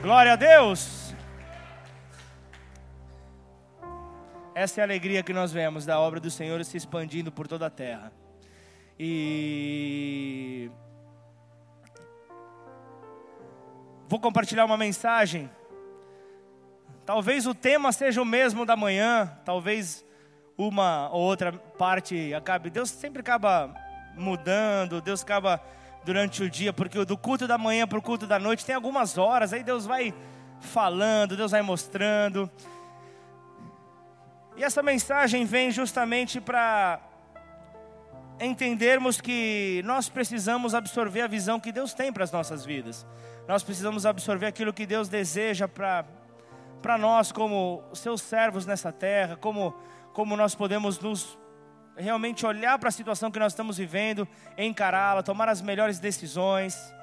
Glória 0.00 0.34
a 0.34 0.36
Deus. 0.36 1.12
Essa 4.54 4.80
é 4.80 4.82
a 4.82 4.86
alegria 4.86 5.24
que 5.24 5.32
nós 5.32 5.52
vemos 5.52 5.84
da 5.84 5.98
obra 5.98 6.20
do 6.20 6.30
Senhor 6.30 6.64
se 6.64 6.76
expandindo 6.76 7.32
por 7.32 7.48
toda 7.48 7.66
a 7.66 7.70
terra. 7.70 8.12
E 8.96 10.70
vou 14.06 14.20
compartilhar 14.20 14.64
uma 14.64 14.76
mensagem. 14.76 15.50
Talvez 17.04 17.44
o 17.44 17.54
tema 17.54 17.90
seja 17.90 18.22
o 18.22 18.24
mesmo 18.24 18.64
da 18.64 18.76
manhã, 18.76 19.36
talvez 19.44 20.04
uma 20.56 21.08
ou 21.10 21.22
outra 21.22 21.52
parte 21.52 22.32
acabe. 22.34 22.70
Deus 22.70 22.88
sempre 22.88 23.18
acaba 23.20 23.74
mudando, 24.14 25.00
Deus 25.00 25.22
acaba 25.24 25.60
durante 26.04 26.42
o 26.42 26.50
dia, 26.50 26.72
porque 26.72 27.04
do 27.04 27.16
culto 27.16 27.46
da 27.46 27.58
manhã 27.58 27.86
para 27.86 27.98
o 27.98 28.02
culto 28.02 28.26
da 28.26 28.38
noite 28.38 28.64
tem 28.64 28.74
algumas 28.74 29.18
horas, 29.18 29.52
aí 29.52 29.62
Deus 29.62 29.86
vai 29.86 30.14
falando, 30.60 31.36
Deus 31.36 31.50
vai 31.50 31.62
mostrando. 31.62 32.50
E 34.56 34.64
essa 34.64 34.82
mensagem 34.82 35.44
vem 35.44 35.70
justamente 35.70 36.40
para 36.40 37.00
entendermos 38.40 39.20
que 39.20 39.82
nós 39.84 40.08
precisamos 40.08 40.74
absorver 40.74 41.22
a 41.22 41.26
visão 41.26 41.60
que 41.60 41.72
Deus 41.72 41.94
tem 41.94 42.12
para 42.12 42.24
as 42.24 42.32
nossas 42.32 42.64
vidas. 42.64 43.06
Nós 43.46 43.62
precisamos 43.62 44.04
absorver 44.04 44.46
aquilo 44.46 44.72
que 44.72 44.86
Deus 44.86 45.08
deseja 45.08 45.68
para 45.68 46.04
para 46.82 46.96
nós 46.96 47.32
como 47.32 47.82
seus 47.92 48.22
servos 48.22 48.64
nessa 48.64 48.92
terra, 48.92 49.36
como 49.36 49.74
como 50.12 50.36
nós 50.36 50.54
podemos 50.54 50.98
nos 50.98 51.37
realmente 51.98 52.46
olhar 52.46 52.78
para 52.78 52.88
a 52.88 52.92
situação 52.92 53.30
que 53.30 53.38
nós 53.38 53.52
estamos 53.52 53.76
vivendo, 53.76 54.26
encará-la, 54.56 55.22
tomar 55.22 55.48
as 55.48 55.60
melhores 55.60 55.98
decisões, 55.98 56.94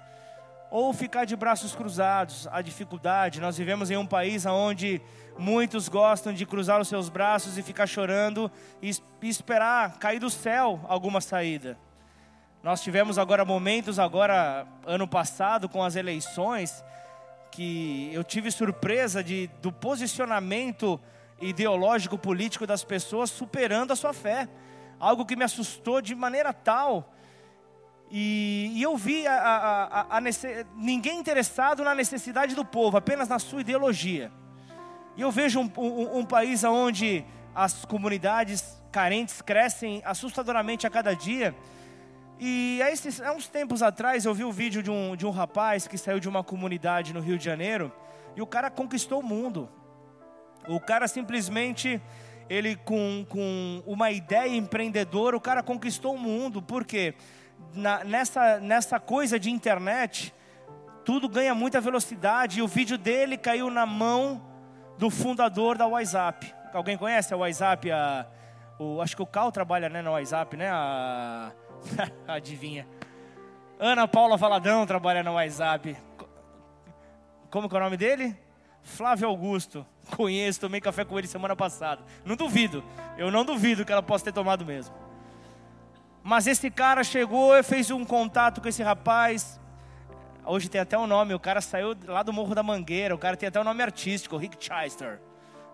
ou 0.71 0.93
ficar 0.93 1.25
de 1.25 1.35
braços 1.35 1.75
cruzados, 1.75 2.47
a 2.51 2.61
dificuldade. 2.61 3.41
Nós 3.41 3.57
vivemos 3.57 3.91
em 3.91 3.97
um 3.97 4.05
país 4.05 4.45
onde 4.45 5.01
muitos 5.37 5.89
gostam 5.89 6.33
de 6.33 6.45
cruzar 6.45 6.79
os 6.79 6.87
seus 6.87 7.09
braços 7.09 7.57
e 7.57 7.61
ficar 7.61 7.87
chorando 7.87 8.51
e, 8.81 8.89
esperar 9.21 9.97
cair 9.99 10.19
do 10.19 10.29
céu 10.29 10.79
alguma 10.87 11.21
saída. 11.21 11.77
Nós 12.63 12.81
tivemos 12.81 13.19
agora 13.19 13.45
momentos, 13.45 13.99
agora 13.99 14.65
ano 14.85 15.07
passado, 15.07 15.69
com 15.69 15.83
as 15.83 15.95
eleições, 15.95 16.83
que 17.51 18.09
eu 18.11 18.23
tive 18.23 18.49
surpresa 18.49 19.23
de, 19.23 19.47
do 19.61 19.71
posicionamento 19.71 20.99
ideológico 21.39 22.17
político 22.17 22.65
das 22.65 22.83
pessoas 22.83 23.29
superando 23.29 23.91
a 23.91 23.95
sua 23.95 24.13
fé 24.13 24.47
algo 24.99 25.25
que 25.25 25.35
me 25.35 25.43
assustou 25.43 26.01
de 26.01 26.15
maneira 26.15 26.53
tal. 26.53 27.13
E, 28.09 28.71
e 28.75 28.83
eu 28.83 28.95
vi 28.95 29.25
a, 29.27 29.33
a, 29.33 30.17
a, 30.17 30.21
ninguém 30.75 31.19
interessado 31.19 31.83
na 31.83 31.95
necessidade 31.95 32.55
do 32.55 32.63
povo, 32.63 32.97
apenas 32.97 33.27
na 33.27 33.39
sua 33.39 33.61
ideologia. 33.61 34.31
E 35.17 35.21
eu 35.21 35.31
vejo 35.31 35.59
um, 35.59 35.71
um, 35.77 36.19
um 36.19 36.25
país 36.25 36.63
onde 36.63 37.25
as 37.53 37.85
comunidades 37.85 38.81
carentes 38.91 39.41
crescem 39.41 40.01
assustadoramente 40.05 40.85
a 40.85 40.89
cada 40.89 41.13
dia. 41.15 41.55
E 42.39 42.81
há, 42.83 42.91
esses, 42.91 43.21
há 43.21 43.31
uns 43.31 43.47
tempos 43.47 43.81
atrás 43.81 44.25
eu 44.25 44.33
vi 44.33 44.43
o 44.43 44.49
um 44.49 44.51
vídeo 44.51 44.83
de 44.83 44.91
um, 44.91 45.15
de 45.15 45.25
um 45.25 45.31
rapaz 45.31 45.87
que 45.87 45.97
saiu 45.97 46.19
de 46.19 46.27
uma 46.27 46.43
comunidade 46.43 47.13
no 47.13 47.21
Rio 47.21 47.37
de 47.37 47.45
Janeiro 47.45 47.91
e 48.35 48.41
o 48.41 48.47
cara 48.47 48.69
conquistou 48.69 49.21
o 49.21 49.23
mundo. 49.23 49.69
O 50.67 50.79
cara 50.79 51.07
simplesmente 51.07 52.01
ele 52.49 52.75
com, 52.75 53.25
com 53.27 53.83
uma 53.85 54.11
ideia 54.11 54.55
empreendedora, 54.55 55.35
o 55.35 55.41
cara 55.41 55.63
conquistou 55.63 56.15
o 56.15 56.19
mundo, 56.19 56.61
porque 56.61 57.15
nessa, 58.05 58.59
nessa 58.59 58.99
coisa 58.99 59.39
de 59.39 59.49
internet, 59.49 60.33
tudo 61.03 61.27
ganha 61.27 61.53
muita 61.53 61.81
velocidade, 61.81 62.59
e 62.59 62.61
o 62.61 62.67
vídeo 62.67 62.97
dele 62.97 63.37
caiu 63.37 63.69
na 63.69 63.85
mão 63.85 64.41
do 64.97 65.09
fundador 65.09 65.77
da 65.77 65.87
WhatsApp. 65.87 66.53
Alguém 66.73 66.97
conhece 66.97 67.33
a 67.33 67.37
WhatsApp? 67.37 67.91
A, 67.91 68.25
o, 68.79 69.01
acho 69.01 69.15
que 69.15 69.21
o 69.21 69.27
Cal 69.27 69.51
trabalha 69.51 69.89
né, 69.89 70.01
na 70.01 70.11
WhatsApp, 70.11 70.57
né? 70.57 70.69
A, 70.69 71.51
adivinha. 72.27 72.87
Ana 73.79 74.07
Paula 74.07 74.37
Valadão 74.37 74.85
trabalha 74.85 75.21
na 75.21 75.31
WhatsApp. 75.31 75.97
Como 77.49 77.69
que 77.69 77.75
é 77.75 77.79
o 77.79 77.83
nome 77.83 77.97
dele? 77.97 78.37
Flávio 78.81 79.27
Augusto. 79.27 79.85
Conheço, 80.15 80.59
tomei 80.59 80.81
café 80.81 81.03
com 81.03 81.17
ele 81.17 81.27
semana 81.27 81.55
passada. 81.55 82.03
Não 82.23 82.35
duvido. 82.35 82.83
Eu 83.17 83.31
não 83.31 83.45
duvido 83.45 83.85
que 83.85 83.91
ela 83.91 84.03
possa 84.03 84.25
ter 84.25 84.33
tomado 84.33 84.65
mesmo. 84.65 84.93
Mas 86.23 86.47
esse 86.47 86.69
cara 86.69 87.03
chegou 87.03 87.55
e 87.55 87.63
fez 87.63 87.91
um 87.91 88.03
contato 88.03 88.61
com 88.61 88.67
esse 88.67 88.83
rapaz. 88.83 89.59
Hoje 90.45 90.69
tem 90.69 90.81
até 90.81 90.97
um 90.97 91.07
nome. 91.07 91.33
O 91.33 91.39
cara 91.39 91.61
saiu 91.61 91.95
lá 92.05 92.23
do 92.23 92.33
Morro 92.33 92.53
da 92.53 92.63
Mangueira. 92.63 93.15
O 93.15 93.17
cara 93.17 93.35
tem 93.37 93.47
até 93.47 93.59
um 93.59 93.63
nome 93.63 93.81
artístico, 93.81 94.37
Rick 94.37 94.57
Chester. 94.59 95.19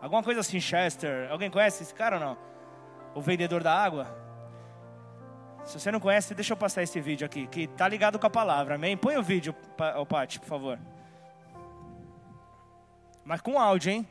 Alguma 0.01 0.23
coisa 0.23 0.39
assim, 0.39 0.59
Chester. 0.59 1.29
Alguém 1.31 1.49
conhece 1.49 1.83
esse 1.83 1.93
cara 1.93 2.17
ou 2.17 2.21
não? 2.21 2.37
O 3.13 3.21
vendedor 3.21 3.61
da 3.61 3.73
água? 3.73 4.21
Se 5.63 5.79
você 5.79 5.91
não 5.91 5.99
conhece, 5.99 6.33
deixa 6.33 6.53
eu 6.53 6.57
passar 6.57 6.81
esse 6.81 6.99
vídeo 6.99 7.25
aqui, 7.25 7.45
que 7.47 7.67
tá 7.67 7.87
ligado 7.87 8.17
com 8.17 8.25
a 8.25 8.29
palavra, 8.29 8.75
amém? 8.75 8.97
Põe 8.97 9.17
o 9.17 9.23
vídeo, 9.23 9.55
Pati, 10.09 10.39
por 10.39 10.47
favor. 10.47 10.79
Mas 13.23 13.41
com 13.41 13.59
áudio, 13.59 13.91
hein? 13.91 14.07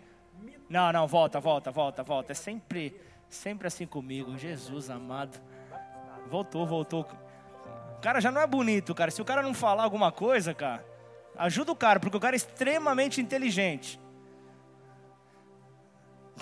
Não, 0.71 0.93
não, 0.93 1.09
volta, 1.09 1.41
volta, 1.41 1.73
volta, 1.73 2.05
volta. 2.05 2.31
É 2.31 2.35
sempre, 2.35 2.95
sempre 3.29 3.67
assim 3.67 3.85
comigo. 3.85 4.39
Jesus 4.39 4.89
amado. 4.89 5.37
Voltou, 6.31 6.65
voltou. 6.65 7.05
O 7.99 8.01
cara 8.01 8.21
já 8.21 8.31
não 8.31 8.41
é 8.41 8.47
bonito, 8.47 8.95
cara. 8.95 9.11
Se 9.11 9.21
o 9.21 9.25
cara 9.25 9.43
não 9.43 9.53
falar 9.53 9.83
alguma 9.83 10.13
coisa, 10.13 10.55
cara, 10.55 10.85
ajuda 11.37 11.73
o 11.73 11.77
cara, 11.77 11.99
porque 11.99 12.17
o 12.17 12.21
cara 12.21 12.37
é 12.37 12.39
extremamente 12.39 13.21
inteligente. 13.21 14.01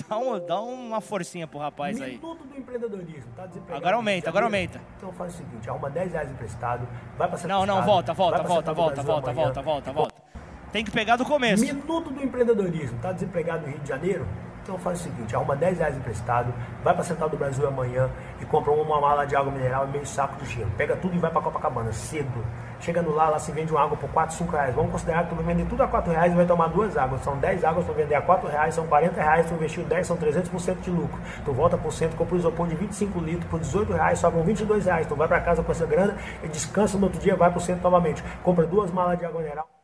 Dá, 0.09 0.17
um, 0.17 0.39
dá 0.47 0.61
uma 0.61 1.01
forcinha 1.01 1.47
pro 1.47 1.59
rapaz 1.59 2.01
aí. 2.01 2.13
Minuto 2.13 2.45
do 2.45 2.57
empreendedorismo, 2.57 3.33
tá 3.35 3.49
Agora 3.75 3.97
aumenta, 3.97 4.29
agora 4.29 4.45
aumenta. 4.45 4.81
Então 4.97 5.13
faz 5.13 5.35
o 5.35 5.37
seguinte, 5.39 5.69
arruma 5.69 5.91
10 5.91 6.13
reais 6.13 6.31
emprestado, 6.31 6.87
vai 7.17 7.29
pra 7.29 7.49
Não, 7.49 7.67
não, 7.67 7.83
volta, 7.83 8.13
volta, 8.13 8.43
volta, 8.43 8.73
volta, 8.73 9.03
volta, 9.03 9.33
volta, 9.33 9.63
volta, 9.63 9.93
volta. 9.93 10.28
Tem 10.73 10.85
que 10.85 10.91
pegar 10.91 11.17
do 11.17 11.25
começo. 11.25 11.65
Minuto 11.65 12.11
do 12.11 12.23
empreendedorismo. 12.23 12.99
Tá 12.99 13.13
desempregado 13.13 13.63
no 13.63 13.69
Rio 13.69 13.81
de 13.81 13.89
Janeiro? 13.89 14.27
Então 14.69 14.79
faz 14.79 15.01
o 15.01 15.03
seguinte, 15.05 15.35
arruma 15.35 15.57
10 15.57 15.79
reais 15.79 15.97
emprestado, 15.97 16.53
vai 16.85 16.93
para 16.93 17.03
Central 17.03 17.31
do 17.31 17.39
Brasil 17.39 17.67
amanhã 17.67 18.11
e 18.39 18.45
compra 18.45 18.71
uma 18.71 19.01
mala 19.01 19.25
de 19.25 19.35
água 19.35 19.51
mineral 19.51 19.89
e 19.89 19.91
meio 19.91 20.05
saco 20.05 20.37
de 20.45 20.53
gelo. 20.53 20.71
Pega 20.77 20.95
tudo 20.95 21.17
e 21.17 21.19
vai 21.19 21.31
para 21.31 21.41
Copacabana, 21.41 21.91
cedo. 21.91 22.45
Chegando 22.79 23.11
lá, 23.15 23.31
lá 23.31 23.39
se 23.39 23.51
vende 23.51 23.73
uma 23.73 23.83
água 23.83 23.97
por 23.97 24.11
4, 24.11 24.37
5 24.37 24.53
reais. 24.53 24.75
Vamos 24.75 24.93
considerar 24.93 25.23
que 25.23 25.31
tu 25.31 25.37
vai 25.37 25.45
vender 25.47 25.67
tudo 25.71 25.83
a 25.83 25.89
4 25.89 26.13
reais 26.13 26.35
e 26.35 26.37
vai 26.37 26.45
tomar 26.45 26.67
duas 26.67 26.99
águas. 26.99 27.23
São 27.23 27.39
10 27.39 27.65
águas 27.65 27.87
para 27.87 27.95
vender 27.95 28.15
a 28.15 28.21
4 28.21 28.47
reais, 28.47 28.75
são 28.75 28.87
40 28.87 29.23
reais, 29.23 29.47
tu 29.47 29.55
investiu 29.55 29.85
10, 29.85 30.07
são 30.07 30.19
300% 30.19 30.81
de 30.83 30.91
lucro. 30.91 31.19
Tu 31.47 31.51
volta 31.51 31.79
por 31.79 31.91
cento, 31.91 32.15
compra 32.15 32.35
o 32.35 32.39
isopor 32.39 32.69
de 32.69 32.75
25 32.75 33.19
litros 33.21 33.51
por 33.51 33.59
18 33.59 33.91
reais, 33.95 34.19
sobram 34.19 34.43
22 34.43 34.85
reais. 34.85 35.07
Tu 35.07 35.17
vai 35.17 35.27
para 35.27 35.41
casa 35.41 35.63
com 35.63 35.73
essa 35.73 35.87
grana 35.87 36.15
e 36.43 36.49
descansa 36.49 36.99
no 36.99 37.05
outro 37.05 37.19
dia, 37.19 37.35
vai 37.35 37.51
por 37.51 37.63
cento 37.63 37.81
novamente. 37.81 38.23
Compra 38.43 38.67
duas 38.67 38.91
malas 38.91 39.19
de 39.19 39.25
água 39.25 39.41
mineral 39.41 39.78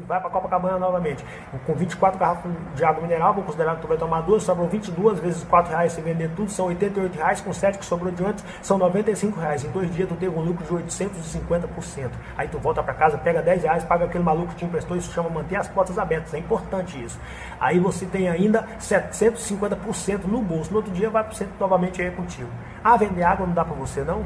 e 0.00 0.02
vai 0.02 0.20
para 0.20 0.30
Copacabana 0.30 0.78
novamente. 0.78 1.24
Com 1.66 1.74
24 1.74 2.18
garrafas 2.18 2.52
de 2.74 2.84
água 2.84 3.02
mineral, 3.02 3.34
vou 3.34 3.44
considerar 3.44 3.76
que 3.76 3.82
tu 3.82 3.88
vai 3.88 3.96
tomar 3.96 4.22
duas, 4.22 4.42
sobram 4.42 4.66
22 4.66 5.18
vezes 5.18 5.44
4 5.44 5.70
reais 5.70 5.92
se 5.92 6.00
vender 6.00 6.30
tudo, 6.34 6.50
são 6.50 6.66
88 6.66 7.16
reais, 7.16 7.40
com 7.40 7.52
7 7.52 7.78
que 7.78 7.84
sobrou 7.84 8.12
de 8.12 8.24
antes, 8.24 8.44
são 8.62 8.78
95 8.78 9.38
reais. 9.38 9.64
Em 9.64 9.70
dois 9.70 9.92
dias 9.94 10.08
tu 10.08 10.14
teve 10.16 10.34
um 10.34 10.42
lucro 10.42 10.64
de 10.64 10.72
850%. 10.72 12.10
Aí 12.36 12.48
tu 12.48 12.58
volta 12.58 12.82
para 12.82 12.94
casa, 12.94 13.18
pega 13.18 13.42
10 13.42 13.62
reais, 13.62 13.84
paga 13.84 14.06
aquele 14.06 14.24
maluco 14.24 14.48
que 14.48 14.56
te 14.56 14.64
emprestou, 14.64 14.96
isso 14.96 15.12
chama 15.12 15.28
manter 15.28 15.56
as 15.56 15.68
portas 15.68 15.98
abertas, 15.98 16.32
é 16.34 16.38
importante 16.38 17.02
isso. 17.02 17.20
Aí 17.60 17.78
você 17.78 18.06
tem 18.06 18.28
ainda 18.28 18.66
750% 18.78 20.24
no 20.24 20.40
bolso, 20.40 20.70
no 20.70 20.78
outro 20.78 20.92
dia 20.92 21.10
vai 21.10 21.24
por 21.24 21.34
cento 21.34 21.52
novamente 21.58 22.00
aí 22.00 22.10
contigo. 22.10 22.50
Ah, 22.82 22.96
vender 22.96 23.22
água 23.22 23.46
não 23.46 23.54
dá 23.54 23.64
para 23.64 23.74
você 23.74 24.02
não? 24.02 24.24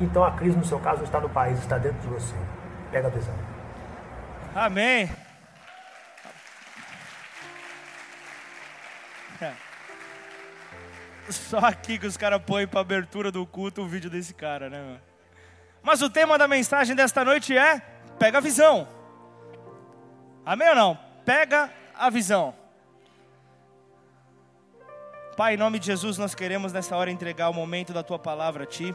Então 0.00 0.22
a 0.22 0.30
crise 0.32 0.56
no 0.56 0.64
seu 0.64 0.78
caso 0.78 1.02
está 1.02 1.20
no 1.20 1.28
país, 1.28 1.58
está 1.58 1.78
dentro 1.78 2.00
de 2.00 2.08
você. 2.08 2.34
Pega 2.90 3.08
a 3.08 3.10
visão. 3.10 3.49
Amém. 4.54 5.10
Só 11.30 11.58
aqui 11.58 11.98
que 11.98 12.06
os 12.06 12.16
caras 12.16 12.42
põem 12.44 12.66
para 12.66 12.80
abertura 12.80 13.30
do 13.30 13.46
culto 13.46 13.82
o 13.82 13.86
vídeo 13.86 14.10
desse 14.10 14.34
cara, 14.34 14.68
né? 14.68 15.00
Mas 15.82 16.02
o 16.02 16.10
tema 16.10 16.36
da 16.36 16.48
mensagem 16.48 16.94
desta 16.94 17.24
noite 17.24 17.56
é: 17.56 17.80
pega 18.18 18.38
a 18.38 18.40
visão. 18.40 18.88
Amém 20.44 20.68
ou 20.68 20.74
não? 20.74 20.98
Pega 21.24 21.70
a 21.96 22.10
visão. 22.10 22.54
Pai, 25.36 25.54
em 25.54 25.56
nome 25.56 25.78
de 25.78 25.86
Jesus, 25.86 26.18
nós 26.18 26.34
queremos 26.34 26.72
nessa 26.72 26.96
hora 26.96 27.10
entregar 27.10 27.48
o 27.48 27.54
momento 27.54 27.92
da 27.92 28.02
tua 28.02 28.18
palavra 28.18 28.64
a 28.64 28.66
ti. 28.66 28.94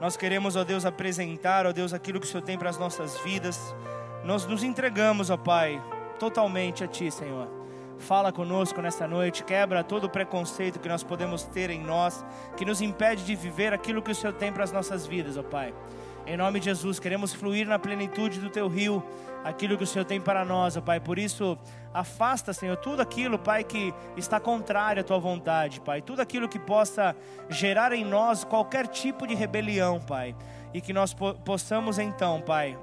Nós 0.00 0.16
queremos, 0.16 0.54
ó 0.56 0.64
Deus, 0.64 0.84
apresentar, 0.84 1.66
ó 1.66 1.72
Deus, 1.72 1.92
aquilo 1.92 2.20
que 2.20 2.26
o 2.26 2.28
Senhor 2.28 2.42
tem 2.42 2.58
para 2.58 2.68
as 2.68 2.78
nossas 2.78 3.18
vidas. 3.20 3.58
Nós 4.24 4.46
nos 4.46 4.62
entregamos, 4.62 5.30
ó 5.30 5.36
Pai, 5.36 5.82
totalmente 6.18 6.84
a 6.84 6.86
Ti, 6.86 7.10
Senhor. 7.10 7.48
Fala 7.98 8.32
conosco 8.32 8.80
nessa 8.80 9.06
noite, 9.06 9.42
quebra 9.42 9.82
todo 9.82 10.04
o 10.04 10.08
preconceito 10.08 10.78
que 10.78 10.88
nós 10.88 11.02
podemos 11.02 11.42
ter 11.42 11.70
em 11.70 11.80
nós, 11.80 12.24
que 12.56 12.64
nos 12.64 12.80
impede 12.80 13.24
de 13.24 13.34
viver 13.34 13.72
aquilo 13.72 14.00
que 14.00 14.12
o 14.12 14.14
Senhor 14.14 14.32
tem 14.32 14.52
para 14.52 14.62
as 14.62 14.70
nossas 14.70 15.06
vidas, 15.06 15.36
ó 15.36 15.42
Pai. 15.42 15.74
Em 16.24 16.36
nome 16.36 16.60
de 16.60 16.66
Jesus, 16.66 17.00
queremos 17.00 17.34
fluir 17.34 17.66
na 17.66 17.80
plenitude 17.80 18.38
do 18.38 18.48
teu 18.48 18.68
rio, 18.68 19.02
aquilo 19.42 19.76
que 19.76 19.82
o 19.82 19.86
Senhor 19.86 20.04
tem 20.04 20.20
para 20.20 20.44
nós, 20.44 20.76
ó 20.76 20.80
Pai. 20.80 21.00
Por 21.00 21.18
isso, 21.18 21.58
afasta, 21.92 22.52
Senhor, 22.52 22.76
tudo 22.76 23.02
aquilo, 23.02 23.40
Pai, 23.40 23.64
que 23.64 23.92
está 24.16 24.38
contrário 24.38 25.00
à 25.00 25.04
tua 25.04 25.18
vontade, 25.18 25.80
Pai. 25.80 26.00
Tudo 26.00 26.22
aquilo 26.22 26.48
que 26.48 26.60
possa 26.60 27.16
gerar 27.48 27.92
em 27.92 28.04
nós 28.04 28.44
qualquer 28.44 28.86
tipo 28.86 29.26
de 29.26 29.34
rebelião, 29.34 30.00
Pai. 30.00 30.36
E 30.72 30.80
que 30.80 30.92
nós 30.92 31.12
possamos 31.44 31.98
então, 31.98 32.40
Pai, 32.40 32.78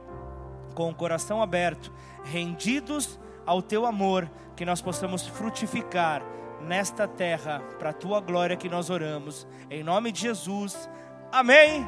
com 0.79 0.89
o 0.89 0.95
coração 0.95 1.41
aberto, 1.41 1.91
rendidos 2.23 3.19
ao 3.45 3.61
teu 3.61 3.85
amor, 3.85 4.31
que 4.55 4.63
nós 4.63 4.81
possamos 4.81 5.27
frutificar 5.27 6.23
nesta 6.61 7.05
terra, 7.05 7.59
para 7.77 7.89
a 7.89 7.93
tua 7.93 8.21
glória 8.21 8.55
que 8.55 8.69
nós 8.69 8.89
oramos. 8.89 9.45
Em 9.69 9.83
nome 9.83 10.09
de 10.09 10.21
Jesus. 10.21 10.89
Amém 11.33 11.85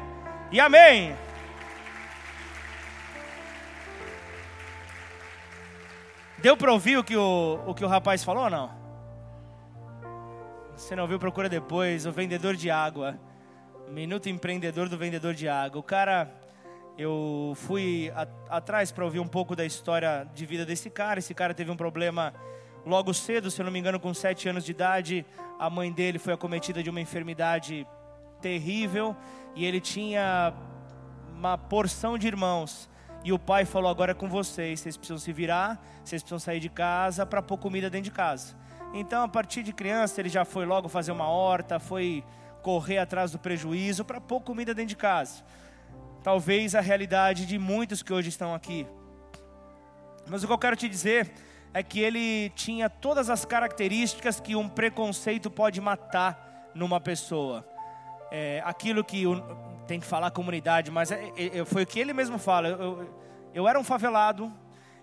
e 0.50 0.60
amém. 0.60 1.16
Deu 6.36 6.54
para 6.54 6.70
ouvir 6.70 6.98
o 6.98 7.04
que 7.04 7.16
o, 7.16 7.60
o 7.66 7.74
que 7.74 7.86
o 7.86 7.88
rapaz 7.88 8.22
falou 8.22 8.44
ou 8.44 8.50
não? 8.50 8.70
Se 10.76 10.94
não 10.94 11.04
ouviu, 11.04 11.18
procura 11.18 11.48
depois. 11.48 12.04
O 12.04 12.12
vendedor 12.12 12.56
de 12.56 12.70
água. 12.70 13.18
Minuto 13.88 14.28
empreendedor 14.28 14.90
do 14.90 14.98
vendedor 14.98 15.32
de 15.32 15.48
água. 15.48 15.80
O 15.80 15.82
cara, 15.82 16.41
eu 16.96 17.52
fui 17.56 18.12
a, 18.14 18.26
atrás 18.56 18.92
para 18.92 19.04
ouvir 19.04 19.20
um 19.20 19.28
pouco 19.28 19.56
da 19.56 19.64
história 19.64 20.28
de 20.34 20.44
vida 20.44 20.64
desse 20.66 20.90
cara. 20.90 21.18
Esse 21.18 21.34
cara 21.34 21.54
teve 21.54 21.70
um 21.70 21.76
problema 21.76 22.34
logo 22.84 23.14
cedo, 23.14 23.50
se 23.50 23.60
eu 23.60 23.64
não 23.64 23.72
me 23.72 23.78
engano, 23.78 23.98
com 23.98 24.12
sete 24.12 24.48
anos 24.48 24.64
de 24.64 24.72
idade. 24.72 25.26
A 25.58 25.70
mãe 25.70 25.92
dele 25.92 26.18
foi 26.18 26.32
acometida 26.32 26.82
de 26.82 26.90
uma 26.90 27.00
enfermidade 27.00 27.86
terrível 28.40 29.16
e 29.54 29.64
ele 29.64 29.80
tinha 29.80 30.52
uma 31.32 31.56
porção 31.56 32.18
de 32.18 32.26
irmãos. 32.26 32.90
E 33.24 33.32
o 33.32 33.38
pai 33.38 33.64
falou: 33.64 33.90
agora 33.90 34.12
é 34.12 34.14
com 34.14 34.28
vocês, 34.28 34.80
vocês 34.80 34.96
precisam 34.96 35.18
se 35.18 35.32
virar, 35.32 35.80
vocês 36.04 36.22
precisam 36.22 36.38
sair 36.38 36.60
de 36.60 36.68
casa 36.68 37.24
para 37.24 37.40
pôr 37.40 37.56
comida 37.58 37.88
dentro 37.88 38.04
de 38.04 38.10
casa. 38.10 38.56
Então, 38.92 39.22
a 39.22 39.28
partir 39.28 39.62
de 39.62 39.72
criança, 39.72 40.20
ele 40.20 40.28
já 40.28 40.44
foi 40.44 40.66
logo 40.66 40.88
fazer 40.88 41.12
uma 41.12 41.26
horta, 41.26 41.78
foi 41.78 42.22
correr 42.62 42.98
atrás 42.98 43.30
do 43.30 43.38
prejuízo 43.38 44.04
para 44.04 44.20
pôr 44.20 44.40
comida 44.40 44.74
dentro 44.74 44.90
de 44.90 44.96
casa. 44.96 45.42
Talvez 46.22 46.74
a 46.74 46.80
realidade 46.80 47.46
de 47.46 47.58
muitos 47.58 48.02
que 48.02 48.12
hoje 48.12 48.28
estão 48.28 48.54
aqui. 48.54 48.86
Mas 50.28 50.44
o 50.44 50.46
que 50.46 50.52
eu 50.52 50.58
quero 50.58 50.76
te 50.76 50.88
dizer 50.88 51.30
é 51.74 51.82
que 51.82 52.00
ele 52.00 52.50
tinha 52.50 52.88
todas 52.88 53.28
as 53.28 53.44
características 53.44 54.38
que 54.38 54.54
um 54.54 54.68
preconceito 54.68 55.50
pode 55.50 55.80
matar 55.80 56.70
numa 56.74 57.00
pessoa. 57.00 57.66
É, 58.30 58.62
aquilo 58.64 59.02
que 59.02 59.24
tem 59.86 59.98
que 59.98 60.06
falar 60.06 60.30
comunidade, 60.30 60.90
mas 60.90 61.10
é, 61.10 61.32
é, 61.36 61.58
é, 61.58 61.64
foi 61.64 61.82
o 61.82 61.86
que 61.86 61.98
ele 61.98 62.12
mesmo 62.12 62.38
fala. 62.38 62.68
Eu, 62.68 62.80
eu, 62.80 63.14
eu 63.54 63.68
era 63.68 63.78
um 63.78 63.84
favelado, 63.84 64.52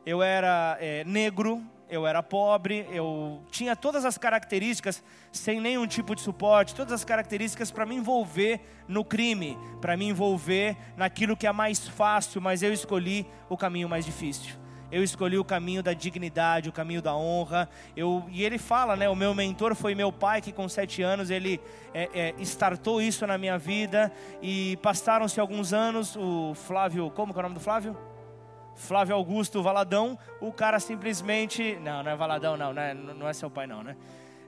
eu 0.05 0.23
era 0.23 0.77
é, 0.79 1.03
negro, 1.03 1.61
eu 1.89 2.05
era 2.05 2.21
pobre, 2.21 2.87
eu 2.91 3.41
tinha 3.49 3.75
todas 3.75 4.05
as 4.05 4.17
características 4.17 5.03
sem 5.31 5.59
nenhum 5.59 5.87
tipo 5.87 6.15
de 6.15 6.21
suporte, 6.21 6.75
todas 6.75 6.93
as 6.93 7.03
características 7.03 7.71
para 7.71 7.85
me 7.85 7.95
envolver 7.95 8.61
no 8.87 9.03
crime, 9.03 9.57
para 9.81 9.97
me 9.97 10.05
envolver 10.05 10.77
naquilo 10.95 11.35
que 11.35 11.47
é 11.47 11.51
mais 11.51 11.87
fácil, 11.87 12.39
mas 12.41 12.61
eu 12.61 12.71
escolhi 12.71 13.25
o 13.49 13.57
caminho 13.57 13.89
mais 13.89 14.05
difícil 14.05 14.59
eu 14.91 15.03
escolhi 15.03 15.37
o 15.37 15.45
caminho 15.45 15.83
da 15.83 15.93
dignidade, 15.93 16.69
o 16.69 16.71
caminho 16.71 17.01
da 17.01 17.15
honra. 17.15 17.69
Eu, 17.95 18.25
e 18.29 18.43
ele 18.43 18.57
fala, 18.57 18.95
né? 18.95 19.07
O 19.07 19.15
meu 19.15 19.33
mentor 19.35 19.75
foi 19.75 19.93
meu 19.93 20.11
pai, 20.11 20.41
que 20.41 20.51
com 20.51 20.67
sete 20.67 21.01
anos 21.01 21.29
ele 21.29 21.61
é, 21.93 22.33
é, 22.39 22.41
startou 22.41 23.01
isso 23.01 23.25
na 23.27 23.37
minha 23.37 23.57
vida. 23.57 24.11
E 24.41 24.77
passaram-se 24.77 25.39
alguns 25.39 25.73
anos, 25.73 26.15
o 26.15 26.53
Flávio, 26.55 27.11
como 27.11 27.33
é 27.33 27.39
o 27.39 27.43
nome 27.43 27.55
do 27.55 27.61
Flávio? 27.61 27.95
Flávio 28.79 29.13
Augusto 29.13 29.61
Valadão, 29.61 30.17
o 30.39 30.51
cara 30.53 30.79
simplesmente. 30.79 31.77
Não, 31.83 32.01
não 32.01 32.11
é 32.11 32.15
Valadão, 32.15 32.55
não, 32.55 32.73
não 32.73 32.81
é, 32.81 32.93
não 32.93 33.27
é 33.27 33.33
seu 33.33 33.51
pai, 33.51 33.67
não, 33.67 33.83
né? 33.83 33.95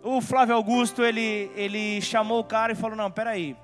O 0.02 0.22
Flávio 0.22 0.56
Augusto, 0.56 1.04
ele, 1.04 1.52
ele 1.54 2.02
chamou 2.02 2.40
o 2.40 2.44
cara 2.44 2.72
e 2.72 2.76
falou: 2.76 2.96
Não, 2.96 3.12
peraí. 3.12 3.56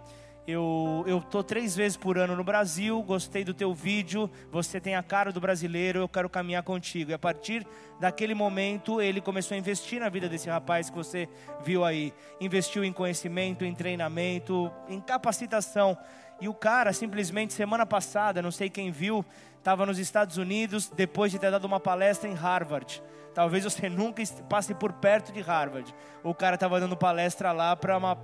Eu 0.46 1.04
eu 1.06 1.20
tô 1.22 1.44
três 1.44 1.76
vezes 1.76 1.98
por 1.98 2.18
ano 2.18 2.36
no 2.36 2.44
Brasil, 2.44 3.02
gostei 3.02 3.44
do 3.44 3.54
teu 3.54 3.74
vídeo, 3.74 4.30
você 4.50 4.80
tem 4.80 4.96
a 4.96 5.04
cara 5.04 5.32
do 5.32 5.42
brasileiro, 5.42 6.00
eu 6.00 6.08
quero 6.08 6.30
caminhar 6.30 6.64
contigo. 6.64 7.12
E 7.12 7.14
a 7.14 7.20
partir 7.20 7.66
daquele 8.00 8.34
momento, 8.34 9.02
ele 9.02 9.20
começou 9.20 9.56
a 9.56 9.58
investir 9.58 10.00
na 10.00 10.08
vida 10.08 10.30
desse 10.30 10.50
rapaz 10.50 10.90
que 10.90 10.96
você 10.96 11.28
viu 11.64 11.84
aí. 11.84 12.14
Investiu 12.40 12.84
em 12.84 12.94
conhecimento, 12.94 13.66
em 13.66 13.74
treinamento, 13.74 14.72
em 14.88 15.02
capacitação. 15.02 15.98
E 16.40 16.48
o 16.48 16.54
cara, 16.54 16.94
simplesmente, 16.94 17.54
semana 17.54 17.86
passada, 17.86 18.42
não 18.42 18.52
sei 18.52 18.70
quem 18.70 18.92
viu, 18.92 19.26
estava 19.68 19.86
nos 19.86 20.00
Estados 20.00 20.38
Unidos 20.38 20.90
depois 20.96 21.30
de 21.30 21.38
ter 21.38 21.52
dado 21.52 21.66
uma 21.66 21.78
palestra 21.78 22.30
em 22.30 22.34
Harvard. 22.34 23.04
Talvez 23.34 23.66
você 23.66 23.90
nunca 23.90 24.24
passe 24.48 24.74
por 24.74 24.94
perto 24.94 25.34
de 25.34 25.42
Harvard. 25.42 25.94
O 26.24 26.34
cara 26.34 26.56
estava 26.56 26.80
dando 26.80 26.96
palestra 26.96 27.52
lá 27.52 27.76
para 27.76 27.98
uma 27.98 28.16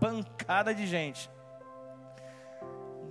pancada 0.00 0.74
de 0.74 0.88
gente 0.88 1.30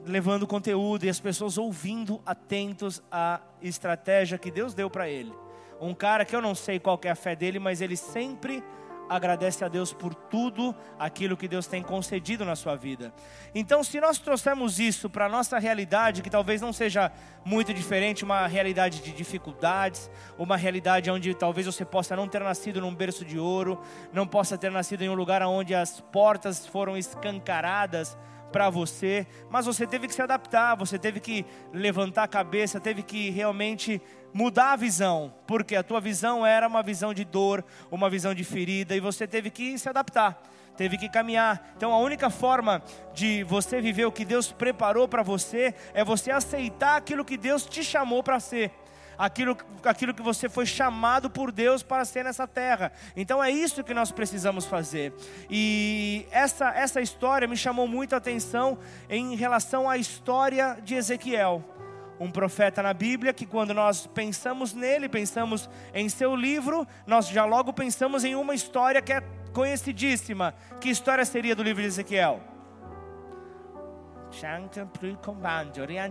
levando 0.05 0.45
conteúdo 0.45 1.05
e 1.05 1.09
as 1.09 1.19
pessoas 1.19 1.57
ouvindo, 1.57 2.21
atentos 2.25 3.01
à 3.09 3.39
estratégia 3.61 4.37
que 4.37 4.51
Deus 4.51 4.73
deu 4.73 4.89
para 4.89 5.09
ele. 5.09 5.33
Um 5.79 5.93
cara 5.93 6.25
que 6.25 6.35
eu 6.35 6.41
não 6.41 6.55
sei 6.55 6.79
qual 6.79 6.99
é 7.03 7.09
a 7.09 7.15
fé 7.15 7.37
dele, 7.37 7.57
mas 7.59 7.81
ele 7.81 7.95
sempre 7.95 8.61
agradece 9.09 9.63
a 9.63 9.67
Deus 9.67 9.93
por 9.93 10.13
tudo 10.13 10.75
aquilo 10.99 11.37
que 11.37 11.47
Deus 11.47 11.67
tem 11.67 11.81
concedido 11.81 12.43
na 12.45 12.55
sua 12.55 12.75
vida. 12.75 13.13
Então, 13.53 13.83
se 13.83 13.99
nós 13.99 14.19
trouxermos 14.19 14.79
isso 14.79 15.09
para 15.09 15.25
a 15.25 15.29
nossa 15.29 15.57
realidade, 15.57 16.21
que 16.21 16.29
talvez 16.29 16.61
não 16.61 16.73
seja 16.73 17.11
muito 17.45 17.73
diferente, 17.73 18.23
uma 18.23 18.47
realidade 18.47 19.01
de 19.01 19.11
dificuldades, 19.11 20.09
uma 20.37 20.57
realidade 20.57 21.09
onde 21.09 21.33
talvez 21.33 21.65
você 21.65 21.85
possa 21.85 22.15
não 22.15 22.27
ter 22.27 22.41
nascido 22.41 22.81
num 22.81 22.93
berço 22.93 23.23
de 23.23 23.39
ouro, 23.39 23.81
não 24.11 24.27
possa 24.27 24.57
ter 24.57 24.71
nascido 24.71 25.01
em 25.01 25.09
um 25.09 25.15
lugar 25.15 25.41
onde 25.43 25.73
as 25.73 26.01
portas 26.01 26.65
foram 26.65 26.97
escancaradas 26.97 28.17
para 28.51 28.69
você, 28.69 29.27
mas 29.49 29.65
você 29.65 29.85
teve 29.85 30.07
que 30.07 30.13
se 30.13 30.21
adaptar, 30.21 30.75
você 30.75 30.97
teve 30.97 31.19
que 31.19 31.45
levantar 31.73 32.23
a 32.23 32.27
cabeça, 32.27 32.79
teve 32.79 33.03
que 33.03 33.29
realmente 33.29 34.01
mudar 34.33 34.73
a 34.73 34.75
visão, 34.75 35.33
porque 35.45 35.75
a 35.75 35.83
tua 35.83 35.99
visão 35.99 36.45
era 36.45 36.67
uma 36.67 36.83
visão 36.83 37.13
de 37.13 37.23
dor, 37.23 37.63
uma 37.89 38.09
visão 38.09 38.33
de 38.33 38.43
ferida, 38.43 38.95
e 38.95 38.99
você 38.99 39.27
teve 39.27 39.49
que 39.49 39.77
se 39.77 39.89
adaptar, 39.89 40.41
teve 40.75 40.97
que 40.97 41.09
caminhar. 41.09 41.73
Então 41.75 41.91
a 41.91 41.97
única 41.97 42.29
forma 42.29 42.81
de 43.13 43.43
você 43.43 43.81
viver 43.81 44.05
o 44.05 44.11
que 44.11 44.25
Deus 44.25 44.51
preparou 44.51 45.07
para 45.07 45.23
você 45.23 45.73
é 45.93 46.03
você 46.03 46.31
aceitar 46.31 46.97
aquilo 46.97 47.25
que 47.25 47.37
Deus 47.37 47.65
te 47.65 47.83
chamou 47.83 48.21
para 48.21 48.39
ser 48.39 48.71
aquilo, 49.17 49.57
aquilo 49.83 50.13
que 50.13 50.21
você 50.21 50.47
foi 50.47 50.65
chamado 50.65 51.29
por 51.29 51.51
Deus 51.51 51.81
para 51.81 52.05
ser 52.05 52.23
nessa 52.23 52.47
terra. 52.47 52.91
Então 53.15 53.43
é 53.43 53.49
isso 53.49 53.83
que 53.83 53.93
nós 53.93 54.11
precisamos 54.11 54.65
fazer. 54.65 55.13
E 55.49 56.25
essa, 56.31 56.69
essa 56.69 57.01
história 57.01 57.47
me 57.47 57.57
chamou 57.57 57.87
muito 57.87 58.13
a 58.13 58.17
atenção 58.17 58.77
em 59.09 59.35
relação 59.35 59.89
à 59.89 59.97
história 59.97 60.77
de 60.83 60.95
Ezequiel. 60.95 61.76
Um 62.19 62.31
profeta 62.31 62.81
na 62.81 62.93
Bíblia 62.93 63.33
que, 63.33 63.45
quando 63.45 63.73
nós 63.73 64.07
pensamos 64.07 64.73
nele, 64.73 65.07
pensamos 65.07 65.69
em 65.93 66.09
seu 66.09 66.35
livro, 66.35 66.87
nós 67.05 67.27
já 67.27 67.45
logo 67.45 67.71
pensamos 67.71 68.23
em 68.23 68.35
uma 68.35 68.55
história 68.55 69.01
que 69.01 69.13
é 69.13 69.21
conhecidíssima. 69.53 70.55
Que 70.81 70.89
história 70.89 71.23
seria 71.25 71.55
do 71.55 71.63
livro 71.63 71.81
de 71.81 71.87
Ezequiel? 71.87 72.41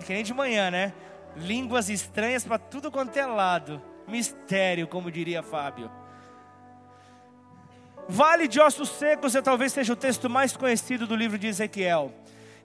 Que 0.04 0.12
nem 0.12 0.22
de 0.22 0.32
manhã, 0.32 0.70
né? 0.70 0.92
línguas 1.36 1.90
estranhas 1.90 2.44
para 2.44 2.58
tudo 2.58 2.90
quanto 2.90 3.16
é 3.16 3.26
lado. 3.26 3.80
Mistério, 4.08 4.88
como 4.88 5.10
diria 5.10 5.42
Fábio. 5.42 5.90
Vale 8.08 8.46
de 8.46 8.60
ossos 8.60 8.88
secos 8.88 9.34
é 9.34 9.42
talvez 9.42 9.72
seja 9.72 9.92
o 9.92 9.96
texto 9.96 10.30
mais 10.30 10.56
conhecido 10.56 11.06
do 11.06 11.16
livro 11.16 11.38
de 11.38 11.48
Ezequiel. 11.48 12.12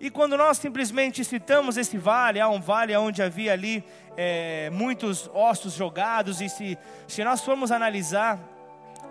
E 0.04 0.10
quando 0.10 0.36
nós 0.36 0.58
simplesmente 0.58 1.24
citamos 1.24 1.78
esse 1.78 1.96
vale, 1.96 2.40
há 2.40 2.50
um 2.50 2.60
vale 2.60 2.98
onde 2.98 3.22
havia 3.22 3.54
ali 3.54 3.84
é, 4.18 4.68
muitos 4.72 5.30
ossos 5.32 5.74
jogados, 5.76 6.42
e 6.42 6.50
se, 6.50 6.76
se 7.08 7.24
nós 7.24 7.42
formos 7.42 7.72
analisar 7.72 8.40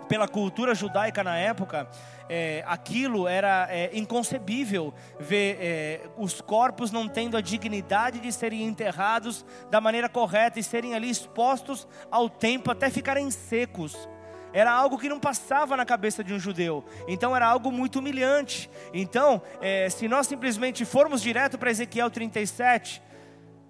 pela 0.09 0.27
cultura 0.27 0.75
judaica 0.75 1.23
na 1.23 1.37
época, 1.37 1.87
é, 2.27 2.61
aquilo 2.67 3.25
era 3.25 3.69
é, 3.71 3.89
inconcebível 3.93 4.93
ver 5.17 5.57
é, 5.61 6.01
os 6.17 6.41
corpos 6.41 6.91
não 6.91 7.07
tendo 7.07 7.37
a 7.37 7.41
dignidade 7.41 8.19
de 8.19 8.29
serem 8.29 8.63
enterrados 8.63 9.45
da 9.69 9.79
maneira 9.79 10.09
correta 10.09 10.59
e 10.59 10.63
serem 10.63 10.93
ali 10.93 11.09
expostos 11.09 11.87
ao 12.11 12.29
tempo 12.29 12.69
até 12.69 12.89
ficarem 12.89 13.31
secos. 13.31 14.09
Era 14.53 14.71
algo 14.71 14.97
que 14.97 15.09
não 15.09 15.19
passava 15.19 15.77
na 15.77 15.85
cabeça 15.85 16.23
de 16.23 16.33
um 16.33 16.39
judeu, 16.39 16.83
então 17.07 17.35
era 17.35 17.47
algo 17.47 17.71
muito 17.71 17.99
humilhante. 17.99 18.69
Então, 18.93 19.41
é, 19.61 19.89
se 19.89 20.07
nós 20.07 20.27
simplesmente 20.27 20.83
formos 20.85 21.21
direto 21.21 21.57
para 21.57 21.71
Ezequiel 21.71 22.09
37 22.09 23.01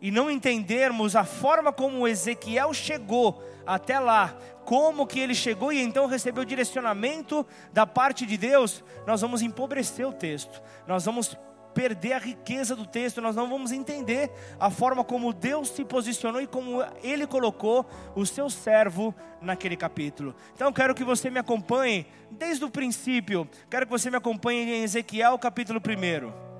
e 0.02 0.10
não 0.10 0.32
entendermos 0.32 1.16
a 1.16 1.24
forma 1.24 1.72
como 1.72 2.08
Ezequiel 2.08 2.74
chegou 2.74 3.44
até 3.66 4.00
lá, 4.00 4.36
como 4.66 5.06
que 5.06 5.20
ele 5.20 5.36
chegou 5.36 5.72
e 5.72 5.82
então 5.82 6.08
recebeu 6.08 6.44
direcionamento 6.44 7.46
da 7.72 7.86
parte 7.86 8.26
de 8.26 8.38
Deus, 8.38 8.84
nós 9.06 9.22
vamos 9.22 9.42
empobrecer 9.42 10.08
o 10.08 10.14
texto, 10.14 10.62
nós 10.88 11.06
vamos 11.06 11.38
perder 11.74 12.14
a 12.14 12.18
riqueza 12.18 12.76
do 12.76 12.86
texto, 12.86 13.22
nós 13.22 13.36
não 13.36 13.50
vamos 13.50 13.72
entender 13.72 14.32
a 14.60 14.70
forma 14.70 15.04
como 15.04 15.34
Deus 15.34 15.70
se 15.70 15.84
posicionou 15.84 16.42
e 16.42 16.48
como 16.48 16.84
Ele 17.04 17.26
colocou 17.26 17.86
o 18.16 18.26
seu 18.26 18.50
servo 18.50 19.14
naquele 19.42 19.76
capítulo. 19.76 20.36
Então 20.54 20.72
quero 20.72 20.94
que 20.94 21.04
você 21.04 21.30
me 21.30 21.40
acompanhe 21.40 22.06
desde 22.30 22.64
o 22.64 22.70
princípio, 22.70 23.48
quero 23.70 23.86
que 23.86 23.92
você 23.92 24.10
me 24.10 24.18
acompanhe 24.18 24.64
em 24.64 24.84
Ezequiel 24.84 25.38
capítulo 25.40 25.80
1. 25.80 26.52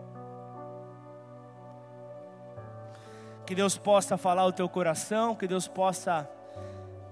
Que 3.46 3.56
Deus 3.56 3.78
possa 3.78 4.18
falar 4.18 4.46
o 4.46 4.52
teu 4.54 4.70
coração, 4.70 5.36
que 5.36 5.48
Deus 5.48 5.68
possa 5.68 6.30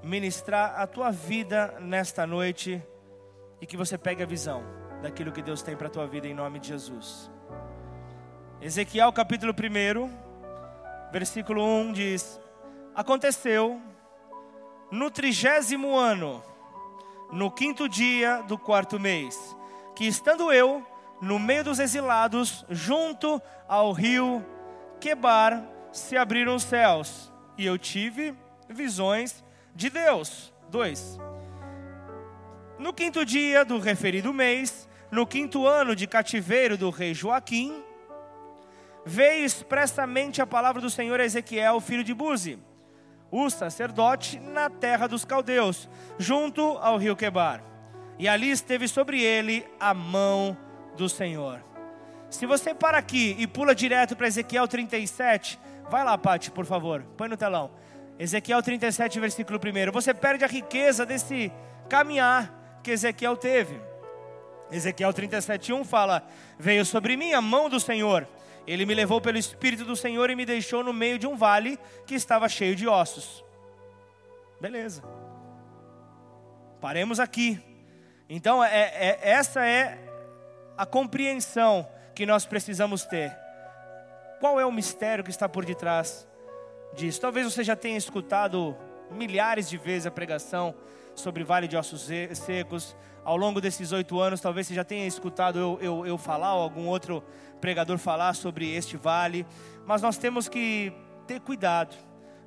ministrar 0.02 0.80
a 0.80 0.88
tua 0.88 1.12
vida 1.12 1.76
nesta 1.82 2.26
noite 2.26 2.82
e 3.62 3.66
que 3.66 3.76
você 3.76 3.98
pegue 3.98 4.24
a 4.24 4.26
visão 4.26 4.64
daquilo 5.02 5.32
que 5.32 5.42
Deus 5.42 5.62
tem 5.62 5.76
para 5.76 5.88
a 5.88 5.92
tua 5.92 6.08
vida 6.08 6.28
em 6.28 6.34
nome 6.34 6.60
de 6.60 6.70
Jesus. 6.70 7.30
Ezequiel 8.62 9.14
capítulo 9.14 9.54
1, 9.54 10.10
versículo 11.14 11.64
1 11.64 11.94
diz: 11.94 12.42
Aconteceu 12.94 13.82
no 14.92 15.10
trigésimo 15.10 15.98
ano, 15.98 16.44
no 17.32 17.50
quinto 17.50 17.88
dia 17.88 18.42
do 18.42 18.58
quarto 18.58 19.00
mês, 19.00 19.56
que 19.96 20.06
estando 20.06 20.52
eu 20.52 20.86
no 21.22 21.40
meio 21.40 21.64
dos 21.64 21.80
exilados, 21.80 22.66
junto 22.70 23.42
ao 23.66 23.94
rio 23.94 24.46
Quebar, 25.00 25.64
se 25.94 26.18
abriram 26.18 26.56
os 26.56 26.64
céus, 26.64 27.32
e 27.58 27.66
eu 27.66 27.78
tive 27.78 28.36
visões 28.68 29.42
de 29.74 29.90
Deus. 29.90 30.54
2. 30.70 31.18
No 32.78 32.94
quinto 32.94 33.26
dia 33.26 33.64
do 33.64 33.80
referido 33.80 34.34
mês, 34.34 34.88
no 35.10 35.26
quinto 35.26 35.66
ano 35.66 35.96
de 35.96 36.06
cativeiro 36.06 36.78
do 36.78 36.90
rei 36.90 37.14
Joaquim, 37.14 37.88
veio 39.06 39.46
expressamente 39.46 40.42
a 40.42 40.48
palavra 40.48 40.82
do 40.82 40.90
Senhor 40.90 41.20
a 41.20 41.26
Ezequiel, 41.26 41.80
filho 41.80 42.04
de 42.04 42.14
Buzi, 42.14 42.60
o 43.32 43.50
sacerdote, 43.50 44.40
na 44.40 44.70
terra 44.70 45.08
dos 45.08 45.24
caldeus, 45.24 45.90
junto 46.18 46.62
ao 46.80 46.98
rio 46.98 47.16
Quebar. 47.16 47.64
E 48.18 48.28
ali 48.28 48.50
esteve 48.50 48.88
sobre 48.88 49.22
ele 49.22 49.66
a 49.80 49.94
mão 49.94 50.58
do 50.98 51.08
Senhor. 51.08 51.64
Se 52.30 52.46
você 52.46 52.74
para 52.74 52.98
aqui 52.98 53.36
e 53.40 53.48
pula 53.48 53.74
direto 53.74 54.16
para 54.16 54.28
Ezequiel 54.28 54.68
37, 54.68 55.60
vai 55.90 56.04
lá, 56.04 56.18
Pati, 56.18 56.52
por 56.52 56.66
favor, 56.66 57.04
põe 57.18 57.28
no 57.28 57.38
telão. 57.38 57.72
Ezequiel 58.20 58.62
37, 58.62 59.20
versículo 59.20 59.60
1. 59.60 59.92
Você 59.92 60.14
perde 60.14 60.44
a 60.44 60.48
riqueza 60.48 61.06
desse 61.06 61.52
caminhar 61.88 62.82
que 62.84 62.92
Ezequiel 62.92 63.38
teve. 63.38 63.80
Ezequiel 64.72 65.14
37, 65.14 65.72
1 65.72 65.86
fala: 65.86 66.28
Veio 66.60 66.86
sobre 66.86 67.16
mim 67.16 67.34
a 67.34 67.42
mão 67.42 67.70
do 67.70 67.80
Senhor 67.80 68.28
ele 68.68 68.86
me 68.86 68.94
levou 68.94 69.20
pelo 69.20 69.38
Espírito 69.38 69.86
do 69.86 69.96
Senhor 69.96 70.30
e 70.30 70.36
me 70.36 70.46
deixou 70.46 70.84
no 70.84 70.94
meio 70.94 71.18
de 71.18 71.28
um 71.28 71.36
vale 71.36 71.80
que 72.06 72.16
estava 72.16 72.48
cheio 72.48 72.76
de 72.76 72.88
ossos. 72.88 73.44
Beleza. 74.60 75.04
Paremos 76.80 77.20
aqui. 77.20 77.62
Então, 78.30 78.64
é, 78.64 78.70
é, 78.70 79.20
essa 79.22 79.66
é 79.66 79.98
a 80.78 80.86
compreensão 80.86 81.88
que 82.14 82.26
nós 82.26 82.46
precisamos 82.46 83.04
ter. 83.06 83.36
Qual 84.40 84.60
é 84.60 84.66
o 84.66 84.72
mistério 84.72 85.24
que 85.24 85.30
está 85.30 85.50
por 85.50 85.66
detrás 85.66 86.28
disso? 86.94 87.20
Talvez 87.20 87.52
você 87.52 87.64
já 87.64 87.76
tenha 87.76 87.98
escutado 87.98 88.78
milhares 89.12 89.70
de 89.70 89.78
vezes 89.78 90.06
a 90.06 90.12
pregação 90.12 90.76
sobre 91.20 91.44
Vale 91.44 91.68
de 91.68 91.78
Ossos 91.78 92.08
Secos. 92.34 92.96
Ao 93.24 93.38
longo 93.38 93.62
desses 93.62 93.92
oito 93.92 94.20
anos, 94.20 94.42
talvez 94.42 94.68
você 94.68 94.74
já 94.74 94.84
tenha 94.84 95.06
escutado 95.06 95.60
eu, 95.60 95.78
eu, 95.82 96.06
eu 96.06 96.18
falar 96.18 96.56
ou 96.56 96.64
algum 96.64 96.88
outro 96.88 97.24
pregador 97.60 97.98
falar 97.98 98.34
sobre 98.34 98.74
este 98.74 98.98
vale, 98.98 99.46
mas 99.86 100.02
nós 100.02 100.18
temos 100.18 100.48
que 100.48 100.92
ter 101.28 101.40
cuidado. 101.42 101.96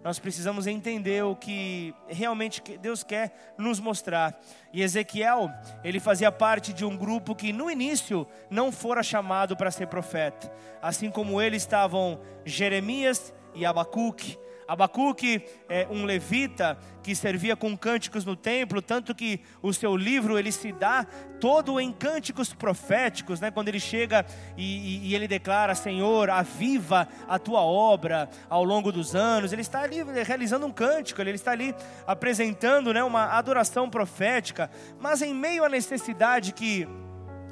Nós 0.02 0.18
precisamos 0.18 0.66
entender 0.66 1.22
o 1.22 1.36
que 1.36 1.94
realmente 2.08 2.60
Deus 2.78 3.04
quer 3.04 3.54
nos 3.56 3.78
mostrar. 3.78 4.36
E 4.72 4.82
Ezequiel, 4.82 5.48
ele 5.84 6.00
fazia 6.00 6.32
parte 6.32 6.72
de 6.72 6.84
um 6.84 6.96
grupo 6.96 7.36
que 7.36 7.52
no 7.52 7.70
início 7.70 8.26
não 8.50 8.72
fora 8.72 9.02
chamado 9.04 9.56
para 9.56 9.70
ser 9.70 9.86
profeta. 9.86 10.52
Assim 10.80 11.08
como 11.08 11.40
ele 11.40 11.56
estavam 11.56 12.20
Jeremias 12.44 13.32
e 13.54 13.64
Abacuque, 13.64 14.36
Abacuque 14.72 15.44
é 15.68 15.86
um 15.90 16.06
levita 16.06 16.78
que 17.02 17.14
servia 17.14 17.54
com 17.54 17.76
cânticos 17.76 18.24
no 18.24 18.34
templo, 18.34 18.80
tanto 18.80 19.14
que 19.14 19.40
o 19.60 19.70
seu 19.70 19.94
livro 19.94 20.38
ele 20.38 20.50
se 20.50 20.72
dá 20.72 21.04
todo 21.38 21.78
em 21.78 21.92
cânticos 21.92 22.54
proféticos, 22.54 23.38
né? 23.38 23.50
quando 23.50 23.68
ele 23.68 23.78
chega 23.78 24.24
e, 24.56 24.62
e, 24.62 25.08
e 25.08 25.14
ele 25.14 25.28
declara: 25.28 25.74
Senhor, 25.74 26.30
aviva 26.30 27.06
a 27.28 27.38
tua 27.38 27.60
obra 27.60 28.30
ao 28.48 28.64
longo 28.64 28.90
dos 28.90 29.14
anos. 29.14 29.52
Ele 29.52 29.60
está 29.60 29.82
ali 29.82 29.98
realizando 30.24 30.64
um 30.64 30.72
cântico, 30.72 31.20
ele 31.20 31.32
está 31.32 31.50
ali 31.50 31.74
apresentando 32.06 32.94
né, 32.94 33.04
uma 33.04 33.26
adoração 33.36 33.90
profética, 33.90 34.70
mas 34.98 35.20
em 35.20 35.34
meio 35.34 35.64
à 35.64 35.68
necessidade 35.68 36.50
que 36.54 36.88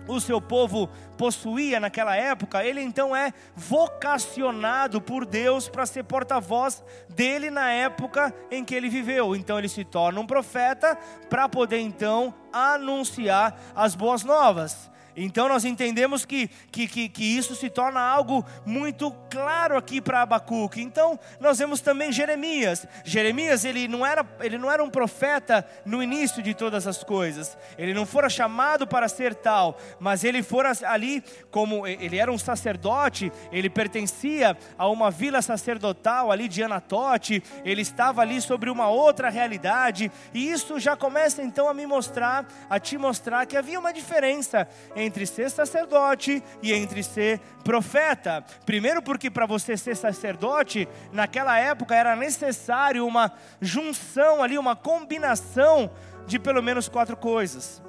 o 0.07 0.21
seu 0.21 0.40
povo 0.40 0.88
possuía 1.16 1.78
naquela 1.78 2.16
época, 2.16 2.64
ele 2.64 2.80
então 2.80 3.14
é 3.14 3.33
vocacionado 3.54 5.00
por 5.00 5.25
Deus 5.25 5.69
para 5.69 5.87
ser 5.87 6.04
porta-voz 6.04 6.83
dele 7.09 7.50
na 7.50 7.71
época 7.71 8.35
em 8.50 8.64
que 8.64 8.75
ele 8.75 8.88
viveu. 8.88 9.37
Então 9.37 9.59
ele 9.59 9.69
se 9.69 9.85
torna 9.85 10.21
um 10.21 10.26
profeta 10.26 10.99
para 11.28 11.49
poder 11.49 11.80
então 11.80 12.35
anunciar 12.52 13.59
as 13.75 13.95
boas 13.95 14.25
novas. 14.25 14.89
Então 15.17 15.49
nós 15.49 15.64
entendemos 15.64 16.25
que, 16.25 16.49
que, 16.71 16.87
que, 16.87 17.09
que, 17.09 17.25
isso 17.25 17.55
se 17.55 17.69
torna 17.69 18.00
algo 18.00 18.45
muito 18.64 19.11
claro 19.31 19.76
aqui 19.76 20.00
para 20.00 20.23
Abacuque. 20.23 20.81
Então 20.81 21.19
nós 21.40 21.59
vemos 21.59 21.81
também 21.81 22.12
Jeremias. 22.12 22.87
Jeremias 23.05 23.64
ele 23.64 23.88
não, 23.88 24.05
era, 24.05 24.25
ele 24.40 24.59
não 24.59 24.71
era 24.71 24.83
um 24.83 24.90
profeta 24.90 25.67
no 25.85 26.02
início 26.02 26.43
de 26.43 26.55
todas 26.55 26.87
as 26.87 27.02
coisas. 27.02 27.57
Ele 27.79 27.95
não 27.95 28.07
fora 28.07 28.29
chamado 28.29 28.87
para 28.87 29.09
ser 29.09 29.35
tal, 29.35 29.79
mas 29.99 30.25
ele 30.25 30.43
fora 30.43 30.73
ali 30.85 31.23
como 31.50 31.87
ele 31.87 32.17
era 32.17 32.31
um 32.31 32.38
sacerdote, 32.38 33.33
ele 33.52 33.69
pertencia 33.69 34.57
a 34.79 34.88
uma 34.88 35.11
vila 35.11 35.43
sacerdotal 35.43 36.31
ali 36.31 36.49
de 36.49 36.62
Anatote, 36.62 37.43
ele 37.64 37.83
estava 37.83 38.23
ali 38.23 38.40
sobre 38.40 38.71
uma 38.71 38.88
outra 38.88 39.29
realidade, 39.29 40.11
e 40.33 40.50
isso 40.50 40.79
já 40.79 40.97
começa 40.97 41.43
então 41.43 41.69
a 41.69 41.75
me 41.75 41.87
mostrar, 41.87 42.47
a 42.69 42.79
te 42.79 42.97
mostrar 42.97 43.47
que 43.47 43.57
havia 43.57 43.79
uma 43.79 43.93
diferença 43.93 44.69
entre 45.00 45.26
ser 45.26 45.50
sacerdote 45.50 46.42
e 46.62 46.73
entre 46.73 47.02
ser 47.02 47.40
profeta. 47.64 48.45
Primeiro, 48.64 49.02
porque 49.02 49.30
para 49.30 49.47
você 49.47 49.76
ser 49.76 49.97
sacerdote, 49.97 50.88
naquela 51.12 51.59
época 51.59 51.95
era 51.95 52.14
necessário 52.14 53.07
uma 53.07 53.33
junção 53.61 54.42
ali, 54.42 54.59
uma 54.59 54.76
combinação 54.76 55.90
de 56.26 56.38
pelo 56.38 56.62
menos 56.62 56.88
quatro 56.88 57.16
coisas. 57.16 57.83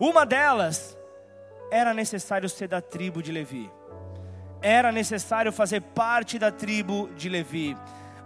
Uma 0.00 0.24
delas 0.24 0.96
era 1.70 1.92
necessário 1.92 2.48
ser 2.48 2.68
da 2.68 2.80
tribo 2.80 3.22
de 3.22 3.32
Levi. 3.32 3.70
Era 4.60 4.90
necessário 4.90 5.52
fazer 5.52 5.80
parte 5.80 6.38
da 6.38 6.50
tribo 6.50 7.08
de 7.16 7.28
Levi. 7.28 7.76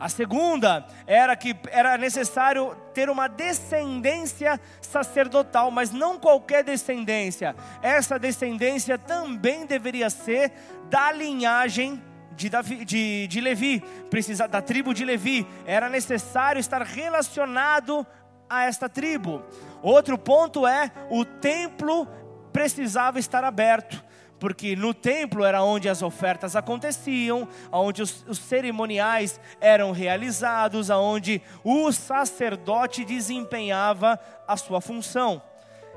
A 0.03 0.09
segunda 0.09 0.85
era 1.07 1.37
que 1.37 1.55
era 1.71 1.97
necessário 1.97 2.75
ter 2.93 3.09
uma 3.09 3.29
descendência 3.29 4.61
sacerdotal, 4.81 5.71
mas 5.71 5.93
não 5.93 6.19
qualquer 6.19 6.65
descendência. 6.65 7.55
Essa 7.81 8.19
descendência 8.19 8.99
também 8.99 9.65
deveria 9.65 10.11
ser 10.11 10.51
da 10.91 11.13
linhagem 11.13 12.03
de, 12.33 12.51
Davi, 12.51 12.85
de, 12.85 13.29
de 13.29 13.41
Levi, 13.41 13.79
precisa, 14.11 14.49
da 14.49 14.61
tribo 14.61 14.93
de 14.93 15.05
Levi. 15.05 15.47
Era 15.65 15.89
necessário 15.89 16.59
estar 16.59 16.83
relacionado 16.83 18.05
a 18.51 18.65
esta 18.65 18.89
tribo. 18.89 19.41
Outro 19.85 20.19
ponto 20.19 20.67
é 20.67 20.91
o 21.11 21.25
templo 21.25 22.09
precisava 22.53 23.21
estar 23.21 23.45
aberto 23.45 24.03
porque 24.43 24.75
no 24.75 24.93
templo 24.93 25.45
era 25.45 25.63
onde 25.63 25.89
as 25.89 26.03
ofertas 26.03 26.57
aconteciam, 26.57 27.47
onde 27.71 28.03
os, 28.03 28.25
os 28.27 28.41
cerimoniais 28.41 29.39
eram 29.61 29.93
realizados, 29.93 30.91
aonde 30.91 31.41
o 31.63 31.93
sacerdote 31.93 33.05
desempenhava 33.05 34.19
a 34.49 34.57
sua 34.57 34.81
função. 34.81 35.41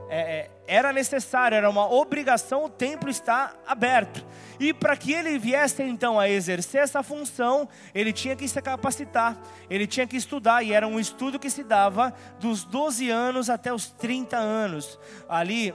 É, 0.07 0.19
é, 0.19 0.49
era 0.67 0.93
necessário, 0.93 1.55
era 1.55 1.67
uma 1.67 1.91
obrigação 1.91 2.65
o 2.65 2.69
templo 2.69 3.09
estar 3.09 3.55
aberto. 3.65 4.23
E 4.59 4.71
para 4.75 4.95
que 4.95 5.11
ele 5.11 5.39
viesse 5.39 5.81
então 5.81 6.19
a 6.19 6.29
exercer 6.29 6.83
essa 6.83 7.01
função, 7.01 7.67
ele 7.95 8.13
tinha 8.13 8.35
que 8.35 8.47
se 8.47 8.61
capacitar, 8.61 9.35
ele 9.67 9.87
tinha 9.87 10.05
que 10.05 10.17
estudar, 10.17 10.61
e 10.61 10.71
era 10.71 10.87
um 10.87 10.99
estudo 10.99 11.39
que 11.39 11.49
se 11.49 11.63
dava 11.63 12.13
dos 12.39 12.63
12 12.63 13.09
anos 13.09 13.49
até 13.49 13.73
os 13.73 13.89
30 13.89 14.37
anos. 14.37 14.99
Ali 15.27 15.73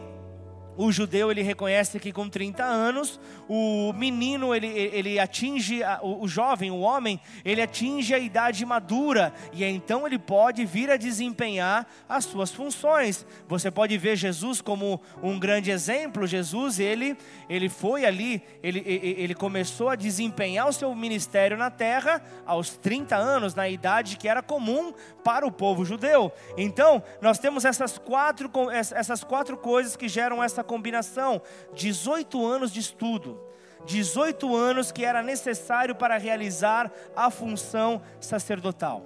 o 0.81 0.91
judeu 0.91 1.31
ele 1.31 1.43
reconhece 1.43 2.01
que 2.01 2.11
com 2.11 2.27
30 2.27 2.65
anos 2.65 3.21
o 3.47 3.93
menino 3.93 4.55
ele, 4.55 4.67
ele 4.67 5.19
atinge 5.19 5.81
o, 6.01 6.27
jovem, 6.27 6.71
o 6.71 6.81
homem, 6.81 7.21
ele 7.45 7.61
atinge 7.61 8.15
a 8.15 8.19
idade 8.19 8.65
madura 8.65 9.35
e 9.53 9.63
então 9.63 10.07
ele 10.07 10.19
pode 10.19 10.65
vir 10.65 10.91
a 10.91 10.97
desempenhar 10.97 11.87
as 12.09 12.25
suas 12.25 12.51
funções. 12.51 13.27
Você 13.47 13.71
pode 13.71 13.99
ver 13.99 14.17
Jesus 14.17 14.63
como 14.63 14.99
um 15.23 15.39
grande 15.39 15.71
exemplo. 15.71 16.27
Jesus 16.27 16.81
ele 16.81 17.15
ele 17.47 17.69
foi 17.69 18.07
ali, 18.07 18.43
ele, 18.63 18.83
ele 18.87 19.35
começou 19.35 19.91
a 19.91 19.97
desempenhar 19.97 20.67
o 20.67 20.73
seu 20.73 20.95
ministério 20.95 21.59
na 21.59 21.71
terra 21.71 22.23
aos 22.47 22.71
30 22.77 23.17
anos, 23.17 23.55
na 23.55 23.69
idade 23.69 24.17
que 24.17 24.29
era 24.29 24.43
comum 24.43 24.95
para 25.23 25.47
o 25.47 25.53
povo 25.53 25.85
judeu. 25.85 26.33
Então, 26.57 27.03
nós 27.21 27.39
temos 27.39 27.67
essas 27.67 27.99
quatro, 27.99 28.51
essas 28.71 29.23
quatro 29.23 29.59
coisas 29.59 29.95
que 29.95 30.09
geram 30.09 30.43
essa 30.43 30.65
combinação: 30.71 31.43
18 31.75 32.47
anos 32.47 32.73
de 32.73 32.79
estudo. 32.79 33.41
18 33.87 34.55
anos 34.55 34.93
que 34.93 35.05
era 35.05 35.23
necessário 35.23 35.95
para 35.95 36.19
realizar 36.19 36.93
a 37.17 37.31
função 37.31 38.01
sacerdotal. 38.21 39.03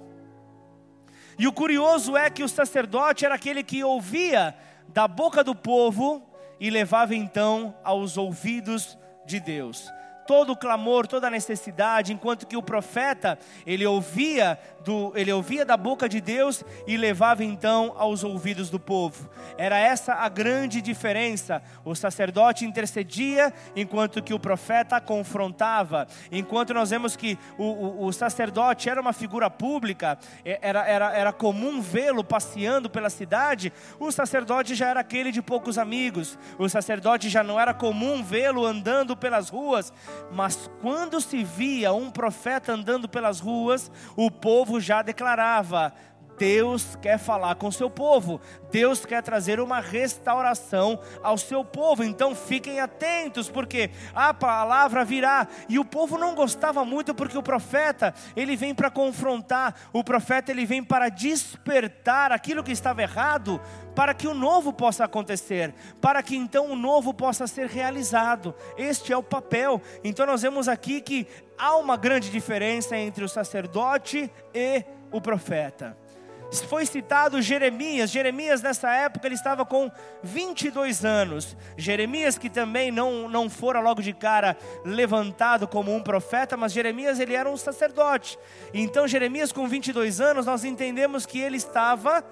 E 1.39 1.47
o 1.47 1.53
curioso 1.53 2.15
é 2.15 2.29
que 2.29 2.43
o 2.43 2.49
sacerdote 2.49 3.25
era 3.25 3.35
aquele 3.35 3.63
que 3.63 3.83
ouvia 3.83 4.55
da 4.89 5.07
boca 5.07 5.43
do 5.43 5.55
povo 5.55 6.21
e 6.59 6.69
levava 6.69 7.15
então 7.15 7.75
aos 7.83 8.17
ouvidos 8.17 8.97
de 9.25 9.39
Deus 9.39 9.89
todo 10.25 10.51
o 10.51 10.57
clamor, 10.57 11.07
toda 11.07 11.27
a 11.27 11.29
necessidade, 11.29 12.13
enquanto 12.13 12.47
que 12.47 12.57
o 12.57 12.63
profeta, 12.63 13.37
ele 13.65 13.85
ouvia, 13.85 14.59
do, 14.83 15.11
ele 15.15 15.31
ouvia 15.31 15.65
da 15.65 15.77
boca 15.77 16.07
de 16.07 16.19
Deus 16.21 16.63
e 16.87 16.97
levava 16.97 17.43
então 17.43 17.93
aos 17.97 18.23
ouvidos 18.23 18.69
do 18.69 18.79
povo. 18.79 19.29
Era 19.57 19.77
essa 19.77 20.13
a 20.13 20.29
grande 20.29 20.81
diferença. 20.81 21.61
O 21.83 21.95
sacerdote 21.95 22.65
intercedia, 22.65 23.53
enquanto 23.75 24.21
que 24.21 24.33
o 24.33 24.39
profeta 24.39 24.99
confrontava. 24.99 26.07
Enquanto 26.31 26.73
nós 26.73 26.89
vemos 26.89 27.15
que 27.15 27.37
o, 27.57 27.63
o, 27.63 28.05
o 28.05 28.13
sacerdote 28.13 28.89
era 28.89 29.01
uma 29.01 29.13
figura 29.13 29.49
pública, 29.49 30.17
era, 30.43 30.85
era, 30.87 31.13
era 31.13 31.33
comum 31.33 31.81
vê-lo 31.81 32.23
passeando 32.23 32.89
pela 32.89 33.09
cidade, 33.09 33.71
o 33.99 34.11
sacerdote 34.11 34.75
já 34.75 34.89
era 34.89 34.99
aquele 34.99 35.31
de 35.31 35.41
poucos 35.41 35.77
amigos. 35.77 36.37
O 36.57 36.67
sacerdote 36.67 37.29
já 37.29 37.43
não 37.43 37.59
era 37.59 37.73
comum 37.73 38.23
vê-lo 38.23 38.65
andando 38.65 39.15
pelas 39.15 39.49
ruas, 39.49 39.93
mas 40.31 40.69
quando 40.81 41.21
se 41.21 41.43
via 41.43 41.93
um 41.93 42.11
profeta 42.11 42.73
andando 42.73 43.07
pelas 43.07 43.39
ruas, 43.39 43.91
o 44.15 44.29
povo 44.29 44.79
já 44.79 45.01
declarava: 45.01 45.93
Deus 46.37 46.97
quer 47.01 47.17
falar 47.17 47.55
com 47.55 47.67
o 47.67 47.71
seu 47.71 47.89
povo, 47.89 48.41
Deus 48.71 49.05
quer 49.05 49.23
trazer 49.23 49.59
uma 49.59 49.79
restauração 49.79 50.99
ao 51.23 51.37
seu 51.37 51.63
povo. 51.63 52.03
Então 52.03 52.35
fiquem 52.35 52.79
atentos, 52.79 53.49
porque 53.49 53.89
a 54.13 54.33
palavra 54.33 55.05
virá. 55.05 55.47
E 55.69 55.79
o 55.79 55.85
povo 55.85 56.17
não 56.17 56.35
gostava 56.35 56.83
muito 56.83 57.13
porque 57.13 57.37
o 57.37 57.43
profeta, 57.43 58.13
ele 58.35 58.55
vem 58.55 58.75
para 58.75 58.89
confrontar, 58.89 59.75
o 59.93 60.03
profeta 60.03 60.51
ele 60.51 60.65
vem 60.65 60.83
para 60.83 61.09
despertar 61.09 62.31
aquilo 62.31 62.63
que 62.63 62.71
estava 62.71 63.01
errado, 63.01 63.61
para 63.95 64.13
que 64.13 64.27
o 64.27 64.33
novo 64.33 64.73
possa 64.73 65.05
acontecer, 65.05 65.73
para 66.01 66.21
que 66.21 66.35
então 66.35 66.69
o 66.69 66.75
novo 66.75 67.13
possa 67.13 67.47
ser 67.47 67.67
realizado. 67.67 68.53
Este 68.77 69.13
é 69.13 69.17
o 69.17 69.23
papel. 69.23 69.81
Então 70.03 70.25
nós 70.25 70.41
vemos 70.41 70.67
aqui 70.67 70.99
que 70.99 71.27
há 71.57 71.77
uma 71.77 71.95
grande 71.95 72.29
diferença 72.29 72.97
entre 72.97 73.23
o 73.23 73.29
sacerdote 73.29 74.29
e 74.53 74.83
o 75.11 75.21
profeta 75.21 76.04
foi 76.51 76.85
citado 76.85 77.41
Jeremias. 77.41 78.09
Jeremias, 78.11 78.61
nessa 78.61 78.91
época, 78.91 79.27
ele 79.27 79.35
estava 79.35 79.65
com 79.65 79.91
22 80.23 81.03
anos. 81.03 81.55
Jeremias, 81.77 82.37
que 82.37 82.49
também 82.49 82.91
não, 82.91 83.27
não 83.27 83.49
fora 83.49 83.79
logo 83.79 84.01
de 84.01 84.13
cara 84.13 84.57
levantado 84.83 85.67
como 85.67 85.93
um 85.93 86.01
profeta, 86.01 86.55
mas 86.55 86.71
Jeremias, 86.71 87.19
ele 87.19 87.33
era 87.33 87.49
um 87.49 87.57
sacerdote. 87.57 88.37
Então, 88.73 89.07
Jeremias, 89.07 89.51
com 89.51 89.67
22 89.67 90.21
anos, 90.21 90.45
nós 90.45 90.63
entendemos 90.63 91.25
que 91.25 91.39
ele 91.39 91.57
estava 91.57 92.23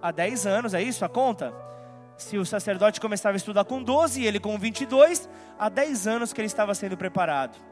há 0.00 0.10
10 0.10 0.46
anos, 0.46 0.74
é 0.74 0.82
isso 0.82 1.04
a 1.04 1.08
conta? 1.08 1.54
Se 2.16 2.38
o 2.38 2.44
sacerdote 2.44 3.00
começava 3.00 3.34
a 3.34 3.38
estudar 3.38 3.64
com 3.64 3.82
12 3.82 4.20
e 4.20 4.26
ele 4.26 4.38
com 4.38 4.58
22, 4.58 5.28
há 5.58 5.68
10 5.68 6.06
anos 6.06 6.32
que 6.32 6.40
ele 6.40 6.46
estava 6.46 6.74
sendo 6.74 6.96
preparado. 6.96 7.71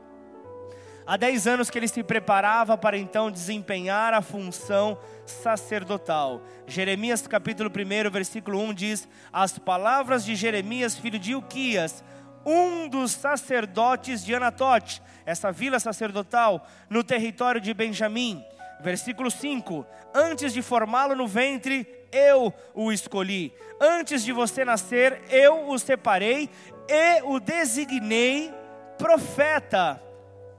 Há 1.11 1.17
10 1.17 1.49
anos 1.49 1.69
que 1.69 1.77
ele 1.77 1.89
se 1.89 2.05
preparava 2.05 2.79
para 2.79 2.97
então 2.97 3.33
desempenhar 3.33 4.15
a 4.15 4.23
função 4.23 4.97
sacerdotal. 5.27 6.41
Jeremias 6.69 7.27
capítulo 7.27 7.69
1, 7.69 8.09
versículo 8.13 8.61
1 8.61 8.75
diz: 8.75 9.09
As 9.33 9.59
palavras 9.59 10.25
de 10.25 10.37
Jeremias, 10.37 10.97
filho 10.97 11.19
de 11.19 11.35
Uquias, 11.35 12.05
um 12.47 12.89
dos 12.89 13.11
sacerdotes 13.11 14.25
de 14.25 14.37
Anatote, 14.37 15.03
essa 15.27 15.51
vila 15.51 15.81
sacerdotal, 15.81 16.65
no 16.89 17.03
território 17.03 17.61
de 17.61 17.75
Benjamim. 17.75 18.45
Versículo 18.81 19.33
5: 19.33 19.85
Antes 20.15 20.53
de 20.53 20.63
formá-lo 20.63 21.17
no 21.17 21.27
ventre, 21.27 21.89
eu 22.13 22.55
o 22.73 22.93
escolhi. 22.93 23.53
Antes 23.81 24.23
de 24.23 24.31
você 24.31 24.65
nascer, 24.65 25.23
eu 25.29 25.71
o 25.71 25.77
separei 25.77 26.49
e 26.89 27.23
o 27.25 27.41
designei 27.41 28.55
profeta 28.97 30.01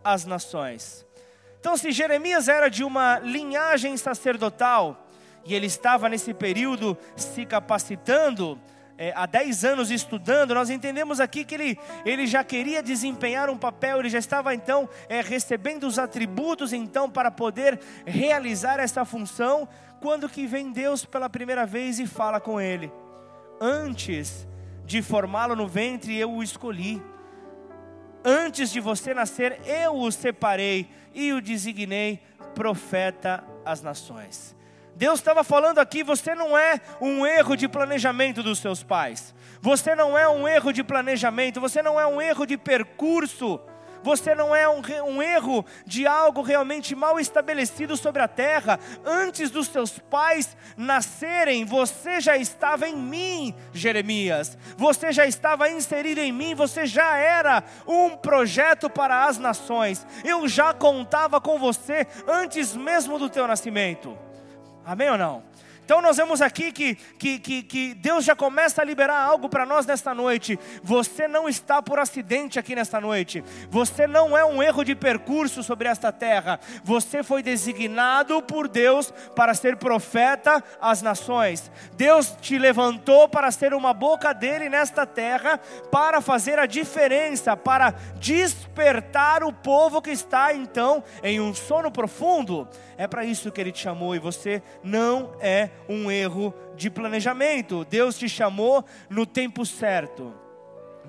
às 0.04 0.26
nações. 0.26 1.06
Então, 1.60 1.78
se 1.78 1.92
Jeremias 1.92 2.48
era 2.48 2.70
de 2.70 2.84
uma 2.84 3.20
linhagem 3.20 3.96
sacerdotal 3.96 5.08
e 5.46 5.54
ele 5.54 5.68
estava 5.68 6.10
nesse 6.10 6.34
período 6.34 6.98
se 7.16 7.46
capacitando, 7.46 8.60
é, 8.98 9.12
há 9.16 9.26
10 9.26 9.66
anos 9.66 9.90
estudando, 9.90 10.54
nós 10.54 10.70
entendemos 10.70 11.20
aqui 11.20 11.44
que 11.44 11.56
ele, 11.56 11.80
ele 12.06 12.28
já 12.28 12.44
queria 12.44 12.84
desempenhar 12.84 13.50
um 13.50 13.58
papel, 13.58 14.00
ele 14.00 14.10
já 14.10 14.20
estava 14.20 14.54
então 14.54 14.88
é, 15.10 15.22
recebendo 15.22 15.88
os 15.88 15.98
atributos 15.98 16.72
então 16.72 17.10
para 17.10 17.32
poder 17.32 17.80
realizar 18.06 18.80
essa 18.80 19.04
função, 19.04 19.68
quando 20.00 20.30
que 20.30 20.46
vem 20.46 20.72
Deus 20.72 21.04
pela 21.04 21.30
primeira 21.30 21.66
vez 21.66 22.00
e 22.00 22.06
fala 22.06 22.40
com 22.40 22.62
ele: 22.62 22.92
Antes 23.60 24.48
de 24.86 25.02
formá-lo 25.02 25.56
no 25.56 25.68
ventre, 25.68 26.16
eu 26.18 26.32
o 26.32 26.44
escolhi. 26.44 27.02
Antes 28.24 28.72
de 28.72 28.80
você 28.80 29.14
nascer, 29.14 29.60
eu 29.66 29.96
o 29.96 30.12
separei 30.12 30.90
e 31.14 31.34
o 31.34 31.42
designei 31.42 32.22
profeta 32.54 33.44
às 33.66 33.82
nações. 33.82 34.56
Deus 34.96 35.20
estava 35.20 35.44
falando 35.44 35.80
aqui: 35.80 36.04
você 36.04 36.36
não 36.36 36.58
é 36.58 36.80
um 37.00 37.26
erro 37.26 37.56
de 37.56 37.68
planejamento 37.68 38.44
dos 38.44 38.60
seus 38.60 38.84
pais, 38.84 39.34
você 39.60 39.96
não 39.96 40.18
é 40.18 40.28
um 40.30 40.48
erro 40.48 40.72
de 40.72 40.84
planejamento, 40.84 41.60
você 41.60 41.82
não 41.82 42.00
é 42.00 42.06
um 42.06 42.22
erro 42.22 42.46
de 42.46 42.58
percurso, 42.58 43.60
você 44.04 44.34
não 44.36 44.56
é 44.56 44.68
um, 44.68 44.82
um, 45.08 45.22
erro 45.22 45.66
de 45.86 46.08
algo 46.08 46.42
realmente 46.42 46.96
mal 46.96 47.20
estabelecido 47.20 47.96
sobre 47.98 48.22
a 48.22 48.28
terra. 48.28 48.80
Antes 49.06 49.52
dos 49.52 49.68
seus 49.68 50.00
pais 50.00 50.56
nascerem, 50.76 51.66
você 51.66 52.20
já 52.20 52.38
estava 52.38 52.88
em 52.88 52.96
mim, 52.96 53.56
Jeremias. 53.74 54.58
Você 54.78 55.12
já 55.12 55.26
estava 55.26 55.70
inserido 55.70 56.20
em 56.20 56.32
mim, 56.32 56.56
você 56.56 56.86
já 56.86 57.18
era 57.18 57.64
um 57.88 58.16
projeto 58.16 58.90
para 58.90 59.26
as 59.26 59.38
nações. 59.38 60.06
Eu 60.24 60.48
já 60.48 60.74
contava 60.74 61.40
com 61.40 61.60
você 61.60 62.08
antes 62.28 62.76
mesmo 62.76 63.18
do 63.20 63.30
teu 63.30 63.48
nascimento. 63.48 64.18
Amém 64.86 65.10
ou 65.10 65.18
não? 65.18 65.51
Então 65.92 66.02
nós 66.02 66.16
vemos 66.16 66.42
aqui 66.42 66.72
que, 66.72 66.96
que, 66.96 67.38
que, 67.38 67.64
que 67.64 67.94
Deus 67.96 68.24
já 68.24 68.34
começa 68.34 68.82
a 68.82 68.86
liberar 68.86 69.20
algo 69.20 69.50
para 69.50 69.66
nós 69.66 69.86
nesta 69.86 70.16
noite. 70.16 70.58
Você 70.82 71.28
não 71.28 71.50
está 71.50 71.82
por 71.82 72.00
acidente 72.00 72.58
aqui 72.58 72.74
nesta 72.74 73.02
noite. 73.02 73.44
Você 73.70 74.08
não 74.08 74.38
é 74.38 74.46
um 74.46 74.64
erro 74.64 74.86
de 74.86 74.96
percurso 74.96 75.62
sobre 75.62 75.90
esta 75.90 76.10
terra. 76.10 76.62
Você 76.82 77.24
foi 77.24 77.44
designado 77.44 78.42
por 78.42 78.70
Deus 78.70 79.14
para 79.36 79.54
ser 79.54 79.76
profeta 79.76 80.64
às 80.80 81.02
nações. 81.02 81.70
Deus 81.98 82.38
te 82.40 82.58
levantou 82.58 83.28
para 83.28 83.52
ser 83.52 83.74
uma 83.74 83.94
boca 83.94 84.32
dele 84.32 84.70
nesta 84.70 85.06
terra, 85.06 85.60
para 85.92 86.22
fazer 86.22 86.58
a 86.58 86.66
diferença, 86.66 87.58
para 87.58 87.94
despertar 88.16 89.44
o 89.44 89.52
povo 89.52 90.02
que 90.02 90.12
está 90.12 90.54
então 90.54 91.04
em 91.22 91.42
um 91.42 91.54
sono 91.54 91.92
profundo. 91.92 92.66
É 92.98 93.08
para 93.08 93.26
isso 93.26 93.52
que 93.52 93.60
Ele 93.60 93.74
te 93.74 93.80
chamou 93.80 94.16
e 94.16 94.20
você 94.20 94.62
não 94.84 95.32
é 95.42 95.70
um 95.88 96.12
erro 96.12 96.54
de 96.76 96.90
planejamento. 96.90 97.86
Deus 97.86 98.18
te 98.18 98.28
chamou 98.28 98.84
no 99.10 99.26
tempo 99.26 99.66
certo. 99.66 100.34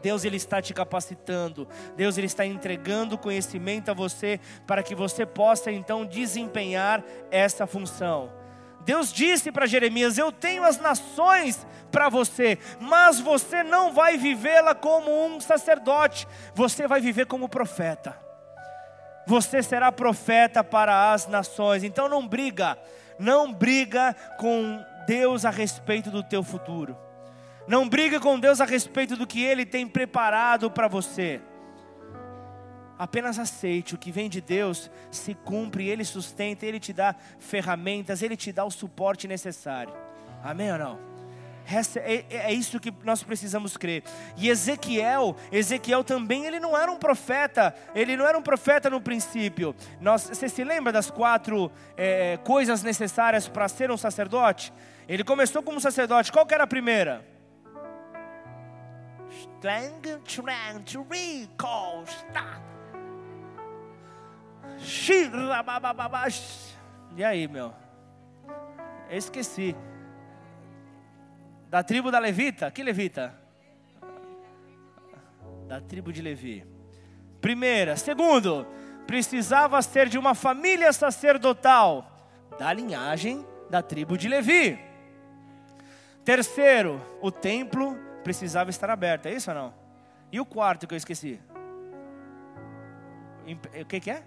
Deus 0.01 0.25
ele 0.25 0.37
está 0.37 0.61
te 0.61 0.75
capacitando, 0.75 1.69
Deus 1.97 2.19
ele 2.19 2.27
está 2.27 2.45
entregando 2.45 3.17
conhecimento 3.17 3.89
a 3.89 3.95
você 3.95 4.41
para 4.67 4.83
que 4.83 4.97
você 4.97 5.25
possa 5.25 5.71
então 5.71 6.05
desempenhar 6.05 7.05
essa 7.31 7.67
função. 7.69 8.33
Deus 8.81 9.13
disse 9.13 9.53
para 9.53 9.65
Jeremias: 9.65 10.19
Eu 10.19 10.33
tenho 10.33 10.65
as 10.65 10.81
nações 10.81 11.65
para 11.93 12.09
você, 12.09 12.59
mas 12.81 13.21
você 13.21 13.63
não 13.63 13.93
vai 13.93 14.17
vivê-la 14.19 14.75
como 14.75 15.25
um 15.25 15.41
sacerdote, 15.41 16.27
você 16.53 16.89
vai 16.89 17.01
viver 17.01 17.27
como 17.27 17.49
profeta 17.49 18.23
você 19.27 19.63
será 19.63 19.93
profeta 19.93 20.65
para 20.65 21.13
as 21.13 21.27
nações. 21.27 21.85
Então 21.85 22.09
não 22.09 22.27
briga, 22.27 22.79
não 23.23 23.53
briga 23.53 24.15
com 24.37 24.85
Deus 25.07 25.45
a 25.45 25.51
respeito 25.51 26.11
do 26.11 26.23
teu 26.23 26.43
futuro. 26.43 26.97
Não 27.69 27.89
brigue 27.89 28.19
com 28.19 28.39
Deus 28.39 28.61
a 28.61 28.65
respeito 28.65 29.17
do 29.17 29.27
que 29.27 29.43
Ele 29.43 29.65
tem 29.65 29.87
preparado 29.87 30.71
para 30.71 30.89
você. 30.89 31.41
Apenas 32.99 33.39
aceite 33.39 33.95
o 33.95 33.99
que 33.99 34.13
vem 34.13 34.29
de 34.29 34.41
Deus, 34.41 34.91
se 35.11 35.35
cumpre, 35.35 35.89
Ele 35.89 36.05
sustenta, 36.05 36.67
Ele 36.67 36.81
te 36.81 36.93
dá 36.93 37.15
ferramentas, 37.39 38.23
Ele 38.23 38.37
te 38.37 38.53
dá 38.53 38.65
o 38.65 38.71
suporte 38.71 39.27
necessário. 39.27 39.95
Amém 40.43 40.73
ou 40.73 40.79
não? 40.79 41.12
É, 41.97 42.25
é, 42.29 42.53
isso 42.53 42.79
que 42.79 42.93
nós 43.05 43.23
precisamos 43.23 43.77
crer. 43.77 44.03
E 44.37 44.49
Ezequiel, 44.49 45.37
Ezequiel 45.51 46.05
também, 46.05 46.45
ele 46.45 46.61
não 46.61 46.77
era 46.77 46.91
um 46.91 46.97
profeta, 46.97 47.75
ele 47.95 48.17
não 48.17 48.27
era 48.27 48.37
um 48.37 48.43
profeta 48.43 48.91
no 48.91 49.01
princípio. 49.01 49.75
Nós, 50.01 50.29
você 50.29 50.49
se 50.49 50.65
lembra 50.65 50.93
das 50.93 51.11
quatro 51.11 51.71
é, 51.97 52.39
coisas 52.39 52.83
necessárias 52.83 53.49
para 53.49 53.69
ser 53.69 53.91
um 53.91 53.97
sacerdote? 53.97 54.73
Ele 55.09 55.25
começou 55.25 55.63
como 55.63 55.81
sacerdote, 55.81 56.31
qual 56.31 56.47
que 56.47 56.55
era 56.55 56.65
a 56.65 56.67
primeira? 56.67 57.25
E 67.17 67.23
aí, 67.23 67.47
meu? 67.47 67.73
Eu 69.09 69.19
esqueci. 69.19 69.77
Da 71.73 71.83
tribo 71.83 72.11
da 72.11 72.19
Levita? 72.19 72.71
Que 72.71 72.83
Levita? 72.83 73.35
Da 75.67 75.81
tribo 75.81 76.13
de 76.13 76.21
Levi. 76.21 76.67
Primeira. 77.41 77.97
Segundo, 77.97 78.67
precisava 79.07 79.81
ser 79.81 80.11
de 80.11 80.19
uma 80.19 80.35
família 80.35 80.93
sacerdotal, 80.93 82.29
da 82.59 82.71
linhagem 82.75 83.47
da 83.71 83.81
tribo 83.81 84.19
de 84.19 84.29
Levi. 84.29 84.79
Terceiro, 86.23 87.01
o 87.23 87.31
templo 87.31 87.97
precisava 88.23 88.69
estar 88.69 88.91
aberto, 88.91 89.25
é 89.25 89.33
isso 89.33 89.51
ou 89.51 89.57
não? 89.57 89.75
E 90.31 90.39
o 90.39 90.45
quarto 90.45 90.87
que 90.87 90.93
eu 90.93 90.99
esqueci? 90.99 91.41
O 93.81 93.87
que, 93.87 93.99
que 93.99 94.11
é? 94.11 94.23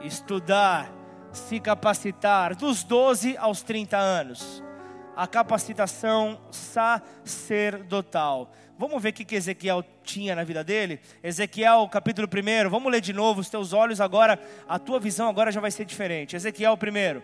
Estudar, 0.00 0.90
se 1.32 1.60
capacitar, 1.60 2.56
dos 2.56 2.82
12 2.82 3.36
aos 3.36 3.62
30 3.62 3.96
anos 3.96 4.64
a 5.16 5.26
capacitação 5.26 6.40
sacerdotal. 6.50 8.50
Vamos 8.76 9.02
ver 9.02 9.10
o 9.10 9.12
que 9.12 9.34
Ezequiel 9.34 9.84
tinha 10.02 10.34
na 10.34 10.42
vida 10.42 10.64
dele? 10.64 11.00
Ezequiel, 11.22 11.88
capítulo 11.88 12.28
1, 12.28 12.68
vamos 12.68 12.90
ler 12.90 13.00
de 13.00 13.12
novo, 13.12 13.40
os 13.40 13.48
teus 13.48 13.72
olhos 13.72 14.00
agora, 14.00 14.38
a 14.68 14.78
tua 14.78 14.98
visão 14.98 15.28
agora 15.28 15.52
já 15.52 15.60
vai 15.60 15.70
ser 15.70 15.84
diferente. 15.84 16.34
Ezequiel 16.34 16.74
1. 16.74 17.22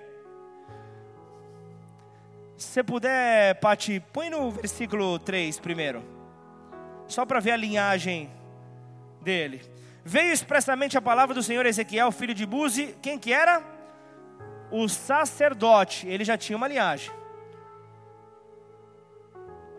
Se 2.57 2.83
puder, 2.85 3.55
Pati, 3.57 4.00
põe 4.12 4.31
no 4.31 4.50
versículo 4.50 5.18
3 5.18 5.59
primeiro. 5.59 6.05
Só 7.09 7.26
para 7.26 7.40
ver 7.40 7.53
a 7.53 7.57
linhagem 7.57 8.31
dele. 9.20 9.62
Veio 10.05 10.33
expressamente 10.33 10.96
a 10.96 11.03
palavra 11.03 11.35
do 11.35 11.42
Senhor 11.42 11.66
Ezequiel, 11.66 12.12
filho 12.12 12.35
de 12.35 12.46
Buzi, 12.46 12.94
quem 13.03 13.18
que 13.18 13.33
era? 13.33 13.62
O 14.70 14.88
sacerdote, 14.88 16.07
ele 16.07 16.24
já 16.24 16.38
tinha 16.38 16.57
uma 16.57 16.68
linhagem 16.68 17.19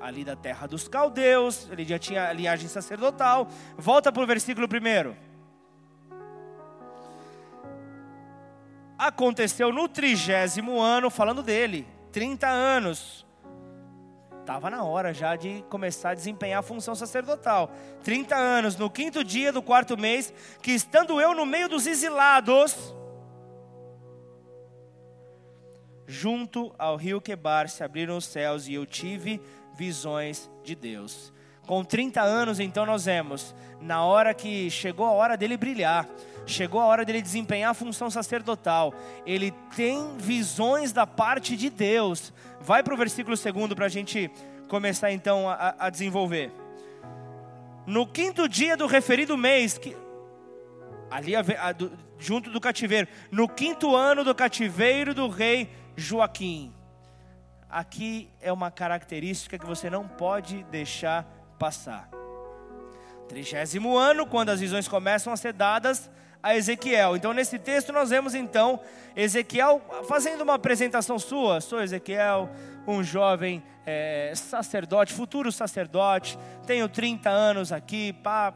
ali 0.01 0.25
da 0.25 0.35
terra 0.35 0.67
dos 0.67 0.87
caldeus, 0.87 1.67
ele 1.71 1.85
já 1.85 1.99
tinha 1.99 2.27
a 2.27 2.33
linhagem 2.33 2.67
sacerdotal. 2.67 3.47
Volta 3.77 4.11
para 4.11 4.23
o 4.23 4.27
versículo 4.27 4.67
primeiro. 4.67 5.15
Aconteceu 8.97 9.71
no 9.71 9.87
trigésimo 9.87 10.79
ano, 10.79 11.09
falando 11.09 11.41
dele, 11.41 11.87
30 12.11 12.47
anos. 12.47 13.25
Estava 14.39 14.69
na 14.69 14.83
hora 14.83 15.13
já 15.13 15.35
de 15.35 15.63
começar 15.69 16.11
a 16.11 16.15
desempenhar 16.15 16.59
a 16.59 16.63
função 16.63 16.95
sacerdotal. 16.95 17.71
30 18.03 18.35
anos, 18.35 18.75
no 18.75 18.89
quinto 18.89 19.23
dia 19.23 19.51
do 19.51 19.61
quarto 19.61 19.97
mês, 19.97 20.33
que 20.61 20.71
estando 20.71 21.21
eu 21.21 21.33
no 21.35 21.45
meio 21.45 21.69
dos 21.69 21.85
exilados, 21.85 22.93
junto 26.07 26.73
ao 26.77 26.97
rio 26.97 27.21
Quebar 27.21 27.69
se 27.69 27.83
abriram 27.83 28.17
os 28.17 28.25
céus 28.25 28.67
e 28.67 28.73
eu 28.73 28.85
tive 28.85 29.39
visões 29.82 30.48
de 30.63 30.76
Deus. 30.76 31.34
Com 31.65 31.84
30 31.84 32.22
anos, 32.22 32.60
então, 32.60 32.86
nós 32.86 33.06
vemos, 33.06 33.56
na 33.82 34.04
hora 34.04 34.32
que 34.32 34.70
chegou 34.70 35.08
a 35.08 35.12
hora 35.12 35.36
dele 35.36 35.58
brilhar, 35.58 36.08
chegou 36.46 36.80
a 36.80 36.86
hora 36.86 37.04
dele 37.04 37.20
desempenhar 37.20 37.72
a 37.72 37.74
função 37.74 38.08
sacerdotal, 38.08 38.94
ele 39.26 39.50
tem 39.76 40.15
visões 40.20 40.91
da 40.91 41.08
parte 41.08 41.58
de 41.58 41.67
Deus. 41.72 42.32
Vai 42.60 42.84
para 42.84 42.94
o 42.94 42.98
versículo 42.98 43.36
segundo 43.36 43.76
para 43.76 43.88
a 43.88 43.89
gente 43.89 44.30
começar 44.67 45.12
então 45.12 45.50
a, 45.50 45.74
a, 45.80 45.89
desenvolver. 45.89 46.52
No 47.88 48.06
quinto 48.06 48.48
dia 48.48 48.78
do 48.78 48.86
referido 48.86 49.36
mês, 49.36 49.80
que, 49.80 49.98
ali 51.10 51.36
a, 51.36 51.72
do, 51.72 51.91
junto 52.20 52.52
do 52.52 52.62
cativeiro, 52.62 53.08
no 53.32 53.50
quinto 53.50 53.96
ano 53.96 54.24
do 54.24 54.36
cativeiro 54.36 55.15
do 55.15 55.28
rei 55.28 55.72
Joaquim 55.96 56.72
aqui 57.71 58.29
é 58.41 58.51
uma 58.51 58.69
característica 58.69 59.57
que 59.57 59.65
você 59.65 59.89
não 59.89 60.07
pode 60.07 60.63
deixar 60.65 61.25
passar. 61.57 62.10
Trigésimo 63.29 63.97
ano, 63.97 64.27
quando 64.27 64.49
as 64.49 64.60
visões 64.60 64.88
começam 64.88 65.31
a 65.31 65.38
ser 65.38 65.53
dadas 65.53 66.10
a 66.43 66.55
Ezequiel. 66.55 67.15
Então, 67.15 67.34
nesse 67.34 67.57
texto, 67.57 67.93
nós 67.93 68.10
vemos 68.10 68.36
então 68.36 68.79
Ezequiel 69.15 69.81
fazendo 70.07 70.41
uma 70.41 70.55
apresentação 70.55 71.17
sua. 71.17 71.62
Sou 71.62 71.81
Ezequiel, 71.81 72.49
um 72.86 73.01
jovem 73.01 73.63
é, 73.86 74.34
sacerdote, 74.36 75.13
futuro 75.13 75.51
sacerdote, 75.51 76.38
tenho 76.65 76.89
30 76.89 77.29
anos 77.29 77.71
aqui. 77.71 78.12
Pá. 78.12 78.53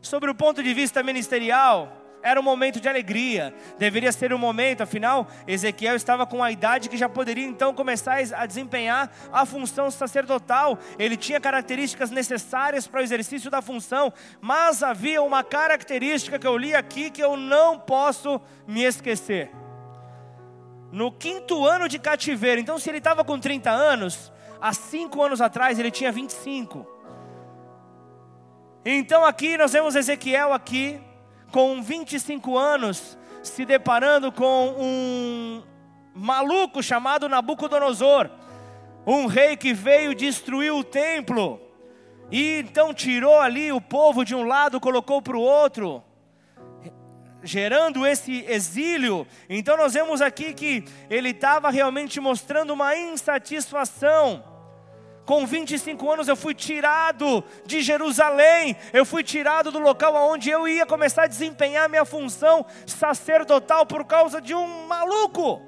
Sobre 0.00 0.30
o 0.30 0.34
ponto 0.34 0.62
de 0.62 0.72
vista 0.72 1.02
ministerial, 1.02 1.99
era 2.22 2.38
um 2.38 2.42
momento 2.42 2.80
de 2.80 2.88
alegria, 2.88 3.54
deveria 3.78 4.12
ser 4.12 4.32
um 4.32 4.38
momento, 4.38 4.82
afinal, 4.82 5.26
Ezequiel 5.46 5.96
estava 5.96 6.26
com 6.26 6.42
a 6.42 6.50
idade 6.50 6.88
que 6.88 6.96
já 6.96 7.08
poderia 7.08 7.46
então 7.46 7.72
começar 7.72 8.18
a 8.34 8.46
desempenhar 8.46 9.10
a 9.32 9.46
função 9.46 9.90
sacerdotal. 9.90 10.78
Ele 10.98 11.16
tinha 11.16 11.40
características 11.40 12.10
necessárias 12.10 12.86
para 12.86 13.00
o 13.00 13.02
exercício 13.02 13.50
da 13.50 13.62
função, 13.62 14.12
mas 14.40 14.82
havia 14.82 15.22
uma 15.22 15.42
característica 15.42 16.38
que 16.38 16.46
eu 16.46 16.56
li 16.56 16.74
aqui 16.74 17.10
que 17.10 17.22
eu 17.22 17.36
não 17.36 17.78
posso 17.78 18.40
me 18.66 18.82
esquecer. 18.82 19.50
No 20.92 21.12
quinto 21.12 21.64
ano 21.64 21.88
de 21.88 21.98
cativeiro, 21.98 22.60
então 22.60 22.78
se 22.78 22.90
ele 22.90 22.98
estava 22.98 23.24
com 23.24 23.38
30 23.38 23.70
anos, 23.70 24.32
há 24.60 24.72
cinco 24.72 25.22
anos 25.22 25.40
atrás 25.40 25.78
ele 25.78 25.90
tinha 25.90 26.10
25. 26.12 26.86
Então 28.84 29.24
aqui 29.24 29.56
nós 29.56 29.72
vemos 29.72 29.94
Ezequiel 29.94 30.52
aqui, 30.52 31.00
com 31.50 31.82
25 31.82 32.56
anos, 32.56 33.18
se 33.42 33.64
deparando 33.64 34.30
com 34.32 34.74
um 34.78 35.62
maluco 36.14 36.82
chamado 36.82 37.28
Nabucodonosor, 37.28 38.30
um 39.06 39.26
rei 39.26 39.56
que 39.56 39.72
veio 39.72 40.14
destruir 40.14 40.72
o 40.72 40.84
templo, 40.84 41.60
e 42.30 42.60
então 42.60 42.94
tirou 42.94 43.40
ali 43.40 43.72
o 43.72 43.80
povo 43.80 44.24
de 44.24 44.34
um 44.34 44.44
lado, 44.44 44.80
colocou 44.80 45.20
para 45.20 45.36
o 45.36 45.40
outro, 45.40 46.02
gerando 47.42 48.06
esse 48.06 48.44
exílio. 48.46 49.26
Então 49.48 49.76
nós 49.76 49.94
vemos 49.94 50.20
aqui 50.20 50.52
que 50.52 50.84
ele 51.08 51.30
estava 51.30 51.70
realmente 51.70 52.20
mostrando 52.20 52.72
uma 52.72 52.94
insatisfação 52.96 54.44
com 55.30 55.46
25 55.46 56.10
anos 56.10 56.26
eu 56.26 56.34
fui 56.34 56.52
tirado 56.52 57.44
de 57.64 57.82
Jerusalém, 57.82 58.76
eu 58.92 59.06
fui 59.06 59.22
tirado 59.22 59.70
do 59.70 59.78
local 59.78 60.12
onde 60.28 60.50
eu 60.50 60.66
ia 60.66 60.84
começar 60.84 61.22
a 61.22 61.28
desempenhar 61.28 61.88
minha 61.88 62.04
função 62.04 62.66
sacerdotal 62.84 63.86
por 63.86 64.04
causa 64.04 64.40
de 64.40 64.56
um 64.56 64.88
maluco. 64.88 65.62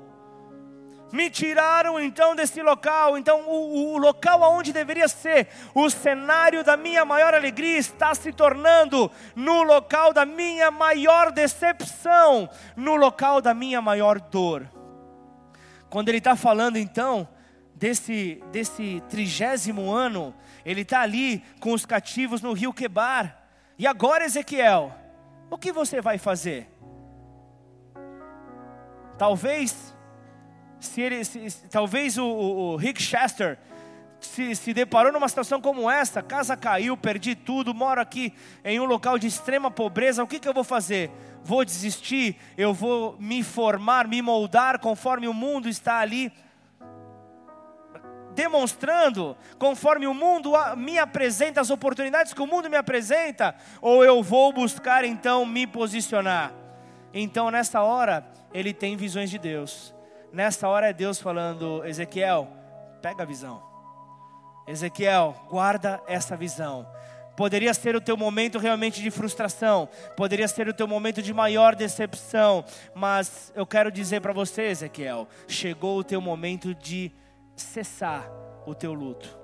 Me 1.13 1.31
tiraram 1.31 2.01
então 2.01 2.35
desse 2.35 2.61
local, 2.61 3.17
então 3.17 3.43
o, 3.43 3.93
o 3.93 3.99
local 3.99 4.43
aonde 4.43 4.73
deveria 4.73 5.07
ser 5.07 5.47
o 5.77 5.89
cenário 5.89 6.65
da 6.65 6.77
minha 6.77 7.05
maior 7.05 7.33
alegria 7.33 7.79
está 7.79 8.13
se 8.17 8.33
tornando 8.33 9.09
no 9.37 9.63
local 9.63 10.13
da 10.13 10.27
minha 10.27 10.73
maior 10.73 11.31
decepção, 11.31 12.51
no 12.75 12.97
local 12.97 13.41
da 13.41 13.55
minha 13.55 13.81
maior 13.81 14.19
dor. 14.21 14.69
Quando 15.89 16.09
ele 16.09 16.19
está 16.19 16.35
falando 16.35 16.79
então 16.79 17.29
desse, 17.83 18.41
desse 18.53 19.03
trigésimo 19.11 19.91
ano, 19.91 20.33
ele 20.65 20.83
está 20.83 21.01
ali 21.01 21.43
com 21.59 21.73
os 21.73 21.85
cativos 21.85 22.41
no 22.41 22.53
rio 22.53 22.73
Quebar. 22.73 23.37
E 23.77 23.89
agora, 23.89 24.25
Ezequiel, 24.25 24.95
o 25.51 25.59
que 25.59 25.73
você 25.73 26.01
vai 26.01 26.17
fazer? 26.17 26.69
Talvez, 29.19 29.93
se 30.79 31.01
ele, 31.01 31.25
se, 31.25 31.69
talvez 31.69 32.17
o, 32.19 32.25
o, 32.25 32.73
o, 32.75 32.77
Rick 32.77 33.03
Chester 33.03 33.59
se, 34.21 34.55
se 34.55 34.73
deparou 34.73 35.11
numa 35.11 35.29
situação 35.29 35.61
como 35.61 35.91
essa, 35.91 36.23
casa 36.23 36.57
caiu, 36.57 36.97
perdi 36.97 37.35
tudo, 37.35 37.75
moro 37.75 38.01
aqui 38.01 38.33
em 38.65 38.79
um 38.79 38.85
local 38.85 39.19
de 39.19 39.27
extrema 39.27 39.73
pobreza, 39.73 40.23
o 40.23 40.27
que, 40.29 40.39
que 40.39 40.49
eu 40.49 40.55
vou 40.55 40.63
fazer? 40.63 41.11
Vou 41.43 41.65
desistir? 41.65 42.37
Eu 42.57 42.73
vou 42.73 43.17
me 43.19 43.43
formar, 43.43 44.07
me 44.07 44.23
moldar 44.23 44.79
conforme 44.79 45.27
o 45.27 45.35
mundo 45.35 45.69
está 45.69 45.99
ali 45.99 46.33
demonstrando 48.35 49.37
conforme 49.59 50.07
o 50.07 50.15
mundo 50.15 50.53
me 50.77 50.99
apresenta, 50.99 51.61
as 51.61 51.71
oportunidades 51.71 52.33
que 52.33 52.43
o 52.43 52.47
mundo 52.47 52.69
me 52.69 52.77
apresenta, 52.77 53.55
ou 53.81 54.05
eu 54.05 54.23
vou 54.23 54.53
buscar 54.53 55.05
então 55.05 55.45
me 55.45 55.67
posicionar? 55.67 56.53
Então, 57.15 57.51
nessa 57.51 57.83
hora, 57.83 58.27
ele 58.53 58.73
tem 58.73 58.97
visões 58.97 59.31
de 59.31 59.39
Deus. 59.39 59.95
Nessa 60.33 60.67
hora 60.69 60.89
é 60.89 60.93
Deus 60.93 61.21
falando: 61.21 61.85
Ezequiel, 61.85 62.49
pega 63.03 63.23
a 63.23 63.27
visão. 63.27 63.63
Ezequiel, 64.67 65.35
guarda 65.49 66.01
essa 66.07 66.37
visão. 66.37 66.87
Poderia 67.37 67.73
ser 67.73 67.97
o 67.97 68.01
teu 68.01 68.17
momento 68.17 68.59
realmente 68.59 69.01
de 69.03 69.11
frustração, 69.11 69.89
poderia 70.17 70.47
ser 70.47 70.69
o 70.69 70.75
teu 70.75 70.87
momento 70.87 71.23
de 71.23 71.33
maior 71.33 71.75
decepção, 71.75 72.63
mas 72.95 73.51
eu 73.57 73.67
quero 73.67 73.91
dizer 73.91 74.21
para 74.21 74.35
você, 74.35 74.65
Ezequiel, 74.65 75.27
chegou 75.49 75.99
o 75.99 76.05
teu 76.05 76.21
momento 76.21 76.75
de 76.75 77.11
cessar 77.57 78.29
o 78.67 78.75
teu 78.75 78.93
luto. 78.93 79.43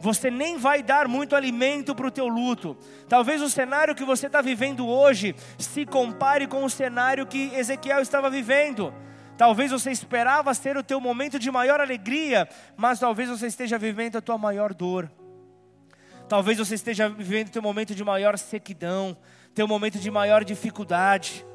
Você 0.00 0.30
nem 0.30 0.58
vai 0.58 0.82
dar 0.82 1.06
muito 1.06 1.36
alimento 1.36 1.94
para 1.94 2.08
o 2.08 2.10
teu 2.10 2.26
luto. 2.26 2.76
Talvez 3.08 3.40
o 3.40 3.48
cenário 3.48 3.94
que 3.94 4.04
você 4.04 4.26
está 4.26 4.40
vivendo 4.40 4.86
hoje 4.86 5.34
se 5.58 5.86
compare 5.86 6.48
com 6.48 6.64
o 6.64 6.70
cenário 6.70 7.24
que 7.24 7.54
Ezequiel 7.54 8.00
estava 8.00 8.28
vivendo. 8.28 8.92
Talvez 9.38 9.70
você 9.70 9.92
esperava 9.92 10.52
ser 10.54 10.76
o 10.76 10.82
teu 10.82 11.00
momento 11.00 11.38
de 11.38 11.50
maior 11.52 11.80
alegria, 11.80 12.48
mas 12.76 12.98
talvez 12.98 13.28
você 13.28 13.46
esteja 13.46 13.78
vivendo 13.78 14.16
a 14.16 14.20
tua 14.20 14.36
maior 14.36 14.74
dor. 14.74 15.10
Talvez 16.28 16.58
você 16.58 16.74
esteja 16.74 17.08
vivendo 17.08 17.50
teu 17.50 17.62
momento 17.62 17.94
de 17.94 18.02
maior 18.02 18.36
sequidão, 18.36 19.16
teu 19.54 19.68
momento 19.68 19.98
de 19.98 20.10
maior 20.10 20.44
dificuldade, 20.44 21.46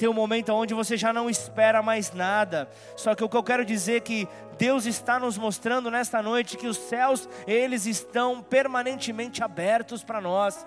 teu 0.00 0.14
momento 0.14 0.50
onde 0.54 0.72
você 0.72 0.96
já 0.96 1.12
não 1.12 1.28
espera 1.28 1.82
mais 1.82 2.10
nada. 2.10 2.66
Só 2.96 3.14
que 3.14 3.22
o 3.22 3.28
que 3.28 3.36
eu 3.36 3.42
quero 3.42 3.66
dizer 3.66 3.96
é 3.96 4.00
que 4.00 4.26
Deus 4.56 4.86
está 4.86 5.20
nos 5.20 5.36
mostrando 5.36 5.90
nesta 5.90 6.22
noite 6.22 6.56
que 6.56 6.66
os 6.66 6.78
céus, 6.78 7.28
eles 7.46 7.84
estão 7.84 8.42
permanentemente 8.42 9.44
abertos 9.44 10.02
para 10.02 10.18
nós. 10.18 10.66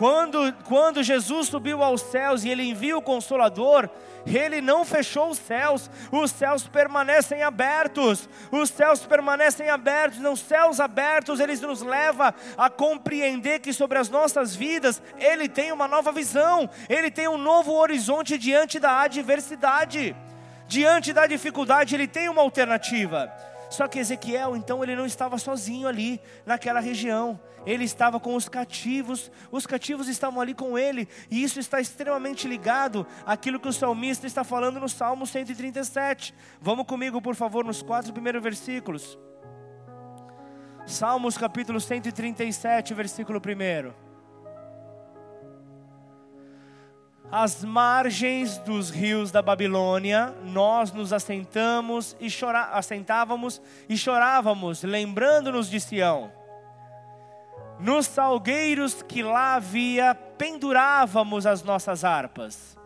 Quando, 0.00 0.50
quando 0.64 1.02
Jesus 1.02 1.48
subiu 1.48 1.82
aos 1.82 2.00
céus 2.00 2.42
e 2.42 2.48
ele 2.48 2.62
envia 2.62 2.96
o 2.96 3.02
Consolador, 3.02 3.86
ele 4.24 4.62
não 4.62 4.82
fechou 4.82 5.28
os 5.28 5.36
céus, 5.36 5.90
os 6.10 6.30
céus 6.30 6.66
permanecem 6.66 7.42
abertos, 7.42 8.26
os 8.50 8.70
céus 8.70 9.04
permanecem 9.04 9.68
abertos, 9.68 10.18
nos 10.18 10.40
céus 10.40 10.80
abertos 10.80 11.38
eles 11.38 11.60
nos 11.60 11.82
leva 11.82 12.34
a 12.56 12.70
compreender 12.70 13.58
que 13.58 13.74
sobre 13.74 13.98
as 13.98 14.08
nossas 14.08 14.56
vidas 14.56 15.02
ele 15.18 15.50
tem 15.50 15.70
uma 15.70 15.86
nova 15.86 16.10
visão, 16.12 16.70
ele 16.88 17.10
tem 17.10 17.28
um 17.28 17.36
novo 17.36 17.74
horizonte 17.74 18.38
diante 18.38 18.80
da 18.80 19.02
adversidade, 19.02 20.16
diante 20.66 21.12
da 21.12 21.26
dificuldade 21.26 21.94
ele 21.94 22.08
tem 22.08 22.26
uma 22.30 22.40
alternativa. 22.40 23.30
Só 23.70 23.86
que 23.86 24.00
Ezequiel, 24.00 24.56
então, 24.56 24.82
ele 24.82 24.96
não 24.96 25.06
estava 25.06 25.38
sozinho 25.38 25.86
ali 25.86 26.20
naquela 26.44 26.80
região. 26.80 27.38
Ele 27.66 27.84
estava 27.84 28.18
com 28.18 28.34
os 28.34 28.48
cativos, 28.48 29.30
os 29.50 29.66
cativos 29.66 30.08
estavam 30.08 30.40
ali 30.40 30.54
com 30.54 30.78
ele, 30.78 31.08
e 31.30 31.42
isso 31.42 31.60
está 31.60 31.80
extremamente 31.80 32.48
ligado 32.48 33.06
àquilo 33.26 33.60
que 33.60 33.68
o 33.68 33.72
salmista 33.72 34.26
está 34.26 34.42
falando 34.42 34.80
no 34.80 34.88
Salmo 34.88 35.26
137. 35.26 36.34
Vamos 36.60 36.86
comigo, 36.86 37.20
por 37.20 37.34
favor, 37.34 37.64
nos 37.64 37.82
quatro 37.82 38.12
primeiros 38.12 38.42
versículos. 38.42 39.18
Salmos 40.86 41.36
capítulo 41.36 41.80
137, 41.80 42.94
versículo 42.94 43.38
1 43.38 44.10
às 47.30 47.62
margens 47.64 48.58
dos 48.58 48.90
rios 48.90 49.30
da 49.30 49.40
Babilônia, 49.40 50.34
nós 50.42 50.92
nos 50.92 51.12
assentamos 51.12 52.16
e 52.18 52.28
chora, 52.28 52.70
assentávamos 52.72 53.62
e 53.88 53.96
chorávamos, 53.96 54.82
lembrando-nos 54.82 55.70
de 55.70 55.78
Sião. 55.78 56.39
Nos 57.80 58.06
salgueiros 58.06 59.02
que 59.02 59.22
lá 59.22 59.54
havia, 59.54 60.14
pendurávamos 60.14 61.46
as 61.46 61.62
nossas 61.62 62.04
harpas, 62.04 62.76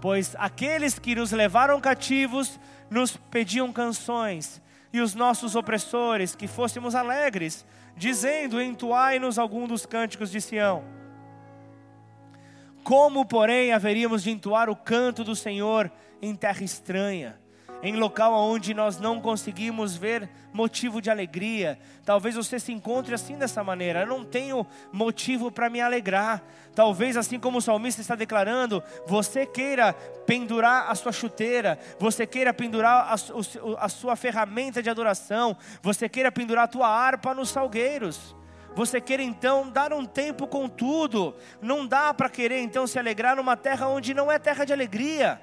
pois 0.00 0.34
aqueles 0.38 0.98
que 0.98 1.14
nos 1.14 1.30
levaram 1.30 1.80
cativos 1.80 2.58
nos 2.90 3.16
pediam 3.16 3.70
canções, 3.72 4.62
e 4.92 5.00
os 5.00 5.14
nossos 5.14 5.54
opressores 5.54 6.34
que 6.34 6.46
fôssemos 6.46 6.94
alegres, 6.94 7.66
dizendo: 7.96 8.62
Entoai-nos 8.62 9.38
algum 9.38 9.66
dos 9.66 9.84
cânticos 9.84 10.30
de 10.30 10.40
Sião. 10.40 10.82
Como, 12.82 13.26
porém, 13.26 13.72
haveríamos 13.72 14.22
de 14.22 14.30
entoar 14.30 14.70
o 14.70 14.76
canto 14.76 15.22
do 15.22 15.36
Senhor 15.36 15.92
em 16.22 16.34
terra 16.34 16.64
estranha, 16.64 17.38
em 17.82 17.96
local 17.96 18.32
onde 18.32 18.74
nós 18.74 18.98
não 18.98 19.20
conseguimos 19.20 19.96
ver 19.96 20.28
motivo 20.52 21.00
de 21.00 21.10
alegria? 21.10 21.78
Talvez 22.04 22.34
você 22.34 22.58
se 22.58 22.72
encontre 22.72 23.14
assim 23.14 23.36
dessa 23.36 23.62
maneira. 23.62 24.00
Eu 24.00 24.06
não 24.06 24.24
tenho 24.24 24.66
motivo 24.92 25.50
para 25.50 25.70
me 25.70 25.80
alegrar. 25.80 26.42
Talvez, 26.74 27.16
assim 27.16 27.38
como 27.38 27.58
o 27.58 27.62
salmista 27.62 28.00
está 28.00 28.14
declarando, 28.14 28.82
você 29.06 29.44
queira 29.44 29.92
pendurar 30.26 30.90
a 30.90 30.94
sua 30.94 31.12
chuteira, 31.12 31.78
você 31.98 32.26
queira 32.26 32.54
pendurar 32.54 33.12
a, 33.12 33.14
a 33.84 33.88
sua 33.88 34.14
ferramenta 34.16 34.82
de 34.82 34.88
adoração, 34.88 35.56
você 35.82 36.08
queira 36.08 36.30
pendurar 36.30 36.64
a 36.64 36.68
tua 36.68 36.88
harpa 36.88 37.34
nos 37.34 37.50
salgueiros. 37.50 38.36
Você 38.74 39.00
quer 39.00 39.18
então 39.18 39.68
dar 39.68 39.92
um 39.92 40.04
tempo 40.04 40.46
com 40.46 40.68
tudo. 40.68 41.34
Não 41.60 41.84
dá 41.84 42.14
para 42.14 42.28
querer 42.28 42.60
então 42.60 42.86
se 42.86 42.96
alegrar 42.96 43.34
numa 43.34 43.56
terra 43.56 43.88
onde 43.88 44.14
não 44.14 44.30
é 44.30 44.38
terra 44.38 44.64
de 44.64 44.72
alegria. 44.72 45.40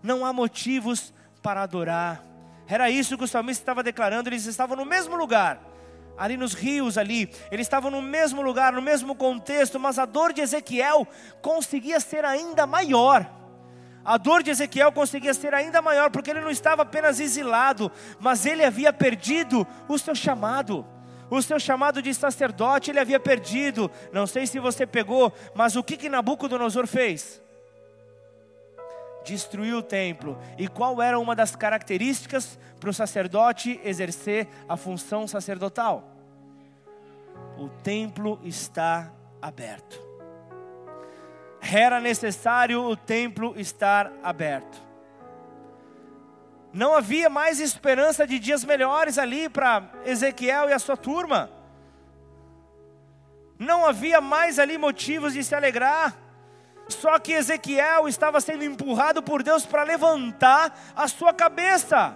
Não 0.00 0.24
há 0.24 0.32
motivos 0.32 1.12
para 1.42 1.62
adorar. 1.62 2.24
Era 2.66 2.90
isso 2.90 3.16
que 3.18 3.24
o 3.24 3.28
salmista 3.28 3.62
estava 3.62 3.82
declarando, 3.82 4.28
eles 4.28 4.46
estavam 4.46 4.76
no 4.76 4.84
mesmo 4.84 5.16
lugar. 5.16 5.60
Ali 6.16 6.36
nos 6.36 6.52
rios 6.52 6.98
ali, 6.98 7.30
eles 7.50 7.66
estavam 7.66 7.90
no 7.90 8.02
mesmo 8.02 8.42
lugar, 8.42 8.72
no 8.72 8.82
mesmo 8.82 9.14
contexto, 9.14 9.80
mas 9.80 9.98
a 9.98 10.04
dor 10.04 10.32
de 10.32 10.40
Ezequiel 10.40 11.06
conseguia 11.40 11.98
ser 11.98 12.24
ainda 12.24 12.66
maior. 12.66 13.28
A 14.04 14.16
dor 14.16 14.42
de 14.42 14.50
Ezequiel 14.50 14.92
conseguia 14.92 15.32
ser 15.34 15.54
ainda 15.54 15.80
maior, 15.80 16.10
porque 16.10 16.30
ele 16.30 16.40
não 16.40 16.50
estava 16.50 16.82
apenas 16.82 17.20
exilado, 17.20 17.90
mas 18.18 18.44
ele 18.44 18.64
havia 18.64 18.92
perdido 18.92 19.66
o 19.88 19.98
seu 19.98 20.14
chamado 20.14 20.86
o 21.30 21.40
seu 21.40 21.60
chamado 21.60 22.02
de 22.02 22.12
sacerdote 22.12 22.90
ele 22.90 22.98
havia 22.98 23.20
perdido. 23.20 23.90
Não 24.12 24.26
sei 24.26 24.46
se 24.46 24.58
você 24.58 24.84
pegou, 24.84 25.32
mas 25.54 25.76
o 25.76 25.82
que, 25.82 25.96
que 25.96 26.08
Nabucodonosor 26.08 26.86
fez? 26.86 27.40
Destruiu 29.24 29.78
o 29.78 29.82
templo. 29.82 30.38
E 30.56 30.66
qual 30.68 31.00
era 31.00 31.18
uma 31.18 31.36
das 31.36 31.54
características 31.54 32.58
para 32.78 32.90
o 32.90 32.94
sacerdote 32.94 33.80
exercer 33.84 34.48
a 34.68 34.76
função 34.76 35.26
sacerdotal? 35.26 36.16
O 37.58 37.68
templo 37.68 38.40
está 38.42 39.12
aberto. 39.40 40.00
Era 41.60 42.00
necessário 42.00 42.82
o 42.82 42.96
templo 42.96 43.54
estar 43.56 44.10
aberto. 44.22 44.80
Não 46.72 46.94
havia 46.94 47.28
mais 47.28 47.60
esperança 47.60 48.26
de 48.26 48.38
dias 48.38 48.64
melhores 48.64 49.18
ali 49.18 49.48
para 49.48 49.90
Ezequiel 50.04 50.68
e 50.68 50.72
a 50.72 50.78
sua 50.78 50.96
turma. 50.96 51.50
Não 53.58 53.84
havia 53.84 54.20
mais 54.20 54.58
ali 54.58 54.78
motivos 54.78 55.34
de 55.34 55.44
se 55.44 55.54
alegrar. 55.54 56.16
Só 56.90 57.18
que 57.18 57.32
Ezequiel 57.32 58.08
estava 58.08 58.40
sendo 58.40 58.64
empurrado 58.64 59.22
por 59.22 59.42
Deus 59.42 59.64
para 59.64 59.82
levantar 59.82 60.78
a 60.94 61.08
sua 61.08 61.32
cabeça. 61.32 62.14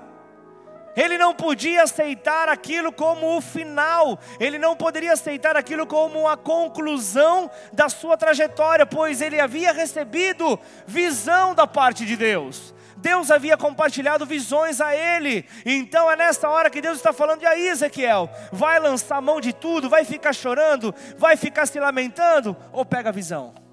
Ele 0.97 1.19
não 1.19 1.35
podia 1.35 1.83
aceitar 1.83 2.49
aquilo 2.49 2.93
como 2.93 3.37
o 3.37 3.41
final, 3.41 4.19
ele 4.39 4.59
não 4.59 4.77
poderia 4.77 5.13
aceitar 5.13 5.57
aquilo 5.57 5.87
como 5.87 6.29
a 6.29 6.37
conclusão 6.37 7.51
da 7.73 7.89
sua 7.89 8.17
trajetória, 8.17 8.87
pois 8.87 9.21
ele 9.21 9.41
havia 9.41 9.73
recebido 9.73 10.59
visão 10.87 11.53
da 11.53 11.67
parte 11.67 12.07
de 12.07 12.17
Deus. 12.17 12.73
Deus 12.97 13.31
havia 13.31 13.57
compartilhado 13.57 14.25
visões 14.25 14.81
a 14.81 14.95
ele. 14.95 15.45
Então 15.67 16.11
é 16.11 16.17
nessa 16.17 16.49
hora 16.49 16.71
que 16.71 16.81
Deus 16.81 16.97
está 16.97 17.13
falando: 17.13 17.43
e 17.43 17.47
aí, 17.47 17.69
Ezequiel, 17.69 18.31
vai 18.53 18.79
lançar 18.79 19.21
mão 19.21 19.41
de 19.41 19.53
tudo, 19.53 19.91
vai 19.91 20.05
ficar 20.05 20.33
chorando, 20.33 20.95
vai 21.19 21.37
ficar 21.37 21.67
se 21.67 21.81
lamentando, 21.81 22.57
ou 22.73 22.85
pega 22.85 23.09
a 23.09 23.13
visão? 23.13 23.64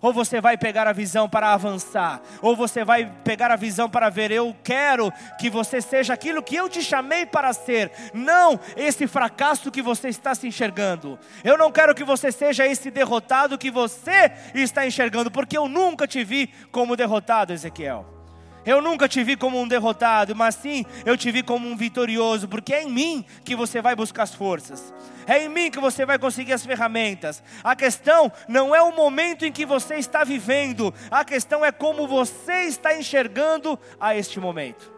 Ou 0.00 0.12
você 0.12 0.40
vai 0.40 0.58
pegar 0.58 0.86
a 0.86 0.92
visão 0.92 1.28
para 1.28 1.52
avançar, 1.52 2.20
ou 2.42 2.54
você 2.54 2.84
vai 2.84 3.10
pegar 3.24 3.50
a 3.50 3.56
visão 3.56 3.88
para 3.88 4.10
ver, 4.10 4.30
eu 4.30 4.54
quero 4.62 5.10
que 5.38 5.48
você 5.48 5.80
seja 5.80 6.12
aquilo 6.12 6.42
que 6.42 6.54
eu 6.54 6.68
te 6.68 6.82
chamei 6.82 7.24
para 7.24 7.52
ser, 7.52 7.90
não 8.12 8.60
esse 8.76 9.06
fracasso 9.06 9.70
que 9.70 9.80
você 9.80 10.08
está 10.08 10.34
se 10.34 10.46
enxergando. 10.46 11.18
Eu 11.42 11.56
não 11.56 11.72
quero 11.72 11.94
que 11.94 12.04
você 12.04 12.30
seja 12.30 12.66
esse 12.66 12.90
derrotado 12.90 13.56
que 13.56 13.70
você 13.70 14.32
está 14.54 14.86
enxergando, 14.86 15.30
porque 15.30 15.56
eu 15.56 15.68
nunca 15.68 16.06
te 16.06 16.22
vi 16.22 16.52
como 16.70 16.94
derrotado, 16.94 17.52
Ezequiel. 17.52 18.15
Eu 18.66 18.82
nunca 18.82 19.08
te 19.08 19.22
vi 19.22 19.36
como 19.36 19.60
um 19.60 19.68
derrotado, 19.68 20.34
mas 20.34 20.56
sim 20.56 20.84
eu 21.04 21.16
te 21.16 21.30
vi 21.30 21.44
como 21.44 21.68
um 21.68 21.76
vitorioso, 21.76 22.48
porque 22.48 22.74
é 22.74 22.82
em 22.82 22.90
mim 22.90 23.24
que 23.44 23.54
você 23.54 23.80
vai 23.80 23.94
buscar 23.94 24.24
as 24.24 24.34
forças, 24.34 24.92
é 25.24 25.44
em 25.44 25.48
mim 25.48 25.70
que 25.70 25.78
você 25.78 26.04
vai 26.04 26.18
conseguir 26.18 26.52
as 26.52 26.66
ferramentas. 26.66 27.42
A 27.62 27.76
questão 27.76 28.30
não 28.48 28.74
é 28.74 28.82
o 28.82 28.90
momento 28.90 29.46
em 29.46 29.52
que 29.52 29.64
você 29.64 29.94
está 29.94 30.24
vivendo, 30.24 30.92
a 31.08 31.24
questão 31.24 31.64
é 31.64 31.70
como 31.70 32.08
você 32.08 32.62
está 32.64 32.96
enxergando 32.98 33.78
a 34.00 34.16
este 34.16 34.40
momento. 34.40 34.95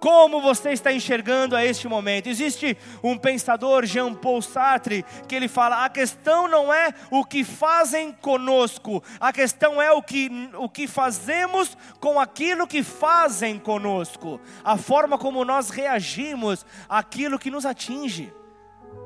Como 0.00 0.40
você 0.40 0.70
está 0.70 0.92
enxergando 0.92 1.56
a 1.56 1.64
este 1.64 1.88
momento? 1.88 2.28
Existe 2.28 2.76
um 3.02 3.18
pensador, 3.18 3.84
Jean 3.84 4.14
Paul 4.14 4.40
Sartre, 4.40 5.04
que 5.26 5.34
ele 5.34 5.48
fala: 5.48 5.84
a 5.84 5.88
questão 5.88 6.46
não 6.46 6.72
é 6.72 6.94
o 7.10 7.24
que 7.24 7.42
fazem 7.42 8.12
conosco, 8.12 9.02
a 9.18 9.32
questão 9.32 9.82
é 9.82 9.90
o 9.90 10.00
que, 10.00 10.30
o 10.54 10.68
que 10.68 10.86
fazemos 10.86 11.76
com 11.98 12.20
aquilo 12.20 12.66
que 12.66 12.82
fazem 12.82 13.58
conosco, 13.58 14.40
a 14.62 14.76
forma 14.76 15.18
como 15.18 15.44
nós 15.44 15.70
reagimos 15.70 16.64
àquilo 16.88 17.38
que 17.38 17.50
nos 17.50 17.66
atinge, 17.66 18.32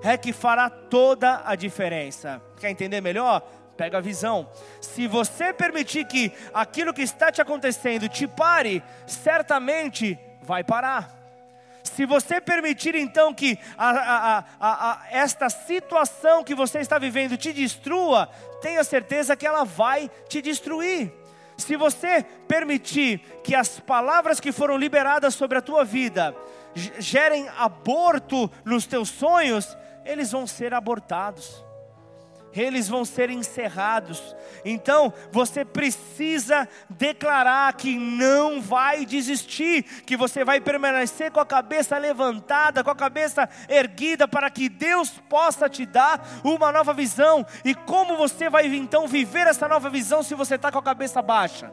é 0.02 0.18
que 0.18 0.32
fará 0.32 0.68
toda 0.68 1.42
a 1.44 1.54
diferença. 1.54 2.42
Quer 2.60 2.70
entender 2.70 3.00
melhor? 3.00 3.40
Pega 3.78 3.96
a 3.96 4.02
visão. 4.02 4.46
Se 4.80 5.06
você 5.06 5.54
permitir 5.54 6.04
que 6.04 6.30
aquilo 6.52 6.92
que 6.92 7.00
está 7.00 7.32
te 7.32 7.40
acontecendo 7.40 8.08
te 8.08 8.26
pare, 8.26 8.82
certamente 9.06 10.18
vai 10.42 10.62
parar. 10.64 11.22
Se 11.82 12.06
você 12.06 12.40
permitir 12.40 12.94
então 12.94 13.34
que 13.34 13.58
a, 13.76 13.90
a, 13.90 14.44
a, 14.60 15.00
esta 15.10 15.50
situação 15.50 16.44
que 16.44 16.54
você 16.54 16.78
está 16.78 16.98
vivendo 16.98 17.36
te 17.36 17.52
destrua, 17.52 18.28
tenha 18.60 18.84
certeza 18.84 19.36
que 19.36 19.46
ela 19.46 19.64
vai 19.64 20.10
te 20.28 20.40
destruir. 20.40 21.12
Se 21.56 21.76
você 21.76 22.24
permitir 22.46 23.18
que 23.44 23.54
as 23.54 23.80
palavras 23.80 24.40
que 24.40 24.52
foram 24.52 24.76
liberadas 24.76 25.34
sobre 25.34 25.58
a 25.58 25.62
tua 25.62 25.84
vida 25.84 26.34
gerem 26.98 27.48
aborto 27.58 28.50
nos 28.64 28.86
teus 28.86 29.08
sonhos, 29.08 29.76
eles 30.04 30.32
vão 30.32 30.46
ser 30.46 30.72
abortados 30.72 31.62
eles 32.54 32.88
vão 32.88 33.04
ser 33.04 33.30
encerrados. 33.30 34.34
Então, 34.64 35.12
você 35.30 35.64
precisa 35.64 36.68
declarar 36.88 37.72
que 37.74 37.96
não 37.96 38.60
vai 38.60 39.04
desistir, 39.06 39.82
que 40.04 40.16
você 40.16 40.44
vai 40.44 40.60
permanecer 40.60 41.30
com 41.30 41.40
a 41.40 41.46
cabeça 41.46 41.96
levantada, 41.98 42.84
com 42.84 42.90
a 42.90 42.96
cabeça 42.96 43.48
erguida, 43.68 44.28
para 44.28 44.50
que 44.50 44.68
Deus 44.68 45.10
possa 45.28 45.68
te 45.68 45.86
dar 45.86 46.40
uma 46.44 46.70
nova 46.70 46.92
visão. 46.92 47.44
E 47.64 47.74
como 47.74 48.16
você 48.16 48.48
vai 48.48 48.66
então 48.66 49.06
viver 49.06 49.46
essa 49.46 49.68
nova 49.68 49.88
visão 49.90 50.22
se 50.22 50.34
você 50.34 50.56
está 50.56 50.70
com 50.70 50.78
a 50.78 50.82
cabeça 50.82 51.20
baixa? 51.22 51.72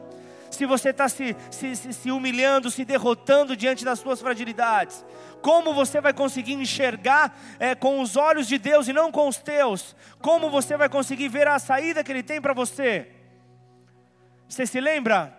Se 0.50 0.66
você 0.66 0.90
está 0.90 1.08
se, 1.08 1.36
se, 1.50 1.76
se 1.76 2.10
humilhando, 2.10 2.70
se 2.70 2.84
derrotando 2.84 3.56
diante 3.56 3.84
das 3.84 4.00
suas 4.00 4.20
fragilidades, 4.20 5.04
como 5.40 5.72
você 5.72 6.00
vai 6.00 6.12
conseguir 6.12 6.54
enxergar 6.54 7.38
é, 7.58 7.74
com 7.74 8.00
os 8.00 8.16
olhos 8.16 8.46
de 8.48 8.58
Deus 8.58 8.88
e 8.88 8.92
não 8.92 9.12
com 9.12 9.28
os 9.28 9.36
teus? 9.36 9.94
Como 10.20 10.50
você 10.50 10.76
vai 10.76 10.88
conseguir 10.88 11.28
ver 11.28 11.46
a 11.46 11.58
saída 11.58 12.02
que 12.02 12.10
Ele 12.10 12.22
tem 12.22 12.40
para 12.40 12.52
você? 12.52 13.08
Você 14.48 14.66
se 14.66 14.80
lembra 14.80 15.36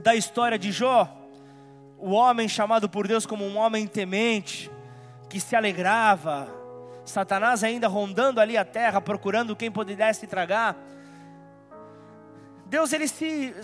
da 0.00 0.14
história 0.14 0.58
de 0.58 0.72
Jó? 0.72 1.08
O 1.96 2.10
homem 2.10 2.48
chamado 2.48 2.88
por 2.88 3.06
Deus 3.06 3.24
como 3.24 3.46
um 3.46 3.56
homem 3.56 3.86
temente, 3.86 4.70
que 5.30 5.40
se 5.40 5.56
alegrava, 5.56 6.52
Satanás 7.04 7.62
ainda 7.62 7.86
rondando 7.86 8.40
ali 8.40 8.56
a 8.56 8.64
terra, 8.64 9.00
procurando 9.00 9.54
quem 9.54 9.70
pudesse 9.70 10.26
tragar. 10.26 10.76
Deus 12.66 12.92
ele 12.92 13.06
se 13.06 13.54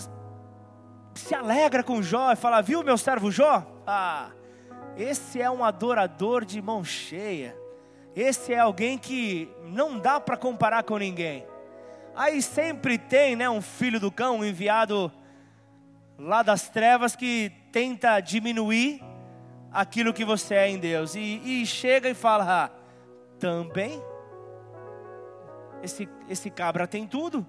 se 1.15 1.35
alegra 1.35 1.83
com 1.83 2.03
Jó 2.03 2.33
e 2.33 2.37
fala: 2.37 2.61
Viu 2.61 2.83
meu 2.83 2.97
servo 2.97 3.31
Jó? 3.31 3.67
Ah, 3.87 4.31
esse 4.97 5.41
é 5.41 5.51
um 5.51 5.65
adorador 5.65 6.45
de 6.45 6.61
mão 6.61 6.85
cheia. 6.85 7.57
Esse 8.15 8.53
é 8.53 8.59
alguém 8.59 8.99
que 8.99 9.49
não 9.63 9.99
dá 9.99 10.19
para 10.21 10.37
comparar 10.37 10.83
com 10.83 10.99
ninguém. 10.99 11.47
Aí 12.15 12.43
sempre 12.43 12.99
tem, 12.99 13.37
né, 13.37 13.49
um 13.49 13.63
filho 13.63 14.01
do 14.01 14.11
cão 14.11 14.45
enviado 14.45 15.13
lá 16.19 16.43
das 16.43 16.69
trevas 16.69 17.15
que 17.15 17.53
tenta 17.73 18.21
diminuir 18.21 19.01
aquilo 19.73 20.13
que 20.13 20.25
você 20.25 20.55
é 20.55 20.69
em 20.69 20.79
Deus 20.79 21.15
e, 21.15 21.41
e 21.45 21.67
chega 21.67 22.09
e 22.09 22.15
fala: 22.15 22.65
ah, 22.65 22.71
também 23.39 24.03
esse 25.83 26.09
esse 26.29 26.51
cabra 26.51 26.87
tem 26.87 27.07
tudo. 27.07 27.47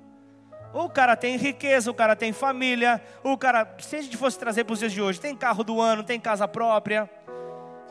O 0.73 0.89
cara 0.89 1.15
tem 1.15 1.37
riqueza, 1.37 1.91
o 1.91 1.93
cara 1.93 2.15
tem 2.15 2.31
família, 2.31 3.01
o 3.23 3.37
cara, 3.37 3.75
se 3.79 3.95
a 3.97 4.01
gente 4.01 4.15
fosse 4.15 4.39
trazer 4.39 4.63
para 4.63 4.73
os 4.73 4.79
dias 4.79 4.91
de 4.91 5.01
hoje, 5.01 5.19
tem 5.19 5.35
carro 5.35 5.63
do 5.63 5.81
ano, 5.81 6.03
tem 6.03 6.19
casa 6.19 6.47
própria 6.47 7.09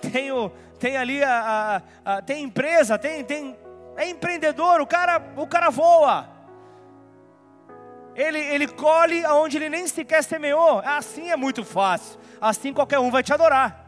tem, 0.01 0.33
o, 0.33 0.51
tem 0.79 0.97
ali 0.97 1.23
a, 1.23 1.83
a, 2.05 2.17
a, 2.17 2.23
tem 2.23 2.43
empresa, 2.43 2.99
tem, 2.99 3.23
tem 3.23 3.57
é 3.97 4.09
empreendedor, 4.09 4.81
o 4.81 4.87
cara, 4.87 5.23
o 5.37 5.47
cara 5.47 5.71
voa. 5.71 6.29
Ele, 8.15 8.39
ele 8.39 8.67
colhe 8.67 9.25
aonde 9.25 9.57
ele 9.59 9.69
nem 9.69 9.87
sequer 9.87 10.25
semeou. 10.25 10.81
Assim 10.81 11.31
é 11.31 11.37
muito 11.37 11.65
fácil. 11.65 12.19
Assim 12.41 12.73
qualquer 12.73 12.99
um 12.99 13.11
vai 13.11 13.23
te 13.23 13.33
adorar. 13.33 13.87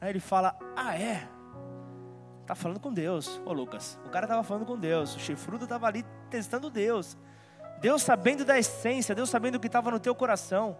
Aí 0.00 0.10
ele 0.10 0.20
fala: 0.20 0.56
Ah, 0.76 0.96
é? 0.96 1.26
Tá 2.46 2.54
falando 2.54 2.80
com 2.80 2.92
Deus. 2.92 3.40
Ô 3.44 3.52
Lucas, 3.52 3.98
o 4.04 4.10
cara 4.10 4.26
estava 4.26 4.42
falando 4.42 4.66
com 4.66 4.76
Deus. 4.76 5.16
O 5.16 5.20
chifrudo 5.20 5.64
estava 5.64 5.86
ali 5.86 6.04
testando 6.30 6.70
Deus. 6.70 7.16
Deus 7.80 8.02
sabendo 8.02 8.44
da 8.44 8.58
essência, 8.58 9.14
Deus 9.14 9.30
sabendo 9.30 9.56
o 9.56 9.60
que 9.60 9.68
estava 9.68 9.90
no 9.90 10.00
teu 10.00 10.14
coração. 10.14 10.76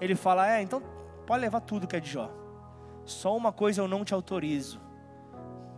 Ele 0.00 0.14
fala: 0.14 0.50
É, 0.50 0.62
então 0.62 0.82
pode 1.26 1.40
levar 1.40 1.60
tudo 1.60 1.86
que 1.86 1.96
é 1.96 2.00
de 2.00 2.10
Jó. 2.10 2.30
Só 3.04 3.36
uma 3.36 3.52
coisa 3.52 3.80
eu 3.80 3.88
não 3.88 4.04
te 4.04 4.12
autorizo. 4.12 4.80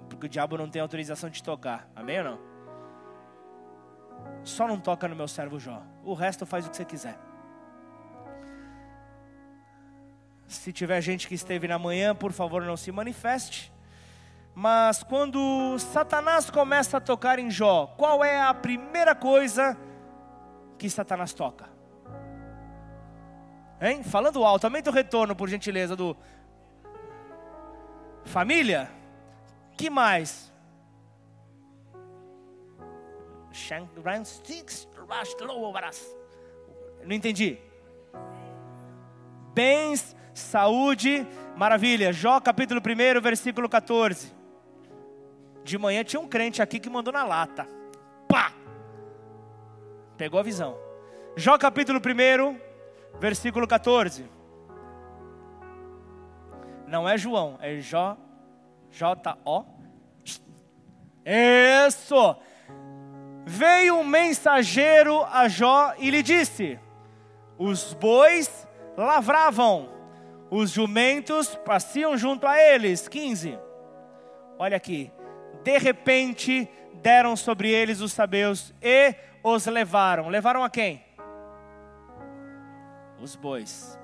Porque 0.09 0.27
o 0.27 0.29
diabo 0.29 0.59
não 0.59 0.69
tem 0.69 0.83
autorização 0.83 1.31
de 1.31 1.43
tocar. 1.43 1.89
Amém 1.95 2.19
ou 2.19 2.25
não? 2.25 2.39
Só 4.43 4.67
não 4.67 4.81
toca 4.81 5.07
no 5.07 5.15
meu 5.15 5.29
servo 5.29 5.59
Jó. 5.59 5.83
O 6.05 6.15
resto 6.15 6.47
faz 6.47 6.67
o 6.67 6.71
que 6.71 6.77
você 6.77 6.85
quiser. 6.85 7.19
Se 10.49 10.73
tiver 10.73 11.01
gente 11.01 11.29
que 11.29 11.35
esteve 11.35 11.69
na 11.69 11.79
manhã, 11.79 12.15
por 12.15 12.33
favor, 12.33 12.63
não 12.63 12.77
se 12.77 12.91
manifeste. 12.91 13.73
Mas 14.53 15.03
quando 15.03 15.79
Satanás 15.79 16.51
começa 16.51 16.97
a 16.97 17.01
tocar 17.01 17.39
em 17.39 17.51
Jó, 17.51 17.87
qual 17.97 18.25
é 18.25 18.41
a 18.41 18.53
primeira 18.53 19.15
coisa 19.15 19.75
que 19.75 19.90
Satanás 20.89 21.35
toca? 21.35 21.69
Hein? 23.81 24.03
Falando 24.03 24.45
alto, 24.45 24.67
aumenta 24.67 24.91
o 24.91 24.93
retorno, 24.93 25.35
por 25.35 25.49
gentileza, 25.49 25.97
do, 25.97 26.17
Família? 28.25 28.91
Que 29.77 29.91
mais? 29.91 30.53
Não 37.05 37.15
entendi. 37.15 37.59
Bens, 39.53 40.15
saúde, 40.33 41.27
maravilha. 41.57 42.13
Jó 42.13 42.41
capítulo 42.41 42.81
1, 42.81 43.21
versículo 43.21 43.69
14. 43.69 44.33
De 45.65 45.77
manhã 45.77 46.05
tinha 46.05 46.21
um 46.21 46.29
crente 46.29 46.63
aqui 46.63 46.79
que 46.79 46.89
mandou 46.89 47.13
na 47.13 47.25
lata. 47.25 47.67
Pá! 48.29 48.53
Pegou 50.21 50.39
a 50.39 50.43
visão. 50.43 50.77
Jó 51.35 51.57
capítulo 51.57 51.99
1, 51.99 52.61
versículo 53.19 53.67
14. 53.67 54.27
Não 56.87 57.09
é 57.09 57.17
João, 57.17 57.57
é 57.59 57.79
Jó, 57.81 58.19
J-O. 58.91 59.65
Isso! 61.25 62.37
Veio 63.47 63.95
um 63.95 64.05
mensageiro 64.05 65.25
a 65.25 65.49
Jó 65.49 65.95
e 65.97 66.11
lhe 66.11 66.23
disse: 66.23 66.79
Os 67.57 67.95
bois 67.95 68.69
lavravam, 68.99 69.89
os 70.51 70.71
jumentos 70.71 71.57
passiam 71.65 72.15
junto 72.19 72.47
a 72.47 72.61
eles. 72.61 73.09
15. 73.09 73.59
Olha 74.59 74.77
aqui. 74.77 75.11
De 75.65 75.79
repente 75.79 76.69
deram 77.01 77.35
sobre 77.37 77.71
eles 77.71 78.03
os 78.03 78.13
sabeus 78.13 78.75
e 78.83 79.15
os 79.43 79.67
levaram. 79.67 80.29
Levaram 80.29 80.63
a 80.63 80.71
quem? 80.71 81.05
Os 83.21 83.37
bois 83.37 84.01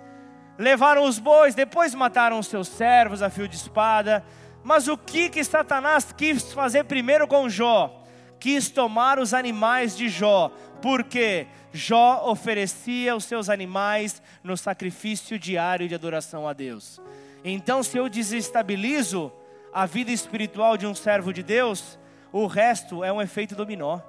levaram 0.59 1.05
os 1.05 1.18
bois, 1.18 1.55
depois 1.55 1.94
mataram 1.94 2.38
os 2.38 2.46
seus 2.46 2.68
servos 2.68 3.22
a 3.22 3.31
fio 3.31 3.49
de 3.49 3.57
espada. 3.57 4.25
Mas 4.62 4.88
o 4.88 4.96
que 4.96 5.29
que 5.29 5.44
Satanás 5.44 6.12
quis 6.12 6.53
fazer 6.53 6.85
primeiro 6.85 7.29
com 7.29 7.49
Jó? 7.49 8.03
Quis 8.38 8.68
tomar 8.68 9.18
os 9.18 9.33
animais 9.33 9.96
de 9.96 10.09
Jó, 10.09 10.51
porque 10.83 11.46
Jó 11.72 12.29
oferecia 12.29 13.14
os 13.16 13.25
seus 13.25 13.49
animais 13.49 14.20
no 14.42 14.57
sacrifício 14.57 15.38
diário 15.38 15.88
de 15.88 15.94
adoração 15.94 16.46
a 16.46 16.53
Deus. 16.53 17.01
Então, 17.44 17.83
se 17.83 17.96
eu 17.96 18.09
desestabilizo 18.09 19.33
a 19.72 19.87
vida 19.87 20.11
espiritual 20.11 20.77
de 20.77 20.87
um 20.87 20.94
servo 20.94 21.33
de 21.33 21.42
Deus, 21.42 21.99
o 22.33 22.46
resto 22.46 23.05
é 23.05 23.12
um 23.12 23.22
efeito 23.22 23.55
dominó. 23.55 24.01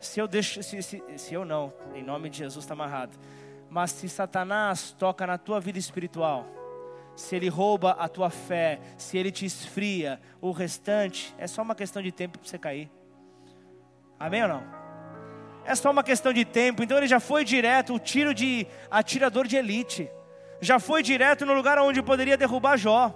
Se 0.00 0.18
eu 0.18 0.26
deixo, 0.26 0.62
se, 0.62 0.82
se, 0.82 1.02
se 1.16 1.34
eu 1.34 1.44
não, 1.44 1.72
em 1.94 2.02
nome 2.02 2.30
de 2.30 2.38
Jesus 2.38 2.64
está 2.64 2.74
amarrado 2.74 3.16
mas 3.70 3.92
se 3.92 4.08
Satanás 4.08 4.94
toca 4.98 5.24
na 5.24 5.38
tua 5.38 5.60
vida 5.60 5.78
espiritual, 5.78 6.44
se 7.14 7.36
ele 7.36 7.48
rouba 7.48 7.92
a 7.92 8.08
tua 8.08 8.28
fé, 8.28 8.80
se 8.98 9.16
ele 9.16 9.30
te 9.30 9.46
esfria, 9.46 10.20
o 10.40 10.50
restante 10.50 11.32
é 11.38 11.46
só 11.46 11.62
uma 11.62 11.74
questão 11.74 12.02
de 12.02 12.10
tempo 12.10 12.38
para 12.38 12.48
você 12.48 12.58
cair. 12.58 12.90
Amém 14.18 14.42
ou 14.42 14.48
não? 14.48 14.62
É 15.64 15.74
só 15.74 15.90
uma 15.90 16.02
questão 16.02 16.32
de 16.32 16.44
tempo. 16.44 16.82
Então 16.82 16.98
ele 16.98 17.06
já 17.06 17.20
foi 17.20 17.44
direto, 17.44 17.94
o 17.94 17.98
tiro 17.98 18.34
de 18.34 18.66
atirador 18.90 19.46
de 19.46 19.56
elite. 19.56 20.10
já 20.60 20.78
foi 20.78 21.02
direto 21.02 21.46
no 21.46 21.54
lugar 21.54 21.78
onde 21.78 22.02
poderia 22.02 22.36
derrubar 22.36 22.76
Jó. 22.76 23.14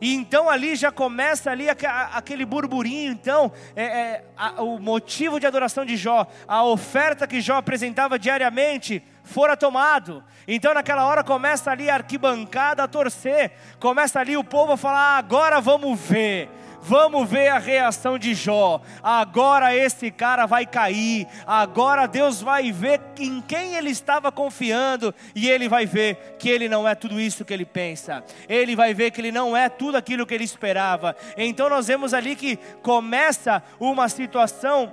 E 0.00 0.14
então 0.14 0.48
ali 0.48 0.74
já 0.76 0.90
começa 0.90 1.50
ali 1.50 1.66
aquele 1.68 2.44
burburinho, 2.44 3.12
então, 3.12 3.52
é, 3.76 3.84
é, 3.84 4.24
a, 4.36 4.62
o 4.62 4.78
motivo 4.78 5.38
de 5.38 5.46
adoração 5.46 5.84
de 5.84 5.96
Jó, 5.96 6.26
a 6.48 6.64
oferta 6.64 7.26
que 7.26 7.40
Jó 7.40 7.56
apresentava 7.56 8.18
diariamente, 8.18 9.02
fora 9.22 9.56
tomado. 9.56 10.24
Então 10.48 10.72
naquela 10.72 11.04
hora 11.04 11.22
começa 11.22 11.70
ali 11.70 11.90
a 11.90 11.94
arquibancada 11.94 12.82
a 12.82 12.88
torcer, 12.88 13.52
começa 13.78 14.18
ali 14.18 14.36
o 14.36 14.44
povo 14.44 14.72
a 14.72 14.76
falar: 14.76 15.16
ah, 15.16 15.18
agora 15.18 15.60
vamos 15.60 16.00
ver. 16.00 16.48
Vamos 16.82 17.28
ver 17.28 17.48
a 17.48 17.58
reação 17.58 18.18
de 18.18 18.34
Jó. 18.34 18.80
Agora 19.02 19.74
esse 19.74 20.10
cara 20.10 20.46
vai 20.46 20.66
cair. 20.66 21.26
Agora 21.46 22.06
Deus 22.06 22.40
vai 22.40 22.72
ver 22.72 23.00
em 23.18 23.40
quem 23.40 23.74
ele 23.74 23.90
estava 23.90 24.32
confiando. 24.32 25.14
E 25.34 25.48
ele 25.48 25.68
vai 25.68 25.86
ver 25.86 26.36
que 26.38 26.48
ele 26.48 26.68
não 26.68 26.88
é 26.88 26.94
tudo 26.94 27.20
isso 27.20 27.44
que 27.44 27.52
ele 27.52 27.64
pensa. 27.64 28.24
Ele 28.48 28.74
vai 28.74 28.94
ver 28.94 29.10
que 29.10 29.20
ele 29.20 29.32
não 29.32 29.56
é 29.56 29.68
tudo 29.68 29.96
aquilo 29.96 30.26
que 30.26 30.34
ele 30.34 30.44
esperava. 30.44 31.16
Então 31.36 31.68
nós 31.68 31.86
vemos 31.86 32.14
ali 32.14 32.34
que 32.34 32.56
começa 32.82 33.62
uma 33.78 34.08
situação 34.08 34.92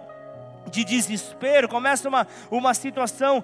de 0.71 0.83
desespero, 0.83 1.67
começa 1.67 2.07
uma, 2.07 2.27
uma 2.49 2.73
situação 2.73 3.43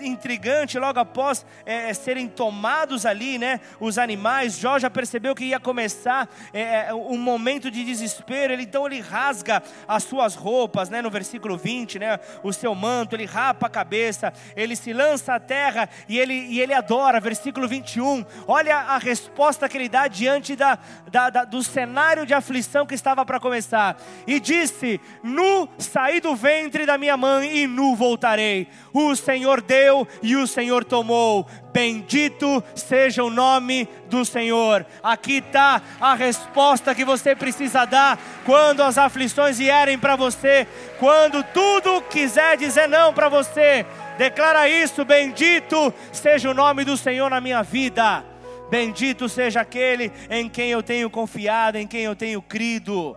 intrigante 0.00 0.78
logo 0.78 0.98
após 0.98 1.44
é, 1.64 1.90
é, 1.90 1.94
serem 1.94 2.28
tomados 2.28 3.06
ali, 3.06 3.38
né, 3.38 3.60
os 3.80 3.98
animais. 3.98 4.58
Jó 4.58 4.78
já 4.78 4.90
percebeu 4.90 5.34
que 5.34 5.44
ia 5.44 5.60
começar 5.60 6.28
é, 6.52 6.88
é, 6.88 6.94
um 6.94 7.18
momento 7.18 7.70
de 7.70 7.84
desespero, 7.84 8.52
ele, 8.52 8.64
então 8.64 8.86
ele 8.86 9.00
rasga 9.00 9.62
as 9.86 10.02
suas 10.02 10.34
roupas, 10.34 10.88
né, 10.88 11.02
no 11.02 11.10
versículo 11.10 11.56
20, 11.56 11.98
né, 11.98 12.20
o 12.42 12.52
seu 12.52 12.74
manto, 12.74 13.16
ele 13.16 13.24
rapa 13.24 13.66
a 13.66 13.70
cabeça, 13.70 14.32
ele 14.56 14.76
se 14.76 14.92
lança 14.92 15.34
à 15.34 15.40
terra 15.40 15.88
e 16.08 16.18
ele, 16.18 16.34
e 16.34 16.60
ele 16.60 16.74
adora, 16.74 17.20
versículo 17.20 17.66
21. 17.66 18.24
Olha 18.46 18.76
a 18.76 18.98
resposta 18.98 19.68
que 19.68 19.76
ele 19.76 19.88
dá 19.88 20.08
diante 20.08 20.54
da, 20.54 20.78
da, 21.10 21.30
da 21.30 21.44
do 21.44 21.62
cenário 21.62 22.26
de 22.26 22.34
aflição 22.34 22.86
que 22.86 22.94
estava 22.94 23.24
para 23.24 23.40
começar. 23.40 23.96
E 24.26 24.38
disse: 24.38 25.00
Nu 25.22 25.68
saí 25.78 26.20
do 26.20 26.34
vento 26.34 26.57
ventre 26.58 26.84
da 26.84 26.98
minha 26.98 27.16
mãe 27.16 27.58
e 27.58 27.66
nu 27.66 27.94
voltarei. 27.94 28.66
O 28.92 29.14
Senhor 29.14 29.60
deu 29.60 30.06
e 30.20 30.34
o 30.34 30.46
Senhor 30.46 30.84
tomou. 30.84 31.46
Bendito 31.72 32.62
seja 32.74 33.22
o 33.22 33.30
nome 33.30 33.88
do 34.10 34.24
Senhor. 34.24 34.84
Aqui 35.00 35.34
está 35.34 35.80
a 36.00 36.14
resposta 36.14 36.94
que 36.94 37.04
você 37.04 37.36
precisa 37.36 37.84
dar 37.84 38.18
quando 38.44 38.82
as 38.82 38.98
aflições 38.98 39.58
vierem 39.58 39.96
para 39.96 40.16
você, 40.16 40.66
quando 40.98 41.44
tudo 41.44 42.02
quiser 42.02 42.56
dizer 42.56 42.88
não 42.88 43.12
para 43.14 43.28
você. 43.28 43.86
Declara 44.16 44.68
isso: 44.68 45.04
Bendito 45.04 45.94
seja 46.12 46.50
o 46.50 46.54
nome 46.54 46.84
do 46.84 46.96
Senhor 46.96 47.30
na 47.30 47.40
minha 47.40 47.62
vida. 47.62 48.24
Bendito 48.68 49.28
seja 49.28 49.60
aquele 49.60 50.12
em 50.28 50.48
quem 50.48 50.70
eu 50.70 50.82
tenho 50.82 51.08
confiado, 51.08 51.78
em 51.78 51.86
quem 51.86 52.02
eu 52.02 52.16
tenho 52.16 52.42
crido. 52.42 53.16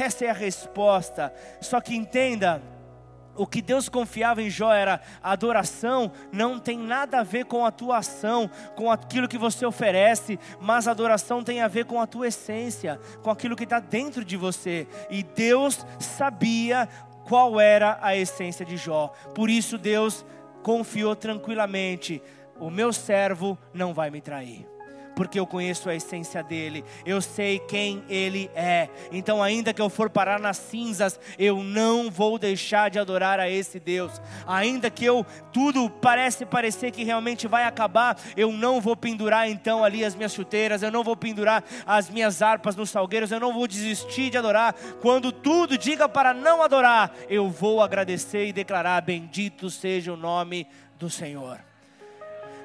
Essa 0.00 0.24
é 0.24 0.30
a 0.30 0.34
resposta. 0.34 1.30
Só 1.60 1.78
que 1.78 1.94
entenda, 1.94 2.62
o 3.36 3.46
que 3.46 3.60
Deus 3.60 3.86
confiava 3.86 4.42
em 4.42 4.48
Jó 4.48 4.72
era 4.72 5.00
adoração 5.22 6.10
não 6.32 6.58
tem 6.58 6.78
nada 6.78 7.20
a 7.20 7.22
ver 7.22 7.44
com 7.44 7.66
a 7.66 7.70
tua 7.70 7.98
ação, 7.98 8.50
com 8.74 8.90
aquilo 8.90 9.28
que 9.28 9.36
você 9.36 9.66
oferece, 9.66 10.38
mas 10.58 10.88
adoração 10.88 11.44
tem 11.44 11.60
a 11.60 11.68
ver 11.68 11.84
com 11.84 12.00
a 12.00 12.06
tua 12.06 12.28
essência, 12.28 12.98
com 13.22 13.30
aquilo 13.30 13.54
que 13.54 13.64
está 13.64 13.78
dentro 13.78 14.24
de 14.24 14.38
você. 14.38 14.88
E 15.10 15.22
Deus 15.22 15.84
sabia 15.98 16.88
qual 17.24 17.60
era 17.60 17.98
a 18.00 18.16
essência 18.16 18.64
de 18.64 18.78
Jó. 18.78 19.08
Por 19.34 19.50
isso 19.50 19.76
Deus 19.76 20.24
confiou 20.62 21.14
tranquilamente: 21.14 22.22
o 22.58 22.70
meu 22.70 22.90
servo 22.90 23.58
não 23.74 23.92
vai 23.92 24.10
me 24.10 24.22
trair 24.22 24.69
porque 25.14 25.38
eu 25.38 25.46
conheço 25.46 25.88
a 25.88 25.94
essência 25.94 26.42
dele, 26.42 26.84
eu 27.04 27.20
sei 27.20 27.58
quem 27.58 28.02
ele 28.08 28.50
é. 28.54 28.88
Então, 29.12 29.42
ainda 29.42 29.72
que 29.74 29.82
eu 29.82 29.90
for 29.90 30.08
parar 30.08 30.40
nas 30.40 30.56
cinzas, 30.56 31.18
eu 31.38 31.62
não 31.62 32.10
vou 32.10 32.38
deixar 32.38 32.90
de 32.90 32.98
adorar 32.98 33.38
a 33.38 33.48
esse 33.48 33.78
Deus. 33.78 34.20
Ainda 34.46 34.90
que 34.90 35.04
eu 35.04 35.24
tudo 35.52 35.90
parece 35.90 36.46
parecer 36.46 36.90
que 36.90 37.04
realmente 37.04 37.46
vai 37.46 37.64
acabar, 37.64 38.18
eu 38.36 38.52
não 38.52 38.80
vou 38.80 38.96
pendurar 38.96 39.48
então 39.48 39.84
ali 39.84 40.04
as 40.04 40.14
minhas 40.14 40.32
chuteiras, 40.32 40.82
eu 40.82 40.90
não 40.90 41.04
vou 41.04 41.16
pendurar 41.16 41.64
as 41.86 42.08
minhas 42.08 42.42
harpas 42.42 42.76
nos 42.76 42.90
salgueiros, 42.90 43.30
eu 43.30 43.40
não 43.40 43.52
vou 43.52 43.66
desistir 43.66 44.30
de 44.30 44.38
adorar. 44.38 44.74
Quando 45.00 45.32
tudo 45.32 45.76
diga 45.76 46.08
para 46.08 46.32
não 46.32 46.62
adorar, 46.62 47.12
eu 47.28 47.48
vou 47.50 47.82
agradecer 47.82 48.46
e 48.46 48.52
declarar: 48.52 49.00
bendito 49.02 49.70
seja 49.70 50.12
o 50.12 50.16
nome 50.16 50.66
do 50.98 51.10
Senhor. 51.10 51.69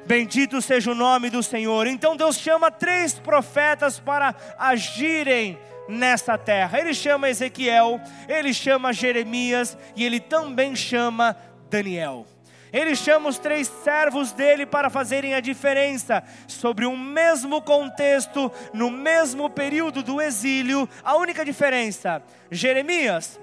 Bendito 0.06 0.62
seja 0.62 0.92
o 0.92 0.96
nome 0.96 1.30
do 1.30 1.42
Senhor. 1.42 1.88
Então 1.88 2.16
Deus 2.16 2.38
chama 2.38 2.70
três 2.70 3.14
profetas 3.16 4.00
para 4.00 4.36
agirem 4.58 5.58
nessa 5.90 6.38
terra. 6.38 6.80
Ele 6.80 6.94
chama 6.94 7.30
Ezequiel, 7.30 8.00
ele 8.28 8.54
chama 8.54 8.94
Jeremias 8.94 9.78
e 9.96 10.04
ele 10.04 10.20
também 10.20 10.76
chama 10.76 11.36
Daniel. 11.70 12.26
Ele 12.72 12.96
chama 12.96 13.30
os 13.30 13.40
três 13.40 13.68
servos 13.84 14.34
dele 14.34 14.66
para 14.66 14.90
fazerem 14.90 15.34
a 15.34 15.40
diferença 15.40 16.22
sobre 16.46 16.86
um 16.86 16.98
mesmo 16.98 17.62
contexto, 17.62 18.52
no 18.74 18.92
mesmo 18.92 19.50
período 19.50 20.04
do 20.04 20.22
exílio. 20.22 20.88
A 21.02 21.16
única 21.16 21.46
diferença: 21.46 22.22
Jeremias 22.52 23.40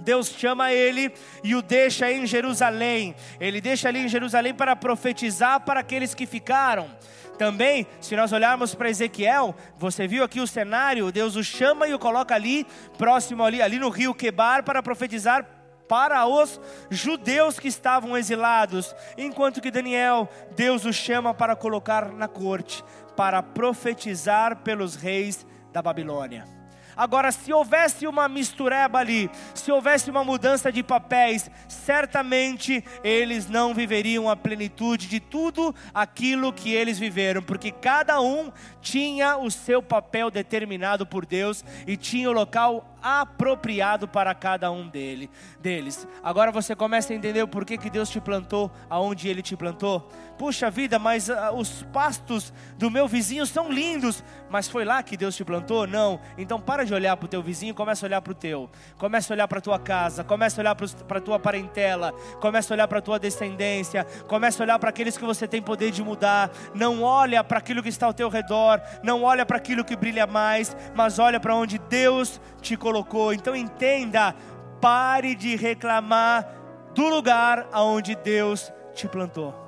Deus 0.00 0.28
chama 0.28 0.72
ele 0.72 1.12
e 1.42 1.54
o 1.54 1.62
deixa 1.62 2.10
em 2.10 2.26
Jerusalém. 2.26 3.14
Ele 3.40 3.60
deixa 3.60 3.88
ali 3.88 4.00
em 4.00 4.08
Jerusalém 4.08 4.54
para 4.54 4.76
profetizar 4.76 5.60
para 5.60 5.80
aqueles 5.80 6.14
que 6.14 6.26
ficaram. 6.26 6.88
Também, 7.36 7.86
se 8.00 8.16
nós 8.16 8.32
olharmos 8.32 8.74
para 8.74 8.88
Ezequiel, 8.88 9.54
você 9.76 10.06
viu 10.06 10.24
aqui 10.24 10.40
o 10.40 10.46
cenário, 10.46 11.12
Deus 11.12 11.36
o 11.36 11.44
chama 11.44 11.86
e 11.86 11.92
o 11.92 11.98
coloca 11.98 12.34
ali, 12.34 12.66
próximo 12.96 13.44
ali, 13.44 13.60
ali 13.60 13.78
no 13.78 13.90
rio 13.90 14.14
Quebar, 14.14 14.62
para 14.62 14.82
profetizar 14.82 15.46
para 15.88 16.26
os 16.26 16.60
judeus 16.90 17.58
que 17.58 17.68
estavam 17.68 18.16
exilados, 18.16 18.94
enquanto 19.16 19.60
que 19.60 19.70
Daniel, 19.70 20.28
Deus 20.56 20.84
o 20.84 20.92
chama 20.92 21.32
para 21.32 21.54
colocar 21.54 22.10
na 22.10 22.26
corte, 22.26 22.82
para 23.16 23.42
profetizar 23.42 24.56
pelos 24.62 24.96
reis 24.96 25.46
da 25.72 25.80
Babilônia. 25.80 26.55
Agora, 26.96 27.30
se 27.30 27.52
houvesse 27.52 28.06
uma 28.06 28.28
mistureba 28.28 28.98
ali, 28.98 29.30
se 29.54 29.70
houvesse 29.70 30.10
uma 30.10 30.24
mudança 30.24 30.72
de 30.72 30.82
papéis, 30.82 31.50
certamente 31.68 32.82
eles 33.04 33.48
não 33.48 33.74
viveriam 33.74 34.30
a 34.30 34.36
plenitude 34.36 35.06
de 35.06 35.20
tudo 35.20 35.74
aquilo 35.92 36.52
que 36.52 36.72
eles 36.72 36.98
viveram, 36.98 37.42
porque 37.42 37.70
cada 37.70 38.20
um 38.20 38.50
tinha 38.80 39.36
o 39.36 39.50
seu 39.50 39.82
papel 39.82 40.30
determinado 40.30 41.06
por 41.06 41.26
Deus 41.26 41.64
e 41.86 41.96
tinha 41.96 42.30
o 42.30 42.32
local 42.32 42.96
apropriado 43.02 44.08
para 44.08 44.34
cada 44.34 44.70
um 44.72 44.88
dele, 44.88 45.30
deles. 45.60 46.08
Agora 46.24 46.50
você 46.50 46.74
começa 46.74 47.12
a 47.12 47.16
entender 47.16 47.42
o 47.42 47.46
porquê 47.46 47.78
que 47.78 47.90
Deus 47.90 48.08
te 48.08 48.20
plantou 48.20 48.70
aonde 48.90 49.28
Ele 49.28 49.42
te 49.42 49.56
plantou. 49.56 50.08
Puxa 50.36 50.70
vida, 50.70 50.98
mas 50.98 51.28
uh, 51.28 51.52
os 51.54 51.84
pastos 51.92 52.52
do 52.76 52.90
meu 52.90 53.06
vizinho 53.06 53.46
são 53.46 53.70
lindos, 53.70 54.24
mas 54.50 54.68
foi 54.68 54.84
lá 54.84 55.02
que 55.02 55.16
Deus 55.16 55.36
te 55.36 55.44
plantou? 55.44 55.86
Não. 55.86 56.20
Então 56.36 56.60
para 56.60 56.84
de 56.86 56.94
olhar 56.94 57.16
para 57.16 57.26
o 57.26 57.28
teu 57.28 57.42
vizinho, 57.42 57.74
começa 57.74 58.04
a 58.04 58.08
olhar 58.08 58.22
para 58.22 58.30
o 58.30 58.34
teu. 58.34 58.70
Começa 58.96 59.32
a 59.32 59.34
olhar 59.34 59.48
para 59.48 59.58
a 59.58 59.60
tua 59.60 59.78
casa, 59.78 60.24
começa 60.24 60.60
a 60.60 60.62
olhar 60.62 60.74
para 60.74 61.18
a 61.18 61.20
tua 61.20 61.38
parentela, 61.38 62.12
começa 62.40 62.72
a 62.72 62.74
olhar 62.74 62.88
para 62.88 62.98
a 62.98 63.02
tua 63.02 63.18
descendência, 63.18 64.04
começa 64.26 64.62
a 64.62 64.64
olhar 64.64 64.78
para 64.78 64.90
aqueles 64.90 65.16
que 65.16 65.24
você 65.24 65.46
tem 65.46 65.60
poder 65.60 65.90
de 65.90 66.02
mudar. 66.02 66.50
Não 66.74 67.02
olha 67.02 67.42
para 67.42 67.58
aquilo 67.58 67.82
que 67.82 67.88
está 67.88 68.06
ao 68.06 68.14
teu 68.14 68.28
redor, 68.28 68.80
não 69.02 69.22
olha 69.22 69.44
para 69.44 69.56
aquilo 69.56 69.84
que 69.84 69.96
brilha 69.96 70.26
mais, 70.26 70.76
mas 70.94 71.18
olha 71.18 71.40
para 71.40 71.54
onde 71.54 71.78
Deus 71.78 72.40
te 72.60 72.76
colocou. 72.76 73.32
Então 73.32 73.54
entenda, 73.54 74.34
pare 74.80 75.34
de 75.34 75.56
reclamar 75.56 76.48
do 76.94 77.08
lugar 77.08 77.66
aonde 77.72 78.14
Deus 78.14 78.72
te 78.94 79.06
plantou 79.08 79.65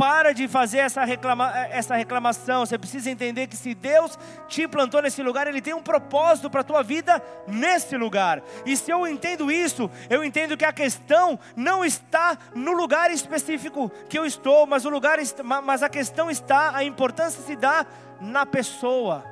para 0.00 0.32
de 0.32 0.48
fazer 0.48 0.78
essa, 0.78 1.04
reclama, 1.04 1.52
essa 1.68 1.94
reclamação. 1.94 2.64
Você 2.64 2.78
precisa 2.78 3.10
entender 3.10 3.48
que 3.48 3.56
se 3.56 3.74
Deus 3.74 4.18
te 4.48 4.66
plantou 4.66 5.02
nesse 5.02 5.22
lugar, 5.22 5.46
Ele 5.46 5.60
tem 5.60 5.74
um 5.74 5.82
propósito 5.82 6.48
para 6.48 6.62
a 6.62 6.64
tua 6.64 6.82
vida 6.82 7.22
nesse 7.46 7.98
lugar. 7.98 8.42
E 8.64 8.74
se 8.78 8.90
eu 8.90 9.06
entendo 9.06 9.52
isso, 9.52 9.90
eu 10.08 10.24
entendo 10.24 10.56
que 10.56 10.64
a 10.64 10.72
questão 10.72 11.38
não 11.54 11.84
está 11.84 12.38
no 12.54 12.72
lugar 12.72 13.10
específico 13.10 13.92
que 14.08 14.18
eu 14.18 14.24
estou, 14.24 14.66
mas, 14.66 14.86
o 14.86 14.88
lugar, 14.88 15.18
mas 15.62 15.82
a 15.82 15.88
questão 15.90 16.30
está, 16.30 16.74
a 16.74 16.82
importância 16.82 17.42
se 17.42 17.54
dá 17.54 17.84
na 18.22 18.46
pessoa. 18.46 19.22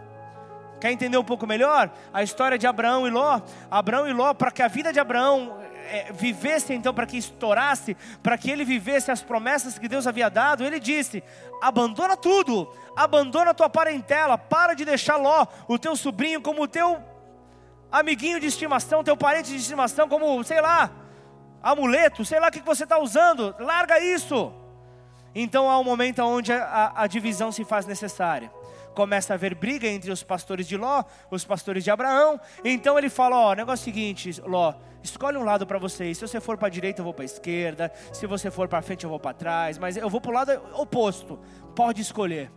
Quer 0.79 0.93
entender 0.93 1.17
um 1.17 1.25
pouco 1.25 1.47
melhor? 1.47 1.91
A 2.13 2.23
história 2.23 2.59
de 2.59 2.67
Abraão 2.67 3.07
e 3.07 3.11
Ló. 3.11 3.41
Abraão 3.71 4.07
e 4.07 4.13
Ló, 4.13 4.35
para 4.35 4.51
que 4.51 4.61
a 4.61 4.69
vida 4.69 4.93
de 4.93 5.01
Abraão 5.01 5.57
é, 5.89 6.13
vivesse 6.13 6.73
então, 6.73 6.93
para 6.93 7.07
que 7.07 7.17
estourasse, 7.17 7.97
para 8.23 8.37
que 8.37 8.51
ele 8.51 8.65
vivesse 8.65 9.11
as 9.11 9.23
promessas 9.23 9.79
que 9.79 9.89
Deus 9.89 10.07
havia 10.07 10.29
dado, 10.29 10.65
ele 10.65 10.79
disse: 10.79 11.23
abandona 11.61 12.17
tudo, 12.17 12.73
abandona 12.95 13.51
a 13.51 13.55
tua 13.55 13.69
parentela, 13.69 14.37
para 14.37 14.75
de 14.75 14.85
deixar 14.85 15.17
Ló, 15.17 15.47
o 15.67 15.79
teu 15.79 15.97
sobrinho, 15.97 16.41
como 16.41 16.63
o 16.63 16.69
teu 16.69 17.03
amiguinho 17.91 18.39
de 18.39 18.47
estimação, 18.47 19.03
teu 19.03 19.17
parente 19.17 19.51
de 19.51 19.57
estimação, 19.57 20.09
como, 20.09 20.43
sei 20.45 20.61
lá, 20.61 20.91
amuleto, 21.63 22.25
sei 22.25 22.39
lá 22.39 22.49
o 22.49 22.53
que 22.53 22.61
você 22.61 22.85
está 22.85 22.99
usando, 22.99 23.55
larga 23.59 23.99
isso. 23.99 24.53
Então 25.35 25.71
há 25.71 25.79
um 25.79 25.85
momento 25.85 26.23
onde 26.23 26.53
a, 26.53 26.93
a, 26.95 27.07
divisão 27.07 27.53
se 27.53 27.65
faz 27.65 27.87
necessária. 27.87 28.51
Começa 28.99 29.33
a 29.33 29.37
haver 29.37 29.55
briga 29.55 29.87
entre 29.87 30.11
os 30.11 30.25
pastores 30.25 30.67
de 30.67 30.77
Ló, 30.77 31.05
os 31.31 31.45
pastores 31.45 31.85
de 31.85 31.91
Abraão. 31.93 32.41
Então 32.65 32.99
ele 32.99 33.09
fala: 33.09 33.37
Ó, 33.37 33.55
negócio 33.55 33.85
seguinte, 33.85 34.43
Ló, 34.45 34.75
escolhe 35.01 35.37
um 35.39 35.45
lado 35.45 35.65
para 35.65 35.79
vocês. 35.79 36.19
Se 36.19 36.27
você 36.27 36.41
for 36.41 36.59
para 36.59 36.67
a 36.67 36.71
direita, 36.71 37.01
eu 37.01 37.05
vou 37.05 37.15
para 37.15 37.23
a 37.23 37.27
esquerda. 37.27 37.93
Se 38.13 38.27
você 38.27 38.51
for 38.51 38.67
para 38.67 38.83
frente, 38.83 39.05
eu 39.05 39.11
vou 39.11 39.21
para 39.21 39.33
trás. 39.35 39.79
Mas 39.79 39.97
eu 39.97 40.11
vou 40.11 40.21
para 40.21 40.31
o 40.33 40.35
lado 40.35 40.61
oposto. 40.75 41.39
Pode 41.77 42.03
escolher. 42.03 42.51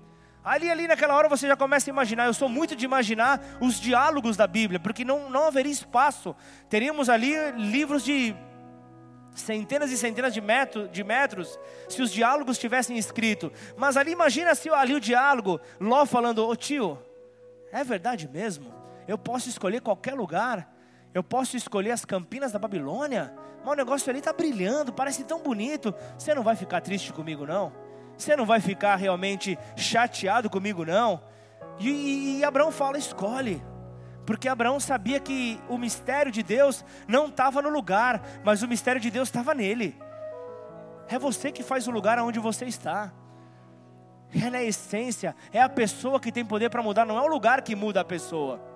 Ali, 0.43 0.67
ali 0.67 0.87
naquela 0.87 1.13
hora 1.13 1.29
você 1.29 1.47
já 1.47 1.55
começa 1.55 1.91
a 1.91 1.93
imaginar. 1.93 2.25
Eu 2.25 2.33
sou 2.33 2.49
muito 2.49 2.75
de 2.75 2.85
imaginar 2.85 3.39
os 3.61 3.79
diálogos 3.79 4.35
da 4.35 4.47
Bíblia, 4.47 4.79
porque 4.79 5.05
não, 5.05 5.29
não 5.29 5.45
haveria 5.45 5.71
espaço. 5.71 6.35
Teríamos 6.67 7.07
ali 7.07 7.35
livros 7.51 8.03
de 8.03 8.35
centenas 9.35 9.91
e 9.91 9.97
centenas 9.97 10.33
de, 10.33 10.41
metro, 10.41 10.87
de 10.87 11.03
metros 11.03 11.59
se 11.87 12.01
os 12.01 12.11
diálogos 12.11 12.57
tivessem 12.57 12.97
escrito. 12.97 13.51
Mas 13.77 13.97
ali 13.97 14.11
imagina 14.11 14.53
se 14.55 14.69
ali 14.69 14.93
o 14.93 14.99
diálogo, 14.99 15.59
Ló 15.79 16.05
falando, 16.05 16.45
ô 16.47 16.55
tio, 16.55 16.99
é 17.71 17.83
verdade 17.83 18.27
mesmo? 18.27 18.73
Eu 19.07 19.17
posso 19.17 19.49
escolher 19.49 19.81
qualquer 19.81 20.13
lugar. 20.13 20.71
Eu 21.13 21.23
posso 21.23 21.57
escolher 21.57 21.91
as 21.91 22.05
campinas 22.05 22.51
da 22.51 22.59
Babilônia. 22.59 23.33
Mas 23.63 23.73
o 23.73 23.75
negócio 23.75 24.09
ali 24.09 24.19
está 24.19 24.33
brilhando, 24.33 24.93
parece 24.93 25.23
tão 25.23 25.39
bonito. 25.39 25.93
Você 26.17 26.33
não 26.33 26.43
vai 26.43 26.55
ficar 26.55 26.81
triste 26.81 27.11
comigo, 27.11 27.45
não? 27.45 27.71
Você 28.17 28.35
não 28.35 28.45
vai 28.45 28.59
ficar 28.59 28.95
realmente 28.95 29.57
chateado 29.75 30.49
comigo, 30.49 30.85
não? 30.85 31.21
E, 31.79 31.89
e, 31.89 32.37
e 32.39 32.43
Abraão 32.43 32.71
fala: 32.71 32.97
escolhe. 32.97 33.61
Porque 34.25 34.47
Abraão 34.47 34.79
sabia 34.79 35.19
que 35.19 35.59
o 35.67 35.77
mistério 35.77 36.31
de 36.31 36.43
Deus 36.43 36.85
não 37.07 37.27
estava 37.27 37.61
no 37.61 37.69
lugar, 37.69 38.21
mas 38.43 38.61
o 38.61 38.67
mistério 38.67 39.01
de 39.01 39.09
Deus 39.09 39.27
estava 39.27 39.53
nele. 39.53 39.97
É 41.07 41.17
você 41.19 41.51
que 41.51 41.63
faz 41.63 41.87
o 41.87 41.91
lugar 41.91 42.19
onde 42.19 42.39
você 42.39 42.65
está. 42.65 43.11
É 44.33 44.49
na 44.49 44.63
essência, 44.63 45.35
é 45.51 45.61
a 45.61 45.67
pessoa 45.67 46.19
que 46.19 46.31
tem 46.31 46.45
poder 46.45 46.69
para 46.69 46.81
mudar, 46.81 47.05
não 47.05 47.17
é 47.17 47.21
o 47.21 47.27
lugar 47.27 47.61
que 47.61 47.75
muda 47.75 47.99
a 47.99 48.05
pessoa. 48.05 48.70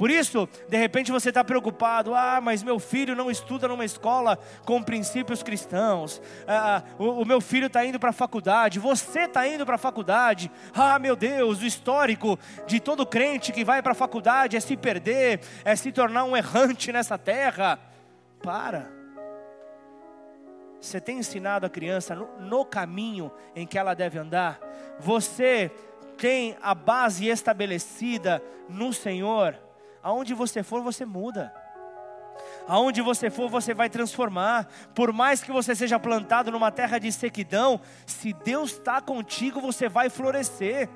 Por 0.00 0.10
isso, 0.10 0.48
de 0.66 0.78
repente 0.78 1.12
você 1.12 1.28
está 1.28 1.44
preocupado, 1.44 2.14
ah, 2.14 2.40
mas 2.40 2.62
meu 2.62 2.78
filho 2.78 3.14
não 3.14 3.30
estuda 3.30 3.68
numa 3.68 3.84
escola 3.84 4.38
com 4.64 4.82
princípios 4.82 5.42
cristãos, 5.42 6.22
ah, 6.48 6.82
o, 6.98 7.20
o 7.20 7.26
meu 7.26 7.38
filho 7.38 7.66
está 7.66 7.84
indo 7.84 8.00
para 8.00 8.08
a 8.08 8.14
faculdade, 8.14 8.78
você 8.78 9.24
está 9.24 9.46
indo 9.46 9.66
para 9.66 9.74
a 9.74 9.78
faculdade, 9.78 10.50
ah, 10.72 10.98
meu 10.98 11.14
Deus, 11.14 11.60
o 11.60 11.66
histórico 11.66 12.38
de 12.66 12.80
todo 12.80 13.04
crente 13.04 13.52
que 13.52 13.62
vai 13.62 13.82
para 13.82 13.92
a 13.92 13.94
faculdade 13.94 14.56
é 14.56 14.60
se 14.60 14.74
perder, 14.74 15.40
é 15.66 15.76
se 15.76 15.92
tornar 15.92 16.24
um 16.24 16.34
errante 16.34 16.90
nessa 16.90 17.18
terra. 17.18 17.78
Para. 18.42 18.90
Você 20.80 20.98
tem 20.98 21.18
ensinado 21.18 21.66
a 21.66 21.68
criança 21.68 22.14
no, 22.14 22.40
no 22.40 22.64
caminho 22.64 23.30
em 23.54 23.66
que 23.66 23.76
ela 23.76 23.92
deve 23.92 24.18
andar? 24.18 24.60
Você 24.98 25.70
tem 26.16 26.56
a 26.62 26.74
base 26.74 27.28
estabelecida 27.28 28.42
no 28.66 28.94
Senhor? 28.94 29.68
Aonde 30.02 30.34
você 30.34 30.62
for, 30.62 30.82
você 30.82 31.04
muda. 31.04 31.52
Aonde 32.66 33.02
você 33.02 33.28
for, 33.28 33.48
você 33.48 33.74
vai 33.74 33.90
transformar. 33.90 34.66
Por 34.94 35.12
mais 35.12 35.42
que 35.42 35.52
você 35.52 35.74
seja 35.74 35.98
plantado 35.98 36.50
numa 36.50 36.70
terra 36.70 36.98
de 36.98 37.10
sequidão, 37.12 37.80
se 38.06 38.32
Deus 38.32 38.72
está 38.72 39.00
contigo, 39.00 39.60
você 39.60 39.88
vai 39.88 40.08
florescer. 40.08 40.88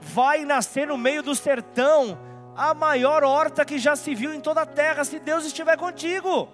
Vai 0.00 0.44
nascer 0.44 0.86
no 0.86 0.96
meio 0.98 1.22
do 1.22 1.34
sertão 1.34 2.18
a 2.56 2.72
maior 2.72 3.24
horta 3.24 3.64
que 3.64 3.78
já 3.78 3.96
se 3.96 4.14
viu 4.14 4.32
em 4.32 4.40
toda 4.40 4.62
a 4.62 4.66
terra, 4.66 5.04
se 5.04 5.18
Deus 5.18 5.44
estiver 5.44 5.76
contigo. 5.76 6.48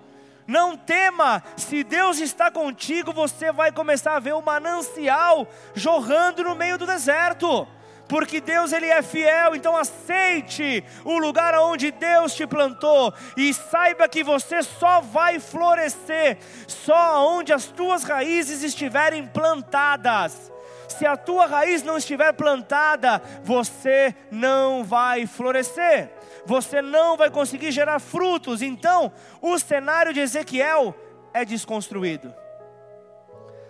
Não 0.47 0.77
tema, 0.77 1.43
se 1.57 1.85
Deus 1.85 2.19
está 2.19 2.51
contigo, 2.51 3.13
você 3.13 3.53
vai 3.53 3.71
começar 3.71 4.17
a 4.17 4.21
ver 4.21 4.35
o 4.35 4.43
manancial 4.43 5.47
jorrando 5.75 6.43
no 6.43 6.57
meio 6.57 6.77
do 6.77 6.87
deserto 6.87 7.67
porque 8.13 8.43
Deus 8.43 8.75
ele 8.75 8.89
é 8.89 9.01
fiel, 9.01 9.57
então 9.57 9.75
aceite 9.75 10.85
o 11.03 11.17
lugar 11.17 11.55
onde 11.55 11.91
Deus 11.91 12.35
te 12.35 12.47
plantou 12.47 13.11
e 13.39 13.55
saiba 13.55 14.07
que 14.07 14.23
você 14.23 14.63
só 14.63 15.01
vai 15.01 15.41
florescer 15.41 16.37
só 16.69 17.27
onde 17.27 17.55
as 17.55 17.69
tuas 17.69 18.05
raízes 18.05 18.63
estiverem 18.63 19.27
plantadas. 19.27 20.53
Se 20.89 21.07
a 21.07 21.17
tua 21.17 21.47
raiz 21.47 21.83
não 21.83 21.97
estiver 21.97 22.35
plantada, 22.35 23.23
você 23.43 24.15
não 24.31 24.85
vai 24.85 25.27
florescer. 25.27 26.13
Você 26.45 26.83
não 26.83 27.17
vai 27.17 27.31
conseguir 27.31 27.73
gerar 27.73 27.99
frutos. 27.99 28.61
Então, 28.61 29.11
o 29.41 29.59
cenário 29.59 30.13
de 30.13 30.21
Ezequiel 30.21 30.95
é 31.33 31.47
desconstruído. 31.47 32.35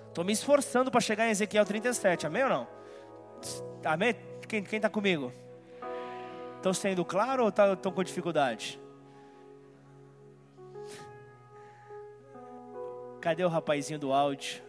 Estou 0.08 0.24
me 0.24 0.32
esforçando 0.32 0.90
para 0.90 1.00
chegar 1.00 1.28
em 1.28 1.30
Ezequiel 1.30 1.64
37, 1.64 2.26
amém 2.26 2.42
ou 2.42 2.48
não? 2.48 2.68
Amém? 3.84 4.31
Quem 4.60 4.76
está 4.76 4.90
comigo? 4.90 5.32
Estou 6.56 6.74
sendo 6.74 7.04
claro 7.06 7.44
ou 7.44 7.48
estão 7.48 7.74
tá, 7.74 7.90
com 7.90 8.04
dificuldade? 8.04 8.78
Cadê 13.18 13.42
o 13.44 13.48
rapazinho 13.48 13.98
do 13.98 14.12
áudio? 14.12 14.62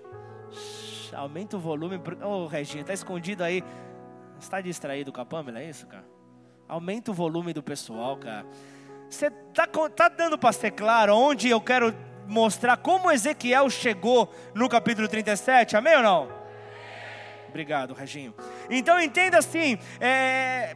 Aumenta 1.14 1.58
o 1.58 1.60
volume. 1.60 1.98
Ô, 2.24 2.28
oh, 2.28 2.48
Reginha, 2.48 2.84
tá 2.86 2.94
escondido 2.94 3.44
aí. 3.44 3.62
Está 4.40 4.62
distraído 4.62 5.12
com 5.12 5.20
a 5.20 5.26
Pamela, 5.26 5.60
é 5.60 5.70
isso, 5.70 5.86
cara? 5.86 6.06
Aumenta 6.68 7.12
o 7.12 7.14
volume 7.14 7.52
do 7.52 7.62
pessoal, 7.62 8.16
cara. 8.16 8.46
Você 9.10 9.30
tá, 9.30 9.68
tá 9.68 10.08
dando 10.08 10.38
para 10.38 10.54
ser 10.54 10.72
claro 10.72 11.14
onde 11.14 11.50
eu 11.50 11.60
quero 11.60 11.94
mostrar 12.26 12.78
como 12.78 13.12
Ezequiel 13.12 13.70
chegou 13.70 14.34
no 14.56 14.70
capítulo 14.70 15.10
37? 15.10 15.76
Amém 15.76 15.98
ou 15.98 16.04
não? 16.04 16.43
Obrigado, 17.54 17.94
Reginho. 17.94 18.34
Então 18.68 19.00
entenda 19.00 19.38
assim, 19.38 19.78
é, 20.02 20.76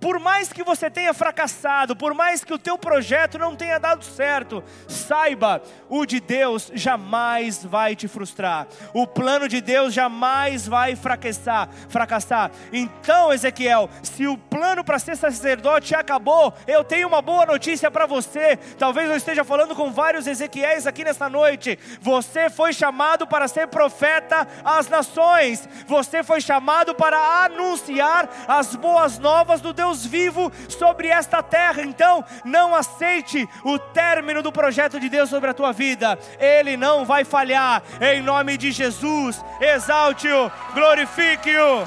por 0.00 0.18
mais 0.18 0.52
que 0.52 0.62
você 0.62 0.90
tenha 0.90 1.12
fracassado, 1.12 1.96
por 1.96 2.14
mais 2.14 2.44
que 2.44 2.54
o 2.54 2.58
teu 2.58 2.78
projeto 2.78 3.38
não 3.38 3.56
tenha 3.56 3.78
dado 3.78 4.04
certo, 4.04 4.62
saiba, 4.86 5.62
o 5.88 6.06
de 6.06 6.20
Deus 6.20 6.70
jamais 6.74 7.64
vai 7.64 7.96
te 7.96 8.06
frustrar. 8.06 8.66
O 8.94 9.06
plano 9.06 9.48
de 9.48 9.60
Deus 9.60 9.92
jamais 9.92 10.66
vai 10.66 10.94
fracassar, 10.94 11.68
fracassar. 11.88 12.50
Então, 12.72 13.32
Ezequiel, 13.32 13.90
se 14.02 14.26
o 14.26 14.38
plano 14.38 14.84
para 14.84 14.98
ser 14.98 15.16
sacerdote 15.16 15.94
acabou, 15.94 16.54
eu 16.66 16.84
tenho 16.84 17.08
uma 17.08 17.20
boa 17.20 17.44
notícia 17.44 17.90
para 17.90 18.06
você. 18.06 18.56
Talvez 18.78 19.10
eu 19.10 19.16
esteja 19.16 19.44
falando 19.44 19.74
com 19.74 19.90
vários 19.90 20.26
Ezequiéis 20.26 20.86
aqui 20.86 21.02
nesta 21.02 21.28
noite. 21.28 21.78
Você 22.00 22.50
foi 22.50 22.72
chamado 22.72 23.26
para 23.26 23.48
ser 23.48 23.68
profeta 23.68 24.46
às 24.64 24.88
nações. 24.88 25.68
Você 25.86 26.22
foi 26.22 26.40
chamado 26.40 26.94
para 26.94 27.44
anunciar 27.44 28.28
as 28.46 28.76
boas 28.76 29.18
novas 29.18 29.60
do 29.60 29.72
Deus 29.72 29.87
Deus 29.88 30.04
vivo 30.04 30.52
sobre 30.68 31.08
esta 31.08 31.42
terra. 31.42 31.82
Então, 31.82 32.22
não 32.44 32.74
aceite 32.74 33.48
o 33.64 33.78
término 33.78 34.42
do 34.42 34.52
projeto 34.52 35.00
de 35.00 35.08
Deus 35.08 35.30
sobre 35.30 35.48
a 35.48 35.54
tua 35.54 35.72
vida. 35.72 36.18
Ele 36.38 36.76
não 36.76 37.06
vai 37.06 37.24
falhar. 37.24 37.82
Em 37.98 38.20
nome 38.20 38.58
de 38.58 38.70
Jesus, 38.70 39.42
exalte-o, 39.58 40.50
glorifique-o. 40.74 41.86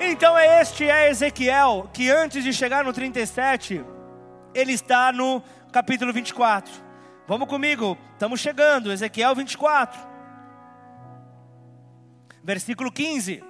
Então 0.00 0.36
é 0.36 0.62
este 0.62 0.88
é 0.88 1.10
Ezequiel, 1.10 1.88
que 1.92 2.10
antes 2.10 2.42
de 2.42 2.52
chegar 2.52 2.82
no 2.82 2.92
37, 2.92 3.84
ele 4.54 4.72
está 4.72 5.12
no 5.12 5.42
capítulo 5.70 6.12
24. 6.12 6.72
Vamos 7.26 7.48
comigo, 7.48 7.96
estamos 8.14 8.40
chegando, 8.40 8.90
Ezequiel 8.90 9.34
24 9.34 10.17
versículo 12.48 12.90
15. 12.90 13.44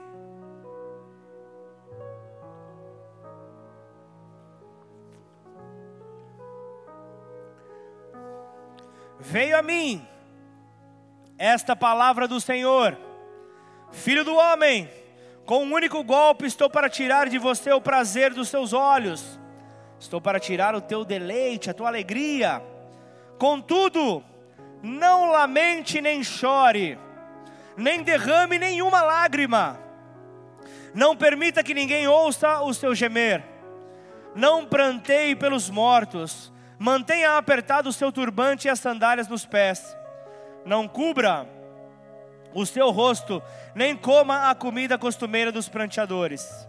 Veio 9.21 9.57
a 9.57 9.63
mim 9.63 10.05
esta 11.39 11.77
palavra 11.77 12.27
do 12.27 12.41
Senhor, 12.41 12.99
filho 13.93 14.25
do 14.25 14.35
homem, 14.35 14.91
com 15.47 15.63
um 15.63 15.73
único 15.73 16.03
golpe 16.03 16.47
estou 16.47 16.69
para 16.69 16.91
tirar 16.91 17.29
de 17.29 17.39
você 17.39 17.71
o 17.71 17.81
prazer 17.81 18.35
dos 18.35 18.49
seus 18.49 18.73
olhos, 18.73 19.39
estou 20.01 20.21
para 20.21 20.41
tirar 20.41 20.75
o 20.75 20.81
teu 20.81 21.05
deleite, 21.05 21.71
a 21.71 21.75
tua 21.75 21.87
alegria. 21.87 22.61
Contudo, 23.39 24.25
não 24.83 25.31
lamente 25.31 26.01
nem 26.01 26.25
chore 26.25 26.99
nem 27.79 28.03
derrame 28.03 28.59
nenhuma 28.59 29.01
lágrima. 29.03 29.79
Não 30.93 31.17
permita 31.17 31.63
que 31.63 31.73
ninguém 31.73 32.09
ouça 32.09 32.61
o 32.63 32.75
seu 32.75 32.95
gemer. 32.95 33.45
Não 34.35 34.67
pranteie 34.67 35.37
pelos 35.37 35.71
mortos. 35.71 36.53
Mantenha 36.79 37.39
apertado 37.39 37.89
o 37.89 37.93
seu 37.93 38.11
turbante 38.11 38.67
e 38.67 38.71
as 38.71 38.81
sandálias 38.81 39.29
nos 39.29 39.47
pés. 39.47 39.97
Não 40.65 40.89
cubra 40.89 41.49
o 42.55 42.67
seu 42.67 42.91
rosto, 42.91 43.43
nem 43.75 43.97
coma 43.97 44.51
a 44.51 44.55
comida 44.55 44.99
costumeira 44.99 45.53
dos 45.53 45.69
pranteadores. 45.69 46.69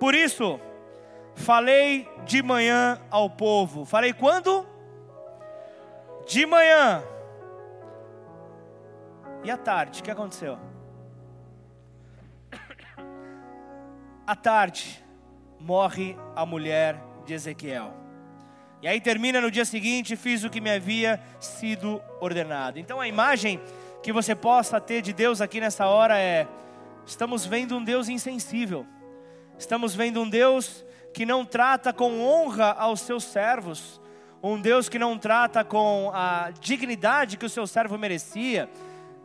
Por 0.00 0.14
isso, 0.14 0.58
falei 1.36 2.08
de 2.24 2.42
manhã 2.42 3.00
ao 3.10 3.30
povo. 3.30 3.84
Falei 3.84 4.12
quando? 4.12 4.66
De 6.26 6.44
manhã. 6.44 7.02
E 9.44 9.50
à 9.50 9.58
tarde, 9.58 10.00
o 10.00 10.02
que 10.02 10.10
aconteceu? 10.10 10.58
À 14.26 14.34
tarde, 14.34 15.04
morre 15.60 16.16
a 16.34 16.46
mulher 16.46 16.98
de 17.26 17.34
Ezequiel. 17.34 17.92
E 18.80 18.88
aí 18.88 18.98
termina 18.98 19.42
no 19.42 19.50
dia 19.50 19.66
seguinte: 19.66 20.16
fiz 20.16 20.44
o 20.44 20.50
que 20.50 20.62
me 20.62 20.70
havia 20.70 21.20
sido 21.38 22.02
ordenado. 22.22 22.78
Então 22.78 22.98
a 22.98 23.06
imagem 23.06 23.60
que 24.02 24.14
você 24.14 24.34
possa 24.34 24.80
ter 24.80 25.02
de 25.02 25.12
Deus 25.12 25.42
aqui 25.42 25.60
nessa 25.60 25.86
hora 25.86 26.18
é: 26.18 26.48
estamos 27.04 27.44
vendo 27.44 27.76
um 27.76 27.84
Deus 27.84 28.08
insensível, 28.08 28.86
estamos 29.58 29.94
vendo 29.94 30.22
um 30.22 30.28
Deus 30.28 30.82
que 31.12 31.26
não 31.26 31.44
trata 31.44 31.92
com 31.92 32.22
honra 32.22 32.72
aos 32.72 33.00
seus 33.02 33.24
servos, 33.24 34.00
um 34.42 34.58
Deus 34.58 34.88
que 34.88 34.98
não 34.98 35.18
trata 35.18 35.62
com 35.62 36.10
a 36.14 36.50
dignidade 36.60 37.36
que 37.36 37.44
o 37.44 37.50
seu 37.50 37.66
servo 37.66 37.98
merecia. 37.98 38.70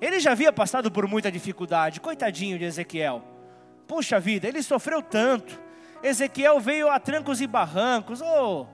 Ele 0.01 0.19
já 0.19 0.31
havia 0.31 0.51
passado 0.51 0.89
por 0.89 1.07
muita 1.07 1.31
dificuldade, 1.31 1.99
coitadinho 1.99 2.57
de 2.57 2.65
Ezequiel. 2.65 3.21
Puxa 3.87 4.19
vida, 4.19 4.47
ele 4.47 4.63
sofreu 4.63 5.01
tanto. 5.01 5.59
Ezequiel 6.01 6.59
veio 6.59 6.89
a 6.89 6.99
trancos 6.99 7.41
e 7.41 7.47
barrancos. 7.47 8.21
Oh, 8.21 8.67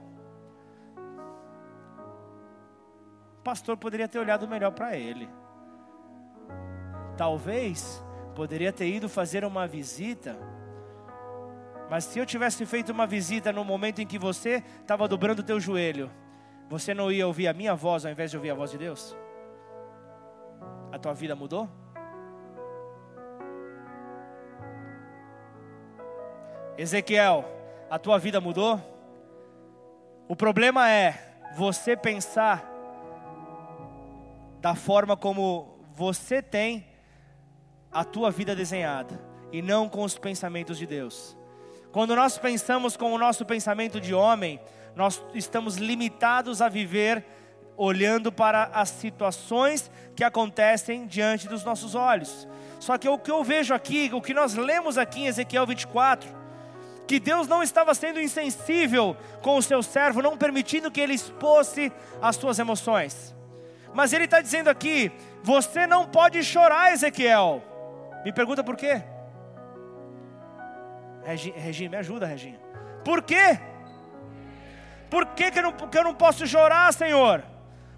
o 3.38 3.42
pastor 3.42 3.76
poderia 3.76 4.06
ter 4.06 4.18
olhado 4.18 4.46
melhor 4.46 4.72
para 4.72 4.96
ele. 4.96 5.28
Talvez 7.16 8.04
poderia 8.34 8.72
ter 8.72 8.86
ido 8.86 9.08
fazer 9.08 9.44
uma 9.44 9.66
visita. 9.66 10.36
Mas 11.90 12.04
se 12.04 12.18
eu 12.18 12.26
tivesse 12.26 12.66
feito 12.66 12.92
uma 12.92 13.06
visita 13.06 13.52
no 13.52 13.64
momento 13.64 14.00
em 14.00 14.06
que 14.06 14.18
você 14.18 14.62
estava 14.80 15.08
dobrando 15.08 15.40
o 15.40 15.44
teu 15.44 15.58
joelho, 15.58 16.10
você 16.68 16.92
não 16.92 17.10
ia 17.10 17.26
ouvir 17.26 17.48
a 17.48 17.54
minha 17.54 17.74
voz 17.74 18.04
ao 18.04 18.12
invés 18.12 18.30
de 18.30 18.36
ouvir 18.36 18.50
a 18.50 18.54
voz 18.54 18.70
de 18.70 18.78
Deus? 18.78 19.16
A 20.92 20.98
tua 20.98 21.12
vida 21.14 21.34
mudou? 21.34 21.68
Ezequiel, 26.78 27.44
a 27.90 27.98
tua 27.98 28.18
vida 28.18 28.40
mudou? 28.40 28.80
O 30.28 30.36
problema 30.36 30.90
é 30.90 31.38
você 31.56 31.96
pensar 31.96 32.64
da 34.60 34.74
forma 34.74 35.16
como 35.16 35.78
você 35.94 36.42
tem 36.42 36.86
a 37.90 38.04
tua 38.04 38.30
vida 38.30 38.54
desenhada 38.54 39.18
e 39.52 39.62
não 39.62 39.88
com 39.88 40.02
os 40.02 40.18
pensamentos 40.18 40.76
de 40.76 40.86
Deus. 40.86 41.36
Quando 41.92 42.14
nós 42.14 42.36
pensamos 42.36 42.96
com 42.96 43.12
o 43.12 43.18
nosso 43.18 43.46
pensamento 43.46 44.00
de 44.00 44.12
homem, 44.12 44.60
nós 44.94 45.22
estamos 45.34 45.76
limitados 45.76 46.60
a 46.60 46.68
viver 46.68 47.24
olhando 47.76 48.32
para 48.32 48.70
as 48.72 48.88
situações 48.88 49.90
que 50.14 50.24
acontecem 50.24 51.06
diante 51.06 51.48
dos 51.48 51.64
nossos 51.64 51.94
olhos. 51.94 52.48
Só 52.80 52.96
que 52.96 53.08
o 53.08 53.18
que 53.18 53.30
eu 53.30 53.42
vejo 53.44 53.74
aqui, 53.74 54.10
o 54.12 54.20
que 54.20 54.34
nós 54.34 54.54
lemos 54.54 54.96
aqui 54.98 55.20
em 55.22 55.26
Ezequiel 55.26 55.66
24, 55.66 56.28
que 57.06 57.20
Deus 57.20 57.46
não 57.46 57.62
estava 57.62 57.94
sendo 57.94 58.20
insensível 58.20 59.16
com 59.42 59.56
o 59.56 59.62
seu 59.62 59.82
servo, 59.82 60.22
não 60.22 60.36
permitindo 60.36 60.90
que 60.90 61.00
ele 61.00 61.14
expôsse 61.14 61.92
as 62.20 62.36
suas 62.36 62.58
emoções. 62.58 63.34
Mas 63.94 64.12
ele 64.12 64.24
está 64.24 64.40
dizendo 64.40 64.68
aqui: 64.68 65.12
você 65.42 65.86
não 65.86 66.06
pode 66.06 66.42
chorar, 66.42 66.92
Ezequiel. 66.92 67.62
Me 68.24 68.32
pergunta 68.32 68.64
por 68.64 68.76
quê? 68.76 69.02
Reginha, 71.24 71.90
me 71.90 71.96
ajuda, 71.96 72.26
Reginha. 72.26 72.60
Por 73.04 73.22
quê? 73.22 73.58
Por 75.10 75.26
que, 75.26 75.50
que, 75.50 75.58
eu 75.58 75.62
não, 75.62 75.72
que 75.72 75.98
eu 75.98 76.04
não 76.04 76.14
posso 76.14 76.46
chorar, 76.46 76.92
Senhor? 76.92 77.42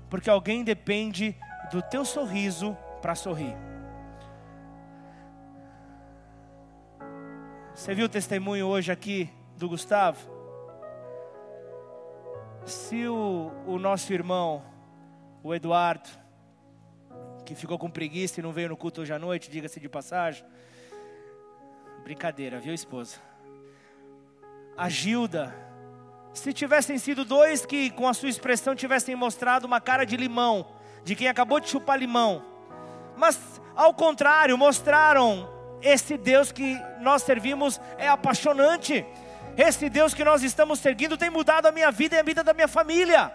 Porque 0.08 0.30
alguém 0.30 0.64
depende 0.64 1.36
do 1.70 1.82
teu 1.82 2.04
sorriso 2.04 2.76
para 3.00 3.14
sorrir. 3.14 3.56
Você 7.74 7.94
viu 7.94 8.06
o 8.06 8.08
testemunho 8.08 8.66
hoje 8.66 8.90
aqui 8.90 9.30
do 9.56 9.68
Gustavo? 9.68 10.18
Se 12.64 13.06
o, 13.06 13.52
o 13.66 13.78
nosso 13.78 14.12
irmão, 14.12 14.62
o 15.42 15.54
Eduardo, 15.54 16.08
que 17.44 17.54
ficou 17.54 17.78
com 17.78 17.90
preguiça 17.90 18.40
e 18.40 18.42
não 18.42 18.52
veio 18.52 18.68
no 18.68 18.76
culto 18.76 19.02
hoje 19.02 19.12
à 19.12 19.18
noite, 19.18 19.50
diga-se 19.50 19.78
de 19.78 19.88
passagem. 19.88 20.44
Brincadeira, 22.02 22.58
viu, 22.58 22.74
esposa? 22.74 23.18
A 24.76 24.88
Gilda, 24.88 25.54
se 26.32 26.52
tivessem 26.52 26.98
sido 26.98 27.24
dois 27.24 27.66
que, 27.66 27.90
com 27.90 28.08
a 28.08 28.14
sua 28.14 28.28
expressão, 28.28 28.74
tivessem 28.74 29.14
mostrado 29.16 29.66
uma 29.66 29.80
cara 29.80 30.04
de 30.04 30.16
limão, 30.16 30.66
de 31.04 31.14
quem 31.14 31.28
acabou 31.28 31.60
de 31.60 31.68
chupar 31.68 31.98
limão, 31.98 32.42
mas 33.16 33.38
ao 33.78 33.94
contrário, 33.94 34.58
mostraram 34.58 35.48
esse 35.80 36.16
Deus 36.16 36.50
que 36.50 36.76
nós 37.00 37.22
servimos 37.22 37.80
é 37.96 38.08
apaixonante. 38.08 39.06
Esse 39.56 39.88
Deus 39.88 40.12
que 40.12 40.24
nós 40.24 40.42
estamos 40.42 40.80
seguindo 40.80 41.16
tem 41.16 41.30
mudado 41.30 41.66
a 41.66 41.72
minha 41.72 41.88
vida 41.92 42.16
e 42.16 42.18
a 42.18 42.22
vida 42.24 42.42
da 42.42 42.52
minha 42.52 42.66
família. 42.66 43.32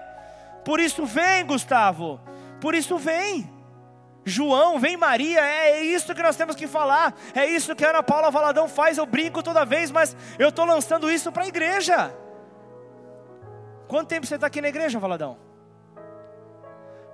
Por 0.65 0.81
isso 0.81 1.05
vem, 1.05 1.45
Gustavo. 1.45 2.19
Por 2.59 2.75
isso 2.75 2.97
vem. 2.97 3.49
João, 4.25 4.79
vem 4.79 4.97
Maria, 4.97 5.39
é, 5.39 5.71
é 5.71 5.83
isso 5.83 6.13
que 6.13 6.21
nós 6.21 6.35
temos 6.35 6.57
que 6.57 6.67
falar. 6.67 7.13
É 7.33 7.45
isso 7.45 7.73
que 7.73 7.85
a 7.85 7.91
Ana 7.91 8.03
Paula 8.03 8.29
Valadão 8.29 8.67
faz. 8.67 8.97
Eu 8.97 9.05
brinco 9.05 9.41
toda 9.41 9.65
vez, 9.65 9.91
mas 9.91 10.13
eu 10.37 10.49
estou 10.49 10.65
lançando 10.65 11.09
isso 11.09 11.31
para 11.31 11.43
a 11.43 11.47
igreja. 11.47 12.13
Quanto 13.93 14.07
tempo 14.07 14.25
você 14.25 14.33
está 14.33 14.47
aqui 14.47 14.59
na 14.59 14.69
igreja, 14.69 14.97
Valadão? 14.97 15.37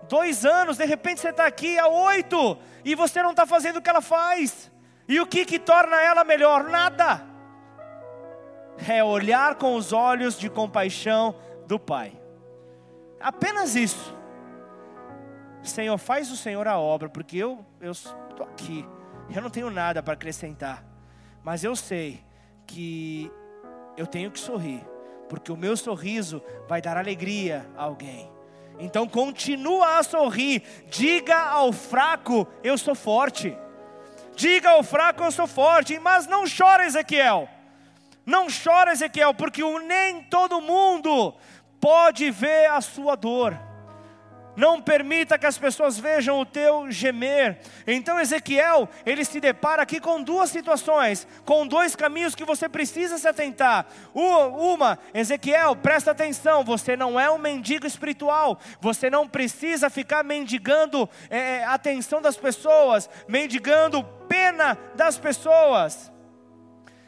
Dois 0.07 0.45
anos, 0.45 0.77
de 0.77 0.85
repente 0.85 1.19
você 1.19 1.27
está 1.27 1.45
aqui 1.45 1.77
há 1.77 1.89
oito 1.89 2.57
e 2.85 2.95
você 2.95 3.21
não 3.21 3.31
está 3.31 3.45
fazendo 3.45 3.79
o 3.79 3.81
que 3.81 3.89
ela 3.89 3.99
faz. 3.99 4.71
E 5.05 5.19
o 5.19 5.27
que, 5.27 5.43
que 5.43 5.59
torna 5.59 6.01
ela 6.01 6.23
melhor? 6.23 6.69
Nada. 6.69 7.21
É 8.87 9.03
olhar 9.03 9.55
com 9.55 9.75
os 9.75 9.91
olhos 9.91 10.39
de 10.39 10.49
compaixão 10.49 11.35
do 11.67 11.77
Pai. 11.77 12.17
Apenas 13.19 13.75
isso. 13.75 14.17
Senhor, 15.61 15.97
faz 15.97 16.31
o 16.31 16.37
Senhor 16.37 16.65
a 16.65 16.79
obra, 16.79 17.09
porque 17.09 17.35
eu 17.35 17.65
estou 17.81 18.47
aqui. 18.53 18.87
Eu 19.35 19.41
não 19.41 19.49
tenho 19.49 19.69
nada 19.69 20.01
para 20.01 20.13
acrescentar. 20.13 20.81
Mas 21.43 21.61
eu 21.61 21.75
sei 21.75 22.23
que 22.65 23.29
eu 23.97 24.07
tenho 24.07 24.31
que 24.31 24.39
sorrir 24.39 24.88
porque 25.29 25.51
o 25.51 25.57
meu 25.57 25.77
sorriso 25.77 26.41
vai 26.67 26.81
dar 26.81 26.97
alegria 26.97 27.65
a 27.77 27.83
alguém. 27.83 28.29
Então 28.79 29.07
continua 29.07 29.99
a 29.99 30.03
sorrir, 30.03 30.63
diga 30.89 31.37
ao 31.37 31.71
fraco, 31.71 32.47
eu 32.63 32.77
sou 32.77 32.95
forte. 32.95 33.55
Diga 34.35 34.71
ao 34.71 34.83
fraco, 34.83 35.21
eu 35.21 35.31
sou 35.31 35.45
forte, 35.47 35.99
mas 35.99 36.25
não 36.25 36.45
chora, 36.45 36.85
Ezequiel. 36.85 37.47
Não 38.25 38.47
chora, 38.47 38.93
Ezequiel, 38.93 39.33
porque 39.33 39.61
nem 39.81 40.23
todo 40.23 40.61
mundo 40.61 41.35
pode 41.79 42.31
ver 42.31 42.69
a 42.69 42.79
sua 42.79 43.15
dor. 43.15 43.68
Não 44.59 44.81
permita 44.81 45.39
que 45.39 45.45
as 45.45 45.57
pessoas 45.57 45.97
vejam 45.97 46.37
o 46.37 46.45
teu 46.45 46.91
gemer. 46.91 47.59
Então 47.87 48.19
Ezequiel, 48.19 48.89
ele 49.05 49.23
se 49.23 49.39
depara 49.39 49.83
aqui 49.83 50.01
com 50.01 50.21
duas 50.21 50.49
situações, 50.49 51.25
com 51.45 51.65
dois 51.65 51.95
caminhos 51.95 52.35
que 52.35 52.43
você 52.43 52.67
precisa 52.67 53.17
se 53.17 53.25
atentar. 53.25 53.87
Uma, 54.13 54.99
Ezequiel, 55.13 55.77
presta 55.77 56.11
atenção, 56.11 56.61
você 56.61 56.97
não 56.97 57.17
é 57.17 57.31
um 57.31 57.37
mendigo 57.37 57.87
espiritual. 57.87 58.59
Você 58.81 59.09
não 59.09 59.29
precisa 59.29 59.89
ficar 59.89 60.25
mendigando 60.25 61.09
é, 61.29 61.39
é 61.39 61.63
atenção 61.63 62.21
das 62.21 62.35
pessoas, 62.35 63.09
mendigando 63.29 64.03
pena 64.27 64.77
das 64.93 65.17
pessoas. 65.17 66.11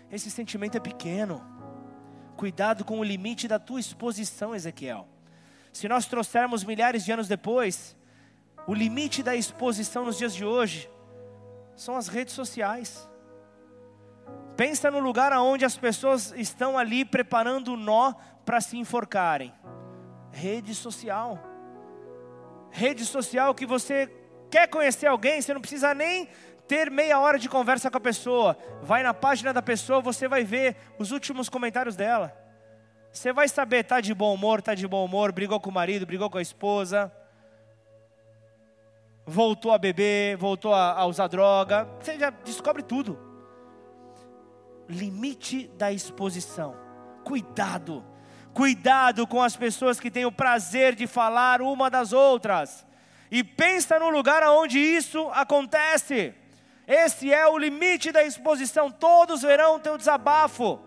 Esse 0.09 0.31
sentimento 0.31 0.77
é 0.77 0.79
pequeno. 0.79 1.45
Cuidado 2.37 2.85
com 2.85 2.97
o 2.97 3.03
limite 3.03 3.45
da 3.45 3.59
tua 3.59 3.81
exposição, 3.81 4.55
Ezequiel. 4.55 5.10
Se 5.71 5.87
nós 5.87 6.05
trouxermos 6.05 6.63
milhares 6.63 7.05
de 7.05 7.11
anos 7.11 7.27
depois, 7.27 7.95
o 8.67 8.73
limite 8.73 9.23
da 9.23 9.35
exposição 9.35 10.05
nos 10.05 10.17
dias 10.17 10.33
de 10.33 10.45
hoje 10.45 10.89
são 11.75 11.95
as 11.95 12.07
redes 12.07 12.33
sociais. 12.33 13.09
Pensa 14.55 14.91
no 14.91 14.99
lugar 14.99 15.31
onde 15.33 15.65
as 15.65 15.77
pessoas 15.77 16.31
estão 16.33 16.77
ali 16.77 17.03
preparando 17.03 17.73
o 17.73 17.77
nó 17.77 18.13
para 18.45 18.61
se 18.61 18.77
enforcarem. 18.77 19.53
Rede 20.31 20.75
social. 20.75 21.39
Rede 22.69 23.05
social 23.05 23.55
que 23.55 23.65
você 23.65 24.11
quer 24.49 24.67
conhecer 24.67 25.07
alguém, 25.07 25.41
você 25.41 25.53
não 25.53 25.61
precisa 25.61 25.93
nem 25.93 26.27
ter 26.67 26.91
meia 26.91 27.19
hora 27.19 27.39
de 27.39 27.49
conversa 27.49 27.89
com 27.89 27.97
a 27.97 28.01
pessoa. 28.01 28.57
Vai 28.81 29.03
na 29.03 29.13
página 29.13 29.51
da 29.51 29.61
pessoa, 29.61 30.01
você 30.01 30.27
vai 30.27 30.43
ver 30.43 30.75
os 30.99 31.11
últimos 31.11 31.49
comentários 31.49 31.95
dela. 31.95 32.40
Você 33.11 33.33
vai 33.33 33.47
saber, 33.47 33.83
tá 33.83 33.99
de 33.99 34.13
bom 34.13 34.33
humor, 34.33 34.61
tá 34.61 34.73
de 34.73 34.87
bom 34.87 35.03
humor, 35.03 35.31
brigou 35.31 35.59
com 35.59 35.69
o 35.69 35.73
marido, 35.73 36.05
brigou 36.05 36.29
com 36.29 36.37
a 36.37 36.41
esposa, 36.41 37.11
voltou 39.25 39.73
a 39.73 39.77
beber, 39.77 40.37
voltou 40.37 40.73
a, 40.73 40.93
a 40.93 41.05
usar 41.05 41.27
droga, 41.27 41.87
você 41.99 42.17
já 42.17 42.29
descobre 42.29 42.83
tudo. 42.83 43.19
Limite 44.87 45.67
da 45.77 45.91
exposição. 45.91 46.75
Cuidado, 47.23 48.03
Cuidado 48.53 49.25
com 49.25 49.41
as 49.41 49.55
pessoas 49.55 49.99
que 49.99 50.11
têm 50.11 50.25
o 50.25 50.31
prazer 50.31 50.93
de 50.93 51.07
falar 51.07 51.61
uma 51.61 51.89
das 51.89 52.11
outras. 52.11 52.85
E 53.29 53.43
pensa 53.43 53.97
no 53.97 54.09
lugar 54.09 54.43
onde 54.43 54.77
isso 54.77 55.29
acontece. 55.31 56.33
Esse 56.85 57.33
é 57.33 57.47
o 57.47 57.57
limite 57.57 58.11
da 58.11 58.23
exposição. 58.23 58.91
Todos 58.91 59.41
verão 59.41 59.75
o 59.75 59.79
teu 59.79 59.97
desabafo. 59.97 60.79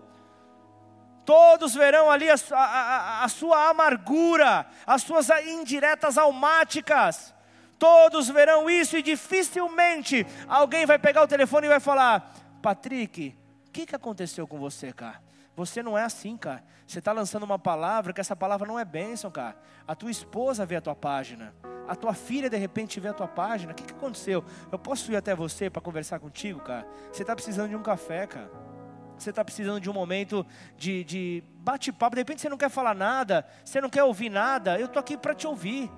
Todos 1.25 1.73
verão 1.73 2.11
ali 2.11 2.29
a, 2.29 2.35
a, 2.51 3.23
a, 3.23 3.27
sua 3.27 3.69
amargura, 3.69 4.67
as 4.85 5.01
suas 5.01 5.29
indiretas 5.29 6.17
almáticas. 6.17 7.33
Todos 7.79 8.29
verão 8.29 8.69
isso 8.69 8.95
e 8.95 9.01
dificilmente 9.01 10.25
alguém 10.47 10.85
vai 10.85 10.99
pegar 10.99 11.23
o 11.23 11.27
telefone 11.27 11.65
e 11.65 11.69
vai 11.69 11.79
falar: 11.79 12.31
Patrick, 12.61 13.35
o 13.67 13.71
que, 13.71 13.87
que 13.87 13.95
aconteceu 13.95 14.47
com 14.47 14.59
você, 14.59 14.93
cara? 14.93 15.19
Você 15.55 15.81
não 15.81 15.97
é 15.97 16.03
assim, 16.03 16.37
cara. 16.37 16.63
Você 16.85 16.99
está 16.99 17.11
lançando 17.11 17.43
uma 17.43 17.57
palavra 17.57 18.13
que 18.13 18.21
essa 18.21 18.35
palavra 18.35 18.67
não 18.67 18.77
é 18.77 18.85
bênção, 18.85 19.31
cara. 19.31 19.57
A 19.87 19.95
tua 19.95 20.11
esposa 20.11 20.65
vê 20.65 20.75
a 20.75 20.81
tua 20.81 20.95
página. 20.95 21.55
A 21.87 21.95
tua 21.95 22.13
filha 22.13 22.49
de 22.49 22.57
repente 22.57 22.99
vê 22.99 23.07
a 23.07 23.13
tua 23.13 23.27
página. 23.27 23.71
O 23.71 23.75
que, 23.75 23.83
que 23.83 23.93
aconteceu? 23.93 24.43
Eu 24.71 24.77
posso 24.77 25.11
ir 25.11 25.15
até 25.15 25.33
você 25.33 25.69
para 25.69 25.81
conversar 25.81 26.19
contigo, 26.19 26.59
cara? 26.59 26.87
Você 27.11 27.23
está 27.23 27.33
precisando 27.33 27.69
de 27.69 27.75
um 27.75 27.81
café, 27.81 28.27
cara. 28.27 28.74
Você 29.17 29.29
está 29.29 29.43
precisando 29.43 29.79
de 29.79 29.89
um 29.89 29.93
momento 29.93 30.45
de, 30.77 31.03
de 31.03 31.43
bate-papo. 31.57 32.15
De 32.15 32.21
repente 32.21 32.41
você 32.41 32.49
não 32.49 32.57
quer 32.57 32.69
falar 32.69 32.93
nada, 32.93 33.45
você 33.63 33.79
não 33.79 33.89
quer 33.89 34.03
ouvir 34.03 34.29
nada. 34.29 34.79
Eu 34.79 34.87
estou 34.87 34.99
aqui 34.99 35.17
para 35.17 35.33
te 35.33 35.47
ouvir. 35.47 35.89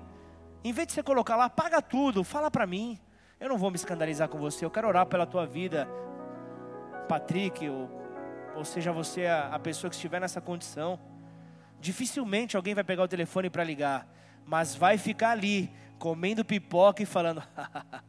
Em 0.62 0.72
vez 0.72 0.86
de 0.86 0.92
você 0.92 1.02
colocar 1.02 1.36
lá, 1.36 1.48
paga 1.48 1.80
tudo, 1.80 2.24
fala 2.24 2.50
para 2.50 2.66
mim. 2.66 2.98
Eu 3.40 3.48
não 3.48 3.58
vou 3.58 3.70
me 3.70 3.76
escandalizar 3.76 4.28
com 4.28 4.38
você. 4.38 4.64
Eu 4.64 4.70
quero 4.70 4.88
orar 4.88 5.06
pela 5.06 5.26
tua 5.26 5.46
vida, 5.46 5.88
Patrick, 7.08 7.68
ou, 7.68 7.90
ou 8.56 8.64
seja 8.64 8.92
você 8.92 9.26
a, 9.26 9.48
a 9.54 9.58
pessoa 9.58 9.88
que 9.88 9.96
estiver 9.96 10.20
nessa 10.20 10.40
condição. 10.40 10.98
Dificilmente 11.80 12.56
alguém 12.56 12.74
vai 12.74 12.82
pegar 12.82 13.04
o 13.04 13.08
telefone 13.08 13.48
para 13.48 13.62
ligar, 13.62 14.06
mas 14.44 14.74
vai 14.74 14.98
ficar 14.98 15.30
ali 15.30 15.70
comendo 15.98 16.44
pipoca 16.44 17.02
e 17.02 17.06
falando: 17.06 17.42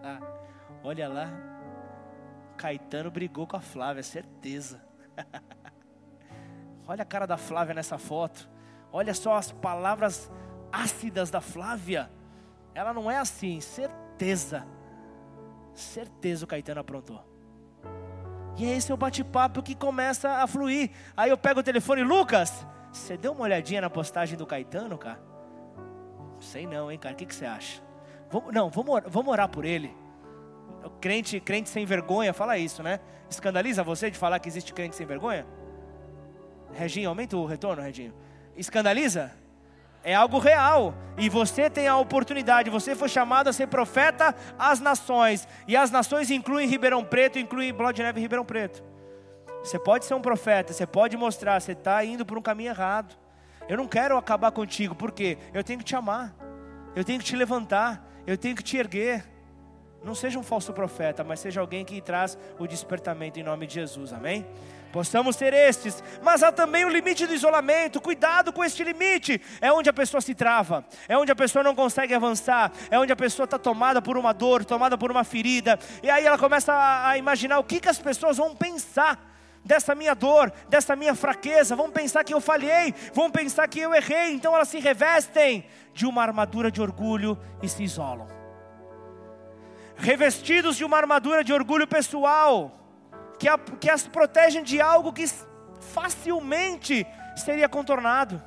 Olha 0.84 1.07
lá, 1.07 1.30
Caetano 2.57 3.12
brigou 3.12 3.45
com 3.45 3.57
a 3.57 3.62
Flávia, 3.62 4.01
certeza. 4.01 4.89
Olha 6.88 7.03
a 7.03 7.05
cara 7.05 7.28
da 7.28 7.38
Flávia 7.38 7.74
nessa 7.74 7.97
foto. 7.97 8.49
Olha 8.91 9.13
só 9.13 9.36
as 9.36 9.51
palavras 9.51 10.32
ácidas 10.72 11.30
da 11.30 11.41
Flávia. 11.41 12.09
Ela 12.74 12.93
não 12.93 13.09
é 13.09 13.17
assim, 13.17 13.61
certeza. 13.61 14.65
Certeza 15.74 16.45
o 16.45 16.47
Caetano 16.47 16.82
aprontou. 16.82 17.24
E 18.57 18.65
é 18.65 18.76
esse 18.76 18.91
é 18.91 18.93
o 18.93 18.97
bate-papo 18.97 19.63
que 19.63 19.76
começa 19.76 20.30
a 20.30 20.47
fluir. 20.47 20.91
Aí 21.15 21.30
eu 21.30 21.38
pego 21.38 21.61
o 21.61 21.63
telefone, 21.63 22.03
Lucas, 22.03 22.65
você 22.91 23.15
deu 23.15 23.32
uma 23.32 23.43
olhadinha 23.43 23.82
na 23.82 23.89
postagem 23.89 24.38
do 24.38 24.45
Caetano, 24.45 24.97
cara? 24.97 25.22
Sei 26.39 26.65
não, 26.65 26.91
hein, 26.91 26.97
cara. 26.97 27.13
O 27.13 27.17
que, 27.17 27.26
que 27.26 27.36
você 27.36 27.45
acha? 27.45 27.82
Vamos, 28.30 28.53
não, 28.53 28.70
vamos, 28.70 29.01
vamos 29.07 29.32
orar 29.32 29.49
por 29.49 29.65
ele. 29.65 29.95
Crente, 31.02 31.40
crente 31.40 31.70
sem 31.70 31.86
vergonha 31.86 32.34
fala 32.34 32.58
isso, 32.58 32.84
né? 32.84 33.00
Escandaliza 33.30 33.84
você 33.84 34.10
de 34.10 34.18
falar 34.18 34.40
que 34.40 34.50
existe 34.50 34.74
crente 34.74 34.96
sem 34.96 35.06
vergonha? 35.06 35.46
Reginho, 36.74 37.10
aumenta 37.10 37.38
o 37.38 37.46
retorno, 37.46 37.82
Reginho. 37.82 38.14
Escandaliza? 38.56 39.32
É 40.04 40.16
algo 40.16 40.40
real. 40.40 40.94
E 41.18 41.30
você 41.30 41.70
tem 41.70 41.88
a 41.88 41.98
oportunidade. 41.98 42.70
Você 42.70 42.96
foi 42.96 43.10
chamado 43.10 43.48
a 43.50 43.54
ser 43.54 43.68
profeta 43.68 44.36
às 44.58 44.80
nações. 44.80 45.48
E 45.68 45.76
as 45.76 45.92
nações 45.92 46.32
incluem 46.32 46.68
Ribeirão 46.68 47.04
Preto, 47.04 47.38
incluem 47.38 47.74
Bloco 47.74 47.94
de 47.94 48.04
Neve 48.04 48.20
e 48.20 48.22
Ribeirão 48.22 48.46
Preto. 48.46 48.84
Você 49.64 49.78
pode 49.78 50.06
ser 50.06 50.14
um 50.14 50.22
profeta, 50.22 50.72
você 50.72 50.88
pode 50.88 51.18
mostrar, 51.18 51.60
você 51.60 51.74
está 51.74 52.04
indo 52.04 52.26
por 52.26 52.38
um 52.38 52.42
caminho 52.42 52.70
errado. 52.70 53.18
Eu 53.68 53.78
não 53.78 53.88
quero 53.88 54.18
acabar 54.18 54.52
contigo, 54.52 54.96
porque 54.96 55.38
eu 55.54 55.64
tenho 55.64 55.80
que 55.80 55.86
te 55.86 55.96
amar, 55.96 56.34
eu 56.96 57.04
tenho 57.04 57.20
que 57.20 57.26
te 57.26 57.36
levantar, 57.36 58.04
eu 58.26 58.38
tenho 58.38 58.56
que 58.56 58.64
te 58.64 58.78
erguer. 58.78 59.26
Não 60.04 60.16
seja 60.16 60.39
um 60.39 60.43
falso 60.43 60.72
profeta, 60.72 61.24
mas 61.24 61.39
seja 61.41 61.60
alguém 61.60 61.84
que 61.84 62.02
traz 62.02 62.38
o 62.58 62.66
despertamento 62.66 63.39
em 63.39 63.43
nome 63.43 63.68
de 63.68 63.76
Jesus, 63.76 64.14
amém? 64.14 64.45
Possamos 64.91 65.36
ser 65.36 65.54
estes, 65.54 66.02
mas 66.24 66.41
há 66.41 66.52
também 66.52 66.84
o 66.86 66.89
limite 66.89 67.28
do 67.28 67.34
isolamento. 67.34 68.02
Cuidado 68.02 68.52
com 68.52 68.64
este 68.64 68.84
limite. 68.84 69.39
É 69.62 69.72
onde 69.72 69.89
a 69.89 69.93
pessoa 69.93 70.22
se 70.22 70.34
trava, 70.34 70.86
é 71.08 71.18
onde 71.18 71.32
a 71.32 71.36
pessoa 71.36 71.64
não 71.64 71.76
consegue 71.76 72.14
avançar, 72.14 72.72
é 72.89 72.97
onde 72.97 73.12
a 73.12 73.16
pessoa 73.16 73.43
está 73.43 73.60
tomada 73.60 74.02
por 74.02 74.18
uma 74.18 74.34
dor, 74.34 74.66
tomada 74.66 74.97
por 74.97 75.12
uma 75.12 75.24
ferida, 75.24 75.78
e 76.02 76.10
aí 76.10 76.26
ela 76.26 76.38
começa 76.38 76.74
a, 76.74 77.10
a 77.10 77.18
imaginar 77.18 77.60
o 77.60 77.64
que, 77.64 77.80
que 77.80 77.89
as 77.89 78.00
pessoas 78.00 78.38
vão 78.38 78.56
pensar 78.56 79.28
dessa 79.64 79.93
minha 79.93 80.16
dor, 80.16 80.52
dessa 80.70 80.95
minha 80.95 81.14
fraqueza, 81.14 81.76
vão 81.76 81.91
pensar 81.91 82.24
que 82.24 82.34
eu 82.34 82.39
falhei, 82.39 82.93
vão 83.14 83.30
pensar 83.30 83.68
que 83.68 83.80
eu 83.80 83.93
errei, 83.93 84.32
então 84.32 84.56
elas 84.56 84.70
se 84.70 84.80
revestem 84.80 85.66
de 85.93 86.06
uma 86.06 86.24
armadura 86.24 86.72
de 86.72 86.82
orgulho 86.82 87.38
e 87.62 87.68
se 87.68 87.84
isolam 87.84 88.39
revestidos 90.00 90.78
de 90.78 90.86
uma 90.86 90.97
armadura 90.97 91.43
de 91.43 91.54
orgulho 91.54 91.88
pessoal, 91.88 92.72
que, 93.38 93.47
a, 93.47 93.58
que 93.58 93.89
as 93.89 94.08
protegem 94.08 94.64
de 94.64 94.82
algo 94.82 95.14
que 95.14 95.26
facilmente 95.93 97.06
seria 97.36 97.70
contornado, 97.70 98.41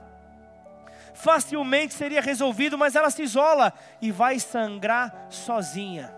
facilmente 1.14 1.94
seria 1.94 2.20
resolvido, 2.20 2.78
mas 2.78 2.96
ela 2.96 3.10
se 3.10 3.22
isola 3.22 3.72
e 4.00 4.10
vai 4.10 4.38
sangrar 4.40 5.26
sozinha. 5.28 6.12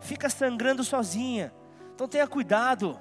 Fica 0.00 0.28
sangrando 0.28 0.84
sozinha. 0.84 1.52
Então 1.94 2.08
tenha 2.08 2.26
cuidado. 2.26 3.00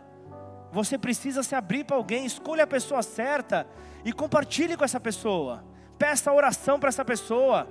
Você 0.71 0.97
precisa 0.97 1.43
se 1.43 1.55
abrir 1.55 1.83
para 1.83 1.95
alguém, 1.95 2.25
escolha 2.25 2.63
a 2.63 2.67
pessoa 2.67 3.01
certa 3.01 3.67
e 4.03 4.11
compartilhe 4.11 4.75
com 4.75 4.83
essa 4.83 4.99
pessoa. 4.99 5.63
Peça 5.97 6.31
oração 6.31 6.79
para 6.79 6.89
essa 6.89 7.05
pessoa. 7.05 7.67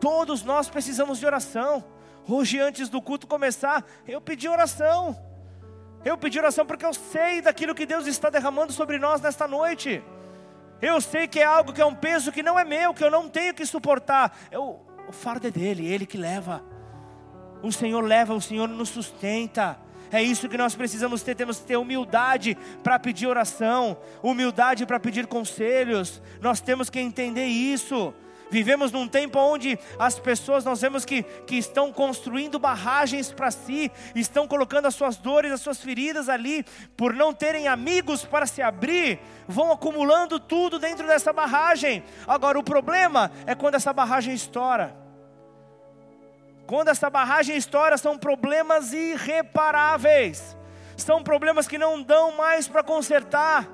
Todos 0.00 0.42
nós 0.42 0.68
precisamos 0.68 1.18
de 1.18 1.26
oração. 1.26 1.84
Hoje, 2.28 2.60
antes 2.60 2.88
do 2.88 3.02
culto 3.02 3.26
começar, 3.26 3.84
eu 4.06 4.20
pedi 4.20 4.48
oração. 4.48 5.16
Eu 6.04 6.16
pedi 6.16 6.38
oração 6.38 6.64
porque 6.66 6.84
eu 6.84 6.94
sei 6.94 7.40
daquilo 7.40 7.74
que 7.74 7.86
Deus 7.86 8.06
está 8.06 8.30
derramando 8.30 8.72
sobre 8.72 8.98
nós 8.98 9.20
nesta 9.20 9.46
noite. 9.46 10.02
Eu 10.80 11.00
sei 11.00 11.28
que 11.28 11.40
é 11.40 11.44
algo 11.44 11.72
que 11.72 11.80
é 11.80 11.86
um 11.86 11.94
peso 11.94 12.32
que 12.32 12.42
não 12.42 12.58
é 12.58 12.64
meu, 12.64 12.92
que 12.92 13.04
eu 13.04 13.10
não 13.10 13.28
tenho 13.28 13.54
que 13.54 13.64
suportar. 13.64 14.36
Eu, 14.50 14.80
o 15.08 15.12
fardo 15.12 15.46
é 15.46 15.50
dele, 15.50 15.86
ele 15.86 16.06
que 16.06 16.18
leva. 16.18 16.62
O 17.62 17.72
Senhor 17.72 18.02
leva, 18.02 18.34
o 18.34 18.40
Senhor 18.40 18.68
nos 18.68 18.88
sustenta. 18.88 19.78
É 20.10 20.22
isso 20.22 20.48
que 20.48 20.58
nós 20.58 20.74
precisamos 20.74 21.22
ter, 21.22 21.34
temos 21.34 21.58
que 21.58 21.66
ter 21.66 21.76
humildade 21.76 22.56
para 22.82 22.98
pedir 22.98 23.26
oração, 23.26 23.96
humildade 24.22 24.84
para 24.84 25.00
pedir 25.00 25.26
conselhos. 25.26 26.20
Nós 26.40 26.60
temos 26.60 26.90
que 26.90 27.00
entender 27.00 27.46
isso. 27.46 28.12
Vivemos 28.52 28.92
num 28.92 29.08
tempo 29.08 29.38
onde 29.38 29.78
as 29.98 30.18
pessoas, 30.18 30.62
nós 30.62 30.82
vemos 30.82 31.06
que, 31.06 31.22
que 31.22 31.56
estão 31.56 31.90
construindo 31.90 32.58
barragens 32.58 33.32
para 33.32 33.50
si, 33.50 33.90
estão 34.14 34.46
colocando 34.46 34.84
as 34.84 34.94
suas 34.94 35.16
dores, 35.16 35.50
as 35.50 35.62
suas 35.62 35.80
feridas 35.80 36.28
ali, 36.28 36.62
por 36.94 37.14
não 37.14 37.32
terem 37.32 37.66
amigos 37.66 38.26
para 38.26 38.44
se 38.44 38.60
abrir, 38.60 39.18
vão 39.48 39.72
acumulando 39.72 40.38
tudo 40.38 40.78
dentro 40.78 41.06
dessa 41.06 41.32
barragem. 41.32 42.04
Agora, 42.26 42.58
o 42.58 42.62
problema 42.62 43.32
é 43.46 43.54
quando 43.54 43.76
essa 43.76 43.90
barragem 43.90 44.34
estoura. 44.34 44.94
Quando 46.66 46.88
essa 46.88 47.08
barragem 47.08 47.56
estoura, 47.56 47.96
são 47.96 48.18
problemas 48.18 48.92
irreparáveis, 48.92 50.54
são 50.94 51.22
problemas 51.22 51.66
que 51.66 51.78
não 51.78 52.02
dão 52.02 52.36
mais 52.36 52.68
para 52.68 52.82
consertar, 52.82 53.66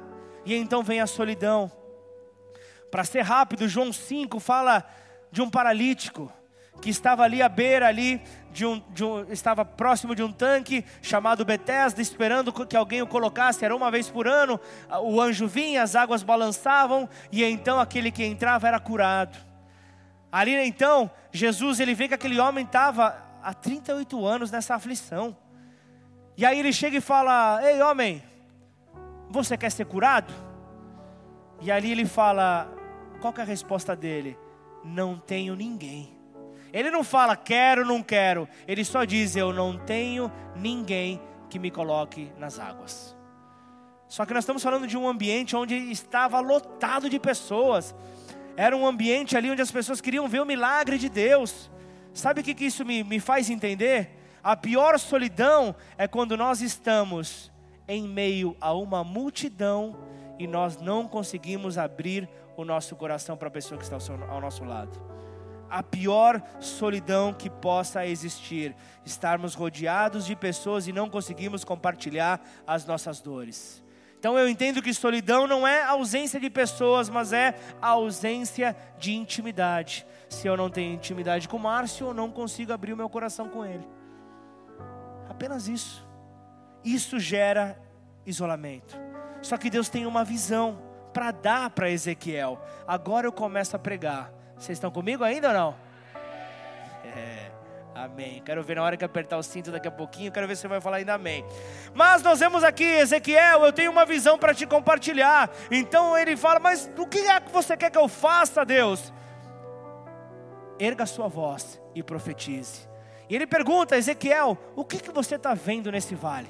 e 0.46 0.54
então 0.54 0.84
vem 0.84 1.00
a 1.00 1.06
solidão 1.08 1.77
para 2.90 3.04
ser 3.04 3.22
rápido, 3.22 3.68
João 3.68 3.92
5 3.92 4.40
fala 4.40 4.84
de 5.30 5.42
um 5.42 5.50
paralítico 5.50 6.32
que 6.80 6.90
estava 6.90 7.22
ali 7.22 7.42
à 7.42 7.48
beira 7.48 7.86
ali 7.88 8.22
de 8.52 8.64
um, 8.64 8.82
de 8.90 9.04
um, 9.04 9.24
estava 9.30 9.64
próximo 9.64 10.14
de 10.14 10.22
um 10.22 10.32
tanque 10.32 10.84
chamado 11.02 11.44
Betesda, 11.44 12.00
esperando 12.00 12.52
que 12.66 12.76
alguém 12.76 13.02
o 13.02 13.06
colocasse. 13.06 13.64
Era 13.64 13.74
uma 13.74 13.90
vez 13.90 14.08
por 14.08 14.26
ano. 14.26 14.60
O 15.02 15.20
anjo 15.20 15.46
vinha, 15.46 15.82
as 15.82 15.94
águas 15.94 16.22
balançavam 16.22 17.08
e 17.30 17.44
então 17.44 17.80
aquele 17.80 18.10
que 18.10 18.24
entrava 18.24 18.68
era 18.68 18.80
curado. 18.80 19.36
Ali 20.30 20.54
então 20.54 21.10
Jesus 21.32 21.80
ele 21.80 21.94
vê 21.94 22.08
que 22.08 22.14
aquele 22.14 22.38
homem 22.38 22.64
estava 22.64 23.16
há 23.42 23.54
38 23.54 24.26
anos 24.26 24.50
nessa 24.50 24.74
aflição. 24.74 25.36
E 26.36 26.44
aí 26.44 26.58
ele 26.58 26.72
chega 26.72 26.96
e 26.96 27.00
fala: 27.00 27.60
Ei 27.62 27.82
homem, 27.82 28.22
você 29.28 29.56
quer 29.56 29.70
ser 29.70 29.86
curado? 29.86 30.32
E 31.60 31.70
ali 31.70 31.90
ele 31.90 32.06
fala: 32.06 32.77
qual 33.20 33.34
é 33.36 33.42
a 33.42 33.44
resposta 33.44 33.94
dele? 33.94 34.38
Não 34.84 35.18
tenho 35.18 35.54
ninguém. 35.54 36.16
Ele 36.72 36.90
não 36.90 37.02
fala 37.02 37.36
quero, 37.36 37.84
não 37.84 38.02
quero. 38.02 38.48
Ele 38.66 38.84
só 38.84 39.04
diz 39.04 39.36
eu 39.36 39.52
não 39.52 39.78
tenho 39.78 40.30
ninguém 40.54 41.20
que 41.48 41.58
me 41.58 41.70
coloque 41.70 42.30
nas 42.38 42.58
águas. 42.58 43.16
Só 44.06 44.24
que 44.24 44.32
nós 44.32 44.44
estamos 44.44 44.62
falando 44.62 44.86
de 44.86 44.96
um 44.96 45.06
ambiente 45.06 45.56
onde 45.56 45.74
estava 45.74 46.40
lotado 46.40 47.10
de 47.10 47.18
pessoas. 47.18 47.94
Era 48.56 48.76
um 48.76 48.86
ambiente 48.86 49.36
ali 49.36 49.50
onde 49.50 49.62
as 49.62 49.70
pessoas 49.70 50.00
queriam 50.00 50.28
ver 50.28 50.40
o 50.40 50.46
milagre 50.46 50.98
de 50.98 51.08
Deus. 51.08 51.70
Sabe 52.12 52.40
o 52.40 52.44
que, 52.44 52.54
que 52.54 52.64
isso 52.64 52.84
me, 52.84 53.04
me 53.04 53.20
faz 53.20 53.50
entender? 53.50 54.10
A 54.42 54.56
pior 54.56 54.98
solidão 54.98 55.74
é 55.96 56.08
quando 56.08 56.36
nós 56.36 56.62
estamos 56.62 57.52
em 57.86 58.06
meio 58.06 58.56
a 58.60 58.72
uma 58.72 59.04
multidão 59.04 59.96
e 60.38 60.46
nós 60.46 60.78
não 60.78 61.06
conseguimos 61.06 61.76
abrir 61.76 62.28
o 62.58 62.64
nosso 62.64 62.96
coração 62.96 63.36
para 63.36 63.46
a 63.46 63.50
pessoa 63.52 63.78
que 63.78 63.84
está 63.84 63.96
ao, 64.28 64.40
nosso 64.40 64.64
lado. 64.64 65.00
A 65.70 65.80
pior 65.80 66.42
solidão 66.58 67.32
que 67.32 67.48
possa 67.48 68.04
existir, 68.04 68.74
estarmos 69.06 69.54
rodeados 69.54 70.26
de 70.26 70.34
pessoas 70.34 70.88
e 70.88 70.92
não 70.92 71.08
conseguimos 71.08 71.62
compartilhar 71.62 72.40
as 72.66 72.84
nossas 72.84 73.20
dores. 73.20 73.84
Então 74.18 74.36
eu 74.36 74.48
entendo 74.48 74.82
que 74.82 74.92
solidão 74.92 75.46
não 75.46 75.64
é 75.64 75.84
ausência 75.84 76.40
de 76.40 76.50
pessoas, 76.50 77.08
mas 77.08 77.32
é 77.32 77.54
a 77.80 77.90
ausência 77.90 78.76
de 78.98 79.14
intimidade. 79.14 80.04
Se 80.28 80.48
eu 80.48 80.56
não 80.56 80.68
tenho 80.68 80.92
intimidade 80.92 81.48
com 81.48 81.58
Márcio, 81.58 82.08
eu 82.08 82.14
não 82.14 82.28
consigo 82.28 82.72
abrir 82.72 82.92
o 82.92 82.96
meu 82.96 83.08
coração 83.08 83.48
com 83.48 83.64
ele. 83.64 83.86
Apenas 85.28 85.68
isso. 85.68 86.04
Isso 86.82 87.20
gera 87.20 87.80
isolamento. 88.26 88.98
Só 89.42 89.56
que 89.56 89.70
Deus 89.70 89.88
tem 89.88 90.06
uma 90.06 90.24
visão 90.24 90.87
para 91.08 91.30
dar 91.30 91.70
para 91.70 91.90
Ezequiel. 91.90 92.60
Agora 92.86 93.26
eu 93.26 93.32
começo 93.32 93.74
a 93.74 93.78
pregar. 93.78 94.32
Vocês 94.56 94.76
estão 94.76 94.90
comigo 94.90 95.24
ainda 95.24 95.48
ou 95.48 95.54
não? 95.54 95.76
É, 97.04 97.50
amém. 97.94 98.42
Quero 98.44 98.62
ver 98.62 98.76
na 98.76 98.82
hora 98.82 98.96
que 98.96 99.04
apertar 99.04 99.38
o 99.38 99.42
cinto 99.42 99.70
daqui 99.70 99.88
a 99.88 99.90
pouquinho, 99.90 100.32
quero 100.32 100.46
ver 100.46 100.56
se 100.56 100.62
você 100.62 100.68
vai 100.68 100.80
falar 100.80 100.98
ainda 100.98 101.14
amém. 101.14 101.44
Mas 101.94 102.22
nós 102.22 102.40
vemos 102.40 102.64
aqui, 102.64 102.84
Ezequiel, 102.84 103.64
eu 103.64 103.72
tenho 103.72 103.90
uma 103.90 104.04
visão 104.04 104.38
para 104.38 104.54
te 104.54 104.66
compartilhar. 104.66 105.50
Então 105.70 106.16
ele 106.16 106.36
fala: 106.36 106.58
Mas 106.58 106.90
o 106.96 107.06
que 107.06 107.18
é 107.18 107.40
que 107.40 107.50
você 107.50 107.76
quer 107.76 107.90
que 107.90 107.98
eu 107.98 108.08
faça, 108.08 108.64
Deus? 108.64 109.12
Erga 110.78 111.06
sua 111.06 111.28
voz 111.28 111.80
e 111.94 112.02
profetize. 112.02 112.88
E 113.28 113.34
ele 113.34 113.46
pergunta, 113.46 113.96
Ezequiel, 113.96 114.56
o 114.74 114.84
que, 114.84 114.98
que 114.98 115.10
você 115.10 115.34
está 115.34 115.52
vendo 115.52 115.92
nesse 115.92 116.14
vale? 116.14 116.48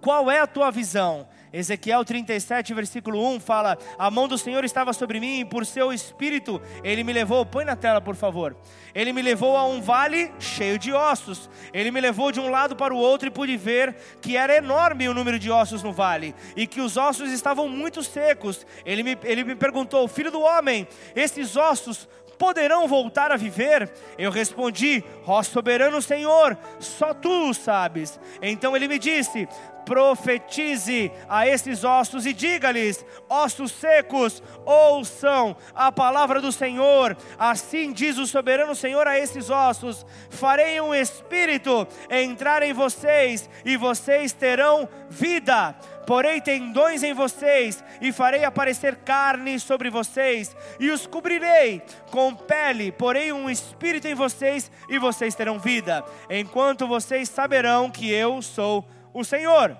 Qual 0.00 0.30
é 0.30 0.40
a 0.40 0.46
tua 0.46 0.70
visão? 0.70 1.28
Ezequiel 1.54 2.04
37, 2.04 2.74
versículo 2.74 3.24
1 3.34 3.38
fala: 3.38 3.78
A 3.96 4.10
mão 4.10 4.26
do 4.26 4.36
Senhor 4.36 4.64
estava 4.64 4.92
sobre 4.92 5.20
mim, 5.20 5.38
e 5.38 5.44
por 5.44 5.64
seu 5.64 5.92
espírito 5.92 6.60
ele 6.82 7.04
me 7.04 7.12
levou. 7.12 7.46
Põe 7.46 7.64
na 7.64 7.76
tela, 7.76 8.00
por 8.00 8.16
favor. 8.16 8.56
Ele 8.92 9.12
me 9.12 9.22
levou 9.22 9.56
a 9.56 9.64
um 9.64 9.80
vale 9.80 10.32
cheio 10.40 10.76
de 10.80 10.92
ossos. 10.92 11.48
Ele 11.72 11.92
me 11.92 12.00
levou 12.00 12.32
de 12.32 12.40
um 12.40 12.50
lado 12.50 12.74
para 12.74 12.92
o 12.92 12.98
outro 12.98 13.28
e 13.28 13.30
pude 13.30 13.56
ver 13.56 13.94
que 14.20 14.36
era 14.36 14.56
enorme 14.56 15.08
o 15.08 15.14
número 15.14 15.38
de 15.38 15.48
ossos 15.48 15.80
no 15.80 15.92
vale 15.92 16.34
e 16.56 16.66
que 16.66 16.80
os 16.80 16.96
ossos 16.96 17.30
estavam 17.30 17.68
muito 17.68 18.02
secos. 18.02 18.66
Ele 18.84 19.04
me, 19.04 19.16
ele 19.22 19.44
me 19.44 19.54
perguntou: 19.54 20.08
Filho 20.08 20.32
do 20.32 20.40
homem, 20.40 20.88
esses 21.14 21.56
ossos 21.56 22.08
poderão 22.38 22.86
voltar 22.86 23.32
a 23.32 23.36
viver? 23.36 23.90
Eu 24.18 24.30
respondi: 24.30 25.02
Ó 25.26 25.42
soberano 25.42 26.00
Senhor, 26.00 26.56
só 26.78 27.14
tu 27.14 27.52
sabes. 27.54 28.18
Então 28.42 28.76
ele 28.76 28.88
me 28.88 28.98
disse: 28.98 29.48
profetize 29.84 31.12
a 31.28 31.46
esses 31.46 31.84
ossos 31.84 32.26
e 32.26 32.32
diga-lhes: 32.32 33.04
ossos 33.28 33.72
secos, 33.72 34.42
ouçam 34.64 35.56
a 35.74 35.92
palavra 35.92 36.40
do 36.40 36.50
Senhor. 36.50 37.16
Assim 37.38 37.92
diz 37.92 38.18
o 38.18 38.26
soberano 38.26 38.74
Senhor 38.74 39.06
a 39.06 39.18
esses 39.18 39.50
ossos: 39.50 40.04
farei 40.30 40.80
um 40.80 40.94
espírito 40.94 41.86
entrar 42.10 42.62
em 42.62 42.72
vocês 42.72 43.48
e 43.64 43.76
vocês 43.76 44.32
terão 44.32 44.88
vida 45.08 45.74
porei 46.06 46.40
tendões 46.40 47.02
em 47.02 47.12
vocês, 47.12 47.82
e 48.00 48.12
farei 48.12 48.44
aparecer 48.44 48.96
carne 48.96 49.58
sobre 49.58 49.90
vocês, 49.90 50.54
e 50.78 50.90
os 50.90 51.06
cobrirei 51.06 51.82
com 52.10 52.34
pele, 52.34 52.92
porei 52.92 53.32
um 53.32 53.48
espírito 53.50 54.06
em 54.08 54.14
vocês, 54.14 54.70
e 54.88 54.98
vocês 54.98 55.34
terão 55.34 55.58
vida, 55.58 56.04
enquanto 56.30 56.86
vocês 56.86 57.28
saberão 57.28 57.90
que 57.90 58.10
eu 58.10 58.40
sou 58.42 58.86
o 59.12 59.24
Senhor. 59.24 59.76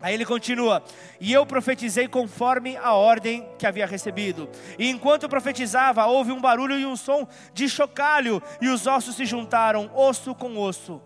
Aí 0.00 0.14
ele 0.14 0.24
continua: 0.24 0.82
E 1.20 1.32
eu 1.32 1.44
profetizei 1.44 2.08
conforme 2.08 2.76
a 2.76 2.94
ordem 2.94 3.46
que 3.58 3.66
havia 3.66 3.86
recebido. 3.86 4.48
E 4.78 4.88
enquanto 4.88 5.28
profetizava, 5.28 6.06
houve 6.06 6.32
um 6.32 6.40
barulho 6.40 6.78
e 6.78 6.86
um 6.86 6.96
som 6.96 7.28
de 7.52 7.68
chocalho, 7.68 8.42
e 8.60 8.68
os 8.68 8.86
ossos 8.86 9.16
se 9.16 9.26
juntaram, 9.26 9.90
osso 9.94 10.34
com 10.34 10.56
osso. 10.56 11.02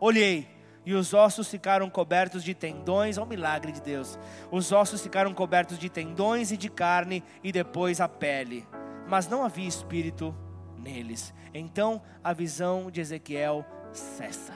Olhei, 0.00 0.46
e 0.88 0.94
os 0.94 1.12
ossos 1.12 1.50
ficaram 1.50 1.90
cobertos 1.90 2.42
de 2.42 2.54
tendões, 2.54 3.18
é 3.18 3.22
um 3.22 3.26
milagre 3.26 3.72
de 3.72 3.82
Deus. 3.82 4.18
Os 4.50 4.72
ossos 4.72 5.02
ficaram 5.02 5.34
cobertos 5.34 5.78
de 5.78 5.90
tendões 5.90 6.50
e 6.50 6.56
de 6.56 6.70
carne, 6.70 7.22
e 7.44 7.52
depois 7.52 8.00
a 8.00 8.08
pele. 8.08 8.66
Mas 9.06 9.28
não 9.28 9.44
havia 9.44 9.68
espírito 9.68 10.34
neles. 10.78 11.34
Então 11.52 12.00
a 12.24 12.32
visão 12.32 12.90
de 12.90 13.02
Ezequiel 13.02 13.66
cessa. 13.92 14.54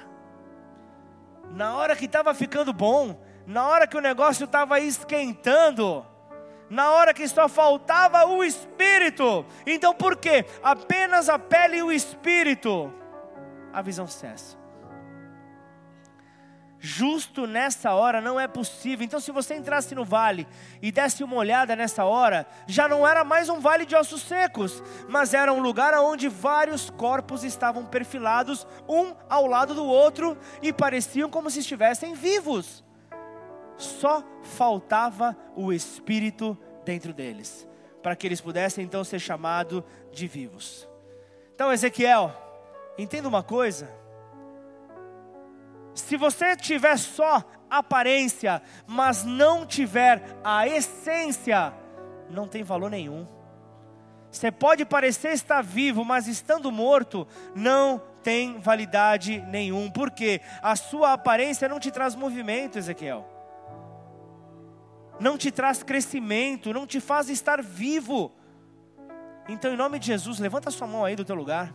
Na 1.51 1.77
hora 1.77 1.95
que 1.95 2.07
estava 2.07 2.33
ficando 2.33 2.73
bom, 2.73 3.23
na 3.47 3.67
hora 3.67 3.87
que 3.87 3.99
o 3.99 4.01
negócio 4.01 4.47
estava 4.47 4.81
esquentando, 4.81 6.03
na 6.71 6.93
hora 6.93 7.13
que 7.13 7.29
só 7.29 7.47
faltava 7.47 8.25
o 8.25 8.43
espírito. 8.43 9.45
Então 9.67 9.95
por 9.95 10.17
quê? 10.17 10.47
Apenas 10.63 11.29
a 11.29 11.39
pele 11.39 11.77
e 11.77 11.83
o 11.83 11.93
espírito. 11.93 12.91
A 13.71 13.83
visão 13.83 14.07
cessa. 14.07 14.62
Justo 16.85 17.47
nessa 17.47 17.93
hora 17.93 18.21
não 18.21 18.41
é 18.41 18.49
possível. 18.49 19.05
Então, 19.05 19.21
se 19.21 19.31
você 19.31 19.55
entrasse 19.55 19.95
no 19.95 20.05
vale 20.05 20.47
e 20.83 20.91
desse 20.91 21.23
uma 21.23 21.37
olhada 21.37 21.77
nessa 21.77 22.05
hora, 22.05 22.45
já 22.67 22.89
não 22.89 23.07
era 23.07 23.23
mais 23.23 23.49
um 23.49 23.61
vale 23.61 23.87
de 23.87 23.95
ossos 23.95 24.23
secos, 24.23 24.83
mas 25.09 25.33
era 25.33 25.53
um 25.53 25.61
lugar 25.61 25.95
onde 25.95 26.29
vários 26.29 26.91
corpos 26.91 27.45
estavam 27.45 27.87
perfilados, 27.87 28.67
um 28.89 29.15
ao 29.31 29.47
lado 29.47 29.75
do 29.75 29.85
outro, 29.85 30.37
e 30.61 30.73
pareciam 30.73 31.31
como 31.31 31.49
se 31.49 31.61
estivessem 31.61 32.15
vivos 32.15 32.83
só 33.83 34.25
faltava 34.43 35.37
o 35.57 35.73
Espírito 35.73 36.57
dentro 36.85 37.13
deles, 37.13 37.69
para 38.03 38.17
que 38.17 38.27
eles 38.27 38.41
pudessem 38.41 38.85
então 38.85 39.05
ser 39.05 39.19
chamados 39.19 39.83
de 40.13 40.27
vivos. 40.27 40.89
Então, 41.55 41.73
Ezequiel, 41.73 42.33
entenda 42.97 43.29
uma 43.29 43.43
coisa: 43.43 43.91
se 45.95 46.17
você 46.17 46.57
tiver 46.57 46.97
só 46.97 47.43
aparência, 47.71 48.63
mas 48.87 49.25
não 49.25 49.67
tiver 49.67 50.23
a 50.45 50.67
essência, 50.67 51.73
não 52.31 52.47
tem 52.47 52.63
valor 52.63 52.91
nenhum. 52.91 53.27
Você 54.31 54.51
pode 54.51 54.85
parecer 54.85 55.33
estar 55.33 55.63
vivo, 55.63 56.05
mas 56.05 56.27
estando 56.27 56.73
morto, 56.73 57.27
não 57.55 58.01
tem 58.23 58.59
validade 58.59 59.43
nenhum, 59.49 59.91
porque 59.91 60.41
a 60.63 60.75
sua 60.77 61.13
aparência 61.13 61.69
não 61.69 61.79
te 61.79 61.91
traz 61.91 62.15
movimento, 62.15 62.79
Ezequiel 62.79 63.33
não 65.23 65.39
te 65.39 65.51
traz 65.51 65.83
crescimento, 65.83 66.73
não 66.73 66.87
te 66.87 67.01
faz 67.01 67.31
estar 67.31 67.63
vivo. 67.63 68.33
Então, 69.49 69.73
em 69.73 69.77
nome 69.77 69.99
de 69.99 70.07
Jesus, 70.07 70.39
levanta 70.39 70.71
sua 70.71 70.87
mão 70.87 71.05
aí 71.05 71.17
do 71.17 71.25
teu 71.25 71.37
lugar. 71.37 71.73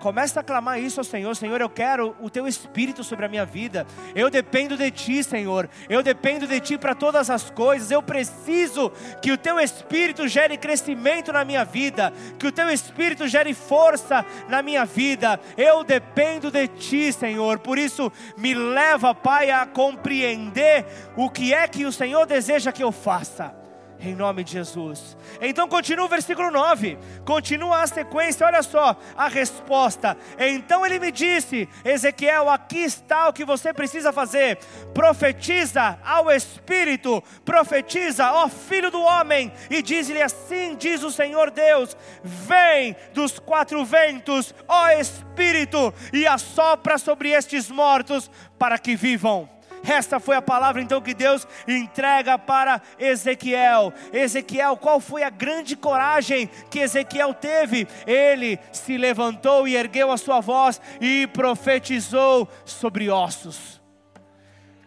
Começa 0.00 0.40
a 0.40 0.42
clamar 0.42 0.78
isso 0.78 1.00
ao 1.00 1.04
Senhor, 1.04 1.34
Senhor, 1.34 1.60
eu 1.60 1.70
quero 1.70 2.14
o 2.20 2.28
teu 2.28 2.46
espírito 2.46 3.02
sobre 3.02 3.24
a 3.24 3.28
minha 3.28 3.46
vida. 3.46 3.86
Eu 4.14 4.30
dependo 4.30 4.76
de 4.76 4.90
ti, 4.90 5.24
Senhor. 5.24 5.68
Eu 5.88 6.02
dependo 6.02 6.46
de 6.46 6.60
ti 6.60 6.78
para 6.78 6.94
todas 6.94 7.30
as 7.30 7.50
coisas. 7.50 7.90
Eu 7.90 8.02
preciso 8.02 8.92
que 9.22 9.32
o 9.32 9.38
teu 9.38 9.58
espírito 9.58 10.28
gere 10.28 10.56
crescimento 10.56 11.32
na 11.32 11.44
minha 11.44 11.64
vida, 11.64 12.12
que 12.38 12.46
o 12.46 12.52
teu 12.52 12.68
espírito 12.70 13.26
gere 13.26 13.54
força 13.54 14.24
na 14.48 14.62
minha 14.62 14.84
vida. 14.84 15.40
Eu 15.56 15.82
dependo 15.82 16.50
de 16.50 16.68
ti, 16.68 17.12
Senhor. 17.12 17.58
Por 17.58 17.78
isso, 17.78 18.12
me 18.36 18.54
leva, 18.54 19.14
Pai, 19.14 19.50
a 19.50 19.66
compreender 19.66 20.84
o 21.16 21.30
que 21.30 21.54
é 21.54 21.66
que 21.66 21.84
o 21.84 21.92
Senhor 21.92 22.26
deseja 22.26 22.70
que 22.70 22.82
eu 22.82 22.92
faça 22.92 23.65
em 24.00 24.14
nome 24.14 24.44
de 24.44 24.52
Jesus. 24.52 25.16
Então 25.40 25.68
continua 25.68 26.06
o 26.06 26.08
versículo 26.08 26.50
9, 26.50 26.98
continua 27.24 27.82
a 27.82 27.86
sequência, 27.86 28.46
olha 28.46 28.62
só 28.62 28.96
a 29.16 29.28
resposta. 29.28 30.16
Então 30.38 30.84
ele 30.84 30.98
me 30.98 31.10
disse: 31.10 31.68
Ezequiel, 31.84 32.48
aqui 32.48 32.78
está 32.78 33.28
o 33.28 33.32
que 33.32 33.44
você 33.44 33.72
precisa 33.72 34.12
fazer. 34.12 34.58
Profetiza 34.92 35.98
ao 36.04 36.30
Espírito, 36.30 37.22
profetiza, 37.44 38.32
ó 38.32 38.48
Filho 38.48 38.90
do 38.90 39.00
homem, 39.00 39.52
e 39.70 39.82
diz-lhe 39.82 40.22
assim: 40.22 40.76
diz 40.76 41.02
o 41.02 41.10
Senhor 41.10 41.50
Deus: 41.50 41.96
Vem 42.22 42.96
dos 43.12 43.38
quatro 43.38 43.84
ventos, 43.84 44.54
ó 44.68 44.88
Espírito, 44.90 45.92
e 46.12 46.26
assopra 46.26 46.98
sobre 46.98 47.30
estes 47.30 47.70
mortos 47.70 48.30
para 48.58 48.78
que 48.78 48.96
vivam. 48.96 49.55
Esta 49.86 50.18
foi 50.18 50.36
a 50.36 50.42
palavra 50.42 50.82
então 50.82 51.00
que 51.00 51.14
Deus 51.14 51.46
entrega 51.66 52.38
para 52.38 52.82
Ezequiel. 52.98 53.92
Ezequiel, 54.12 54.76
qual 54.76 54.98
foi 54.98 55.22
a 55.22 55.30
grande 55.30 55.76
coragem 55.76 56.50
que 56.70 56.80
Ezequiel 56.80 57.32
teve? 57.32 57.86
Ele 58.06 58.58
se 58.72 58.98
levantou 58.98 59.68
e 59.68 59.76
ergueu 59.76 60.10
a 60.10 60.16
sua 60.16 60.40
voz 60.40 60.80
e 61.00 61.26
profetizou 61.28 62.48
sobre 62.64 63.08
ossos. 63.08 63.80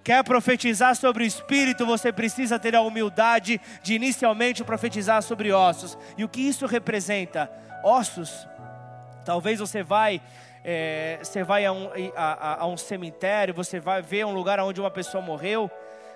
Quer 0.03 0.23
profetizar 0.23 0.95
sobre 0.95 1.23
o 1.23 1.27
espírito, 1.27 1.85
você 1.85 2.11
precisa 2.11 2.57
ter 2.57 2.75
a 2.75 2.81
humildade 2.81 3.61
de 3.83 3.93
inicialmente 3.93 4.63
profetizar 4.63 5.21
sobre 5.21 5.51
ossos. 5.51 5.97
E 6.17 6.23
o 6.23 6.29
que 6.29 6.41
isso 6.41 6.65
representa? 6.65 7.49
Ossos. 7.83 8.47
Talvez 9.23 9.59
você 9.59 9.83
vai 9.83 10.21
é, 10.71 11.17
você 11.23 11.43
vai 11.43 11.65
a 11.65 11.71
um, 11.71 11.89
a, 12.15 12.61
a 12.61 12.67
um, 12.67 12.77
cemitério, 12.77 13.55
você 13.55 13.79
vai 13.79 14.03
ver 14.03 14.23
um 14.23 14.33
lugar 14.35 14.59
onde 14.59 14.79
uma 14.79 14.91
pessoa 14.91 15.19
morreu, 15.19 15.67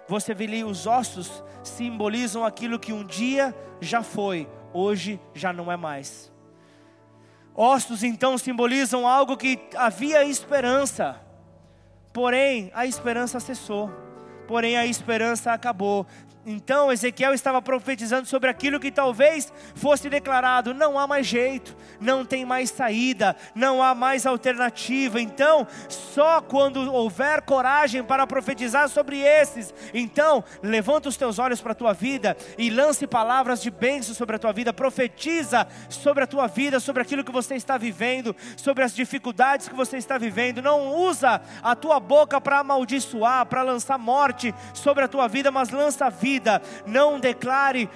você 0.08 0.32
vê 0.36 0.44
ali 0.44 0.64
os 0.64 0.86
ossos 0.86 1.44
simbolizam 1.64 2.46
aquilo 2.46 2.78
que 2.78 2.94
um 2.94 3.04
dia 3.04 3.52
já 3.82 4.04
foi, 4.04 4.48
hoje 4.72 5.20
já 5.34 5.52
não 5.52 5.72
é 5.72 5.76
mais. 5.76 6.32
Ossos 7.56 8.04
então 8.04 8.38
simbolizam 8.38 9.08
algo 9.08 9.36
que 9.36 9.60
havia 9.76 10.24
esperança, 10.24 11.20
porém 12.14 12.70
a 12.76 12.86
esperança 12.86 13.40
cessou, 13.40 13.90
porém 14.48 14.78
a 14.78 14.86
esperança 14.86 15.52
acabou. 15.52 16.06
Então 16.46 16.92
Ezequiel 16.92 17.34
estava 17.34 17.62
profetizando 17.62 18.28
sobre 18.28 18.50
aquilo 18.50 18.80
que 18.80 18.92
talvez 18.92 19.52
fosse 19.76 20.10
declarado: 20.10 20.74
não 20.74 21.00
há 21.00 21.08
mais 21.08 21.26
jeito, 21.26 21.76
não 22.02 22.26
tem 22.26 22.46
mais 22.46 22.70
saída, 22.70 23.36
não 23.56 23.82
há 23.82 23.96
mais 23.96 24.26
alternativa. 24.26 25.22
Então, 25.22 25.66
só 25.88 26.42
quando 26.42 26.94
houver 26.94 27.42
coragem 27.44 28.04
para 28.04 28.28
profetizar 28.28 28.90
sobre 28.90 29.20
esses, 29.20 29.74
então 29.94 30.44
levanta 30.62 31.08
os 31.08 31.16
teus 31.16 31.40
olhos 31.40 31.62
para 31.62 31.72
a 31.72 31.76
tua 31.76 31.94
vida 31.94 32.36
e 32.58 32.70
lance 32.70 33.08
palavras 33.08 33.62
de 33.62 33.72
bênção 33.72 34.14
sobre 34.14 34.36
a 34.36 34.40
tua 34.40 34.52
vida, 34.52 34.74
profetiza 34.74 35.66
sobre 35.90 36.26
a 36.26 36.28
tua 36.28 36.48
vida, 36.48 36.80
sobre 36.80 37.02
aquilo 37.02 37.24
que 37.24 37.32
você 37.32 37.56
está 37.56 37.78
vivendo, 37.78 38.36
sobre 38.58 38.84
as 38.84 38.94
dificuldades 38.94 39.70
que 39.70 39.76
você 39.76 39.96
está 39.98 40.18
vivendo. 40.18 40.62
Não 40.62 40.94
usa 40.94 41.42
a 41.62 41.74
tua 41.74 42.02
boca 42.02 42.42
para 42.42 42.60
amaldiçoar, 42.60 43.46
para 43.46 43.64
lançar 43.64 43.98
morte 43.98 44.54
sobre 44.74 45.06
a 45.06 45.08
tua 45.08 45.30
vida, 45.30 45.50
mas 45.50 45.70
lança 45.70 46.10
vida 46.10 46.33
vida, 46.34 46.62
não 46.86 47.20
declare 47.20 47.88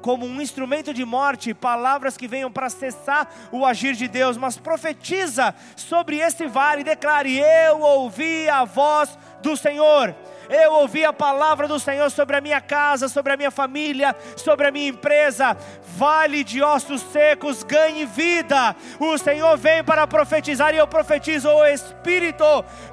como 0.00 0.24
um 0.24 0.40
instrumento 0.40 0.94
de 0.94 1.04
morte 1.04 1.52
palavras 1.52 2.16
que 2.16 2.28
venham 2.28 2.50
para 2.50 2.70
cessar 2.70 3.28
o 3.50 3.66
agir 3.66 3.94
de 3.94 4.06
Deus, 4.06 4.36
mas 4.36 4.56
profetiza 4.56 5.52
sobre 5.74 6.18
esse 6.18 6.46
vale, 6.46 6.84
declare: 6.84 7.38
Eu 7.38 7.80
ouvi 7.80 8.48
a 8.48 8.64
voz 8.64 9.18
do 9.42 9.56
Senhor 9.56 10.14
eu 10.52 10.72
ouvi 10.72 11.04
a 11.04 11.12
palavra 11.12 11.66
do 11.66 11.80
Senhor 11.80 12.10
sobre 12.10 12.36
a 12.36 12.40
minha 12.40 12.60
casa, 12.60 13.08
sobre 13.08 13.32
a 13.32 13.36
minha 13.36 13.50
família, 13.50 14.14
sobre 14.36 14.66
a 14.66 14.70
minha 14.70 14.88
empresa. 14.88 15.56
Vale 15.96 16.44
de 16.44 16.62
ossos 16.62 17.00
secos, 17.00 17.62
ganhe 17.62 18.04
vida. 18.04 18.76
O 19.00 19.16
Senhor 19.16 19.56
vem 19.56 19.82
para 19.82 20.06
profetizar 20.06 20.74
e 20.74 20.78
eu 20.78 20.86
profetizo 20.86 21.48
o 21.48 21.64
Espírito 21.64 22.44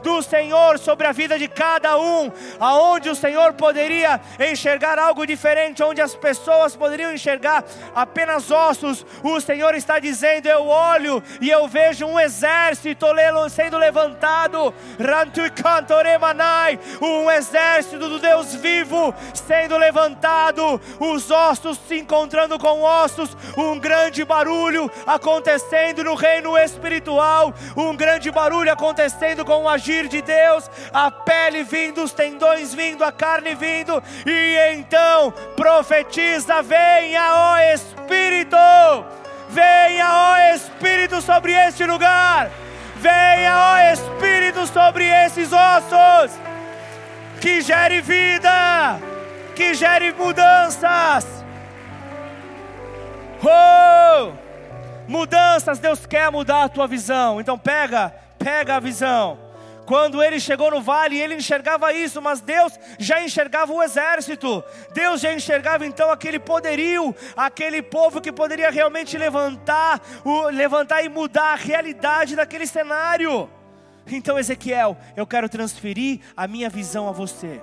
do 0.01 0.21
Senhor 0.21 0.79
sobre 0.79 1.07
a 1.07 1.11
vida 1.11 1.37
de 1.37 1.47
cada 1.47 1.97
um, 1.97 2.31
aonde 2.59 3.09
o 3.09 3.15
Senhor 3.15 3.53
poderia 3.53 4.21
enxergar 4.39 4.97
algo 4.97 5.25
diferente, 5.25 5.83
onde 5.83 6.01
as 6.01 6.15
pessoas 6.15 6.75
poderiam 6.75 7.13
enxergar 7.13 7.65
apenas 7.93 8.49
ossos. 8.49 9.05
O 9.21 9.39
Senhor 9.41 9.75
está 9.75 9.99
dizendo: 9.99 10.47
Eu 10.47 10.67
olho 10.67 11.21
e 11.41 11.49
eu 11.49 11.67
vejo 11.67 12.05
um 12.05 12.19
exército 12.19 13.05
sendo 13.49 13.77
levantado. 13.77 14.73
Um 17.01 17.29
exército 17.29 17.48
exército 17.49 18.07
do 18.07 18.19
Deus 18.19 18.53
vivo 18.55 19.13
sendo 19.33 19.75
levantado, 19.75 20.79
os 20.99 21.31
ossos 21.31 21.79
se 21.87 21.97
encontrando 21.97 22.59
com 22.59 22.81
ossos, 22.81 23.35
um 23.57 23.79
grande 23.79 24.23
barulho 24.23 24.89
acontecendo 25.07 26.03
no 26.03 26.13
reino 26.13 26.55
espiritual, 26.57 27.53
um 27.75 27.95
grande 27.95 28.29
barulho 28.29 28.71
acontecendo 28.71 29.43
com 29.43 29.63
o 29.63 29.69
agir 29.69 30.07
de 30.07 30.21
Deus, 30.21 30.69
a 30.93 31.09
pele 31.09 31.63
vindo, 31.63 32.03
os 32.03 32.13
tendões 32.13 32.73
vindo, 32.73 33.03
a 33.03 33.11
carne 33.11 33.55
vindo, 33.55 34.01
e 34.25 34.75
então 34.75 35.33
profetiza: 35.55 36.61
venha, 36.61 37.33
ó 37.33 37.57
Espírito, 37.73 38.57
venha, 39.49 40.07
ó 40.07 40.37
Espírito, 40.53 41.21
sobre 41.21 41.53
este 41.53 41.85
lugar. 41.85 42.51
Venha, 42.97 43.55
ó 43.55 43.93
Espírito, 43.93 44.67
sobre 44.67 45.05
esses 45.05 45.51
ossos 45.53 46.48
que 47.39 47.61
gere 47.61 48.01
vida, 48.01 48.99
que 49.55 49.73
gere 49.73 50.11
mudanças. 50.13 51.25
Oh! 53.43 54.31
Mudanças, 55.07 55.79
Deus 55.79 56.05
quer 56.05 56.29
mudar 56.31 56.63
a 56.63 56.69
tua 56.69 56.87
visão. 56.87 57.39
Então 57.39 57.57
pega, 57.57 58.13
pega 58.37 58.75
a 58.75 58.79
visão. 58.79 59.39
Quando 59.85 60.21
ele 60.21 60.39
chegou 60.39 60.69
no 60.69 60.81
vale, 60.81 61.19
ele 61.19 61.33
enxergava 61.33 61.91
isso, 61.91 62.21
mas 62.21 62.41
Deus 62.41 62.79
já 62.99 63.23
enxergava 63.23 63.73
o 63.73 63.81
exército. 63.81 64.63
Deus 64.93 65.19
já 65.19 65.33
enxergava 65.33 65.83
então 65.83 66.11
aquele 66.11 66.37
poderio, 66.37 67.15
aquele 67.35 67.81
povo 67.81 68.21
que 68.21 68.31
poderia 68.31 68.69
realmente 68.69 69.17
levantar, 69.17 69.99
levantar 70.53 71.03
e 71.03 71.09
mudar 71.09 71.53
a 71.53 71.55
realidade 71.55 72.35
daquele 72.35 72.67
cenário. 72.67 73.49
Então, 74.11 74.37
Ezequiel, 74.37 74.97
eu 75.15 75.25
quero 75.25 75.47
transferir 75.47 76.19
a 76.35 76.47
minha 76.47 76.69
visão 76.69 77.07
a 77.07 77.11
você. 77.11 77.61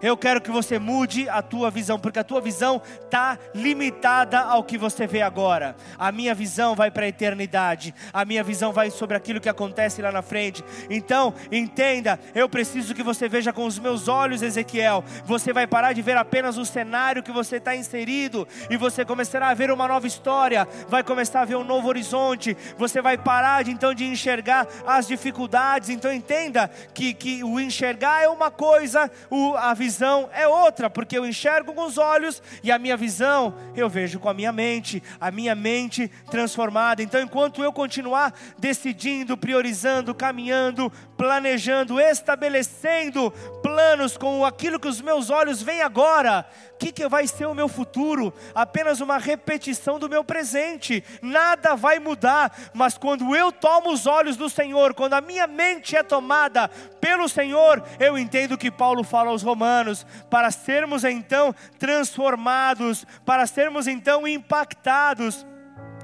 Eu 0.00 0.16
quero 0.16 0.40
que 0.40 0.50
você 0.50 0.78
mude 0.78 1.28
a 1.28 1.42
tua 1.42 1.70
visão, 1.70 1.98
porque 1.98 2.20
a 2.20 2.24
tua 2.24 2.40
visão 2.40 2.80
está 3.04 3.36
limitada 3.52 4.38
ao 4.38 4.62
que 4.62 4.78
você 4.78 5.06
vê 5.06 5.22
agora. 5.22 5.74
A 5.98 6.12
minha 6.12 6.34
visão 6.34 6.76
vai 6.76 6.90
para 6.90 7.04
a 7.04 7.08
eternidade, 7.08 7.92
a 8.12 8.24
minha 8.24 8.44
visão 8.44 8.72
vai 8.72 8.90
sobre 8.90 9.16
aquilo 9.16 9.40
que 9.40 9.48
acontece 9.48 10.00
lá 10.00 10.12
na 10.12 10.22
frente. 10.22 10.64
Então, 10.88 11.34
entenda, 11.50 12.18
eu 12.34 12.48
preciso 12.48 12.94
que 12.94 13.02
você 13.02 13.28
veja 13.28 13.52
com 13.52 13.66
os 13.66 13.78
meus 13.78 14.06
olhos, 14.06 14.40
Ezequiel. 14.40 15.04
Você 15.24 15.52
vai 15.52 15.66
parar 15.66 15.92
de 15.92 16.02
ver 16.02 16.16
apenas 16.16 16.56
o 16.58 16.64
cenário 16.64 17.22
que 17.22 17.32
você 17.32 17.56
está 17.56 17.74
inserido 17.74 18.46
e 18.70 18.76
você 18.76 19.04
começará 19.04 19.48
a 19.48 19.54
ver 19.54 19.70
uma 19.70 19.88
nova 19.88 20.06
história, 20.06 20.66
vai 20.88 21.02
começar 21.02 21.40
a 21.40 21.44
ver 21.44 21.56
um 21.56 21.64
novo 21.64 21.88
horizonte. 21.88 22.56
Você 22.76 23.02
vai 23.02 23.18
parar 23.18 23.64
de, 23.64 23.72
então 23.72 23.92
de 23.92 24.04
enxergar 24.04 24.66
as 24.86 25.08
dificuldades. 25.08 25.88
Então, 25.88 26.12
entenda 26.12 26.70
que, 26.94 27.12
que 27.12 27.42
o 27.42 27.58
enxergar 27.58 28.22
é 28.22 28.28
uma 28.28 28.50
coisa, 28.50 29.10
o, 29.28 29.54
a 29.56 29.74
visão 29.74 29.87
visão 29.88 30.28
é 30.34 30.46
outra, 30.46 30.90
porque 30.90 31.16
eu 31.16 31.24
enxergo 31.24 31.72
com 31.72 31.86
os 31.86 31.96
olhos 31.96 32.42
e 32.62 32.70
a 32.70 32.78
minha 32.78 32.94
visão 32.94 33.54
eu 33.74 33.88
vejo 33.88 34.20
com 34.20 34.28
a 34.28 34.34
minha 34.34 34.52
mente, 34.52 35.02
a 35.18 35.30
minha 35.30 35.54
mente 35.54 36.08
transformada. 36.30 37.02
Então, 37.02 37.22
enquanto 37.22 37.62
eu 37.62 37.72
continuar 37.72 38.34
decidindo, 38.58 39.34
priorizando, 39.34 40.14
caminhando, 40.14 40.92
planejando, 41.18 42.00
estabelecendo 42.00 43.32
planos 43.60 44.16
com 44.16 44.44
aquilo 44.44 44.78
que 44.78 44.86
os 44.86 45.00
meus 45.00 45.30
olhos 45.30 45.60
veem 45.60 45.82
agora, 45.82 46.46
o 46.74 46.78
que, 46.78 46.92
que 46.92 47.08
vai 47.08 47.26
ser 47.26 47.46
o 47.46 47.54
meu 47.54 47.66
futuro? 47.66 48.32
Apenas 48.54 49.00
uma 49.00 49.18
repetição 49.18 49.98
do 49.98 50.08
meu 50.08 50.22
presente, 50.22 51.02
nada 51.20 51.74
vai 51.74 51.98
mudar, 51.98 52.56
mas 52.72 52.96
quando 52.96 53.34
eu 53.34 53.50
tomo 53.50 53.92
os 53.92 54.06
olhos 54.06 54.36
do 54.36 54.48
Senhor, 54.48 54.94
quando 54.94 55.14
a 55.14 55.20
minha 55.20 55.48
mente 55.48 55.96
é 55.96 56.04
tomada 56.04 56.68
pelo 57.00 57.28
Senhor, 57.28 57.82
eu 57.98 58.16
entendo 58.16 58.56
que 58.56 58.70
Paulo 58.70 59.02
fala 59.02 59.30
aos 59.30 59.42
Romanos, 59.42 60.06
para 60.30 60.52
sermos 60.52 61.02
então 61.02 61.52
transformados, 61.80 63.04
para 63.26 63.44
sermos 63.44 63.88
então 63.88 64.26
impactados. 64.26 65.44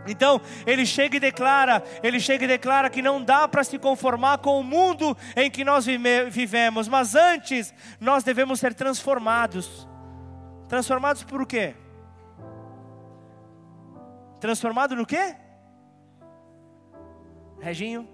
Então, 0.06 0.40
ele 0.66 0.84
chega 0.84 1.16
e 1.16 1.20
declara, 1.20 1.82
ele 2.02 2.20
chega 2.20 2.44
e 2.44 2.48
declara 2.48 2.90
que 2.90 3.02
não 3.02 3.22
dá 3.22 3.48
para 3.48 3.64
se 3.64 3.78
conformar 3.78 4.38
com 4.38 4.60
o 4.60 4.64
mundo 4.64 5.16
em 5.36 5.50
que 5.50 5.64
nós 5.64 5.86
vivemos, 6.30 6.88
mas 6.88 7.14
antes 7.14 7.72
nós 8.00 8.22
devemos 8.22 8.60
ser 8.60 8.74
transformados. 8.74 9.88
Transformados 10.68 11.22
por 11.22 11.46
quê? 11.46 11.74
Transformado 14.40 14.94
no 14.94 15.06
quê? 15.06 15.36
Reginho. 17.60 18.08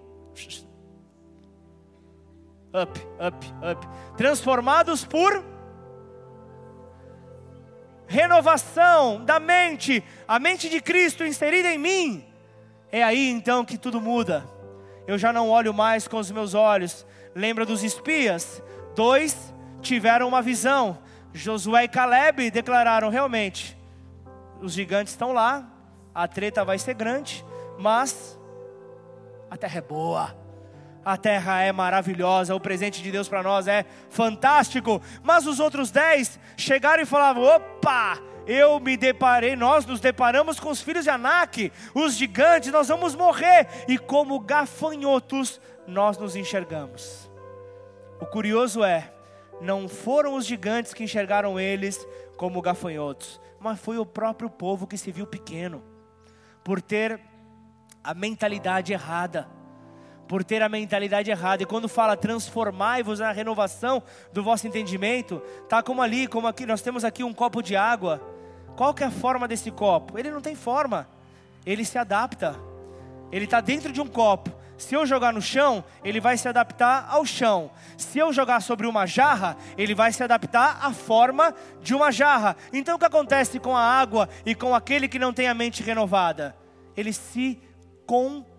Up, 2.73 3.01
up, 3.19 3.47
up. 3.69 3.89
Transformados 4.17 5.05
por 5.05 5.45
renovação 8.11 9.25
da 9.25 9.39
mente, 9.39 10.03
a 10.27 10.41
mente 10.41 10.69
de 10.69 10.81
Cristo 10.81 11.25
inserida 11.25 11.73
em 11.73 11.79
mim. 11.79 12.27
É 12.91 13.05
aí 13.05 13.31
então 13.31 13.65
que 13.65 13.79
tudo 13.79 14.01
muda. 14.01 14.45
Eu 15.07 15.17
já 15.17 15.33
não 15.33 15.49
olho 15.49 15.73
mais 15.73 16.09
com 16.09 16.17
os 16.17 16.29
meus 16.29 16.53
olhos. 16.53 17.07
Lembra 17.37 17.65
dos 17.65 17.85
espias? 17.85 18.61
Dois 18.97 19.55
tiveram 19.81 20.27
uma 20.27 20.43
visão. 20.43 20.99
Josué 21.33 21.85
e 21.85 21.89
Caleb 21.89 22.51
declararam 22.51 23.11
realmente: 23.11 23.79
os 24.61 24.73
gigantes 24.73 25.13
estão 25.13 25.33
lá, 25.33 25.71
a 26.13 26.27
treta 26.27 26.65
vai 26.65 26.81
ser 26.81 26.95
grande, 26.95 27.45
mas 27.79 28.37
a 29.49 29.57
terra 29.57 29.79
é 29.79 29.83
boa, 29.83 30.37
a 31.11 31.17
terra 31.17 31.61
é 31.61 31.73
maravilhosa, 31.73 32.55
o 32.55 32.61
presente 32.61 33.03
de 33.03 33.11
Deus 33.11 33.29
para 33.29 33.43
nós 33.43 33.67
é 33.67 33.85
fantástico. 34.11 35.03
Mas 35.25 35.45
os 35.45 35.59
outros 35.59 35.91
dez 35.91 36.39
chegaram 36.57 37.03
e 37.03 37.07
falavam: 37.07 37.43
opa, 37.43 38.17
eu 38.47 38.79
me 38.79 38.97
deparei, 38.97 39.57
nós 39.57 39.85
nos 39.85 39.99
deparamos 39.99 40.61
com 40.61 40.71
os 40.71 40.81
filhos 40.81 41.03
de 41.03 41.11
Anak, 41.11 41.73
os 41.95 42.15
gigantes, 42.15 42.71
nós 42.71 42.87
vamos 42.87 43.17
morrer, 43.17 43.67
e 43.89 43.99
como 43.99 44.39
gafanhotos 44.39 45.61
nós 45.85 46.17
nos 46.17 46.37
enxergamos. 46.37 47.29
O 48.21 48.27
curioso 48.27 48.85
é, 48.85 49.13
não 49.61 49.89
foram 49.89 50.37
os 50.37 50.47
gigantes 50.47 50.95
que 50.95 51.03
enxergaram 51.03 51.59
eles 51.59 52.07
como 52.37 52.63
gafanhotos, 52.63 53.41
mas 53.59 53.81
foi 53.81 53.99
o 53.99 54.07
próprio 54.07 54.49
povo 54.49 54.87
que 54.87 54.97
se 54.97 55.11
viu 55.11 55.27
pequeno, 55.27 55.83
por 56.63 56.81
ter 56.81 57.21
a 58.05 58.15
mentalidade 58.15 58.93
errada 58.93 59.49
por 60.31 60.45
ter 60.45 60.63
a 60.63 60.69
mentalidade 60.69 61.29
errada. 61.29 61.65
E 61.65 61.67
quando 61.67 61.89
fala 61.89 62.17
transformai-vos 62.17 63.19
na 63.19 63.33
renovação 63.33 64.01
do 64.33 64.45
vosso 64.45 64.65
entendimento, 64.65 65.43
tá 65.69 65.83
como 65.83 66.01
ali, 66.01 66.29
como 66.29 66.47
aqui, 66.47 66.65
nós 66.65 66.81
temos 66.81 67.05
aqui 67.05 67.25
um 67.25 67.35
copo 67.35 67.61
de 67.61 67.75
água. 67.75 68.23
Qual 68.77 68.95
que 68.95 69.03
é 69.03 69.09
a 69.09 69.11
forma 69.11 69.49
desse 69.49 69.73
copo? 69.73 70.17
Ele 70.17 70.31
não 70.31 70.41
tem 70.41 70.55
forma. 70.55 71.09
Ele 71.67 71.85
se 71.85 71.99
adapta. 71.99 72.55
Ele 73.33 73.45
está 73.45 73.61
dentro 73.61 73.93
de 73.93 74.01
um 74.01 74.07
copo. 74.07 74.53
Se 74.79 74.95
eu 74.95 75.05
jogar 75.05 75.33
no 75.33 75.43
chão, 75.43 75.83
ele 76.05 76.21
vai 76.21 76.39
se 76.39 76.49
adaptar 76.49 77.09
ao 77.11 77.27
chão. 77.27 77.69
Se 77.99 78.21
eu 78.21 78.33
jogar 78.33 78.63
sobre 78.63 78.87
uma 78.87 79.07
jarra, 79.07 79.57
ele 79.77 79.97
vai 79.97 80.13
se 80.13 80.23
adaptar 80.23 80.79
à 80.81 80.93
forma 80.93 81.53
de 81.83 81.93
uma 81.93 82.13
jarra. 82.13 82.57
Então 82.73 82.95
o 82.95 82.99
que 83.01 83.05
acontece 83.05 83.59
com 83.59 83.77
a 83.77 83.83
água 83.83 84.29
e 84.47 84.55
com 84.55 84.77
aquele 84.77 85.09
que 85.09 85.19
não 85.19 85.33
tem 85.33 85.49
a 85.49 85.55
mente 85.55 85.83
renovada? 85.83 86.55
Ele 86.97 87.13
se 87.13 87.61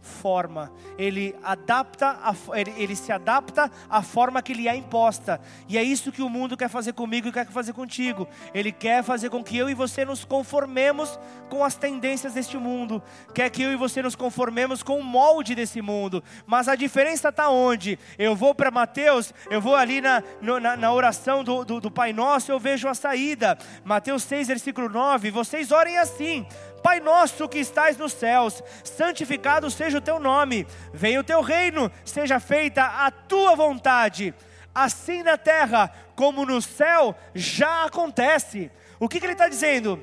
conforma, 0.02 0.72
ele 0.98 1.36
adapta, 1.44 2.08
a, 2.08 2.36
ele, 2.58 2.74
ele, 2.76 2.96
se 2.96 3.12
adapta 3.12 3.72
à 3.88 4.02
forma 4.02 4.42
que 4.42 4.54
lhe 4.54 4.68
é 4.68 4.76
imposta, 4.76 5.40
e 5.70 5.78
é 5.78 5.84
isso 5.84 6.12
que 6.12 6.24
o 6.24 6.30
mundo 6.30 6.58
quer 6.58 6.70
fazer 6.70 6.94
comigo 6.94 7.28
e 7.28 7.32
quer 7.32 7.48
fazer 7.48 7.74
contigo. 7.74 8.28
Ele 8.54 8.72
quer 8.72 9.04
fazer 9.04 9.30
com 9.30 9.44
que 9.44 9.56
eu 9.56 9.70
e 9.70 9.74
você 9.76 10.04
nos 10.04 10.26
conformemos 10.26 11.20
com 11.50 11.64
as 11.64 11.76
tendências 11.76 12.34
deste 12.34 12.58
mundo, 12.58 13.02
quer 13.34 13.50
que 13.50 13.62
eu 13.62 13.72
e 13.72 13.76
você 13.76 14.02
nos 14.02 14.16
conformemos 14.16 14.82
com 14.82 15.00
o 15.00 15.04
molde 15.04 15.54
desse 15.54 15.82
mundo, 15.82 16.24
mas 16.48 16.68
a 16.68 16.76
diferença 16.76 17.30
está 17.30 17.50
onde? 17.50 18.00
Eu 18.18 18.36
vou 18.36 18.56
para 18.56 18.72
Mateus, 18.72 19.34
eu 19.50 19.62
vou 19.62 19.76
ali 19.76 20.02
na, 20.02 20.24
na, 20.42 20.78
na 20.78 20.94
oração 20.94 21.44
do, 21.44 21.64
do, 21.64 21.80
do 21.80 21.92
Pai 21.92 22.12
Nosso, 22.12 22.52
eu 22.52 22.60
vejo 22.60 22.88
a 22.88 22.94
saída, 22.94 23.58
Mateus 23.84 24.24
6, 24.24 24.48
versículo 24.48 24.90
9: 24.90 25.30
vocês 25.30 25.72
orem 25.72 25.98
assim. 25.98 26.46
Pai 26.82 27.00
nosso 27.00 27.48
que 27.48 27.60
estais 27.60 27.98
nos 27.98 28.14
céus, 28.14 28.64
santificado 28.84 29.70
seja 29.70 30.00
o 30.00 30.02
teu 30.02 30.20
nome, 30.20 30.66
venha 30.94 31.20
o 31.20 31.24
teu 31.24 31.42
reino, 31.42 31.92
seja 32.04 32.40
feita 32.40 32.84
a 32.84 33.12
tua 33.12 33.56
vontade, 33.56 34.34
assim 34.74 35.22
na 35.22 35.38
terra 35.38 35.92
como 36.16 36.46
no 36.46 36.62
céu 36.62 37.16
já 37.36 37.86
acontece. 37.86 38.72
O 39.00 39.08
que, 39.08 39.20
que 39.20 39.26
ele 39.26 39.34
está 39.34 39.48
dizendo? 39.48 40.02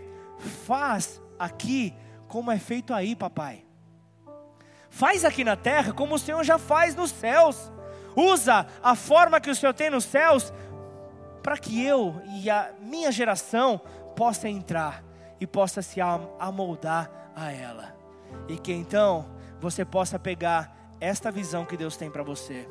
Faz 0.67 1.21
aqui 1.39 1.95
como 2.29 2.51
é 2.51 2.59
feito 2.59 2.95
aí, 2.95 3.17
papai. 3.17 3.65
Faz 4.89 5.25
aqui 5.25 5.43
na 5.45 5.57
terra 5.57 5.93
como 5.93 6.15
o 6.15 6.19
Senhor 6.19 6.43
já 6.45 6.59
faz 6.59 6.95
nos 6.95 7.11
céus. 7.11 7.73
Usa 8.15 8.67
a 8.83 8.95
forma 8.95 9.41
que 9.41 9.51
o 9.51 9.55
Senhor 9.55 9.73
tem 9.73 9.91
nos 9.91 10.05
céus 10.05 10.53
para 11.43 11.57
que 11.57 11.85
eu 11.85 12.21
e 12.27 12.51
a 12.51 12.71
minha 12.81 13.11
geração 13.11 13.81
possa 14.17 14.49
entrar 14.49 15.08
e 15.41 15.47
possa 15.47 15.83
se 15.83 16.01
amoldar 16.01 17.11
a 17.35 17.53
ela. 17.53 17.95
E 18.49 18.59
que 18.59 18.73
então 18.73 19.27
você 19.61 19.85
possa 19.85 20.19
pegar 20.19 20.93
esta 21.01 21.31
visão 21.31 21.65
que 21.65 21.77
Deus 21.77 21.97
tem 21.97 22.11
para 22.11 22.23
você. 22.23 22.69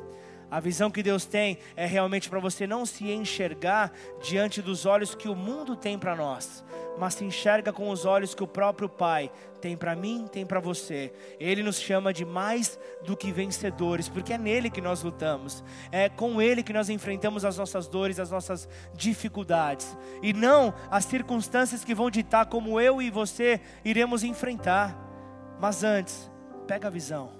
A 0.50 0.60
visão 0.60 0.90
que 0.90 1.02
Deus 1.02 1.26
tem 1.26 1.58
é 1.76 1.84
realmente 1.84 2.30
para 2.30 2.40
você 2.40 2.66
não 2.66 2.86
se 2.86 3.10
enxergar 3.10 3.92
diante 4.22 4.62
dos 4.62 4.86
olhos 4.86 5.14
que 5.14 5.28
o 5.28 5.34
mundo 5.34 5.76
tem 5.76 5.98
para 5.98 6.16
nós, 6.16 6.64
mas 6.98 7.14
se 7.14 7.24
enxerga 7.24 7.70
com 7.70 7.90
os 7.90 8.06
olhos 8.06 8.34
que 8.34 8.42
o 8.42 8.46
próprio 8.46 8.88
Pai 8.88 9.30
tem 9.60 9.76
para 9.76 9.94
mim, 9.94 10.26
tem 10.30 10.46
para 10.46 10.58
você. 10.58 11.12
Ele 11.38 11.62
nos 11.62 11.78
chama 11.78 12.14
de 12.14 12.24
mais 12.24 12.78
do 13.04 13.14
que 13.14 13.30
vencedores, 13.30 14.08
porque 14.08 14.32
é 14.32 14.38
nele 14.38 14.70
que 14.70 14.80
nós 14.80 15.02
lutamos. 15.02 15.62
É 15.92 16.08
com 16.08 16.40
ele 16.40 16.62
que 16.62 16.72
nós 16.72 16.88
enfrentamos 16.88 17.44
as 17.44 17.58
nossas 17.58 17.86
dores, 17.86 18.18
as 18.18 18.30
nossas 18.30 18.66
dificuldades, 18.94 19.96
e 20.22 20.32
não 20.32 20.72
as 20.90 21.04
circunstâncias 21.04 21.84
que 21.84 21.94
vão 21.94 22.10
ditar 22.10 22.46
como 22.46 22.80
eu 22.80 23.02
e 23.02 23.10
você 23.10 23.60
iremos 23.84 24.24
enfrentar. 24.24 24.96
Mas 25.60 25.84
antes, 25.84 26.30
pega 26.66 26.88
a 26.88 26.90
visão 26.90 27.37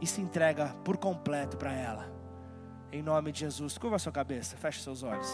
e 0.00 0.06
se 0.06 0.20
entrega 0.20 0.74
por 0.84 0.96
completo 0.96 1.56
para 1.56 1.72
ela. 1.72 2.10
Em 2.92 3.02
nome 3.02 3.30
de 3.30 3.40
Jesus, 3.40 3.78
curva 3.78 3.96
a 3.96 3.98
sua 3.98 4.10
cabeça, 4.10 4.56
feche 4.56 4.82
seus 4.82 5.02
olhos. 5.02 5.28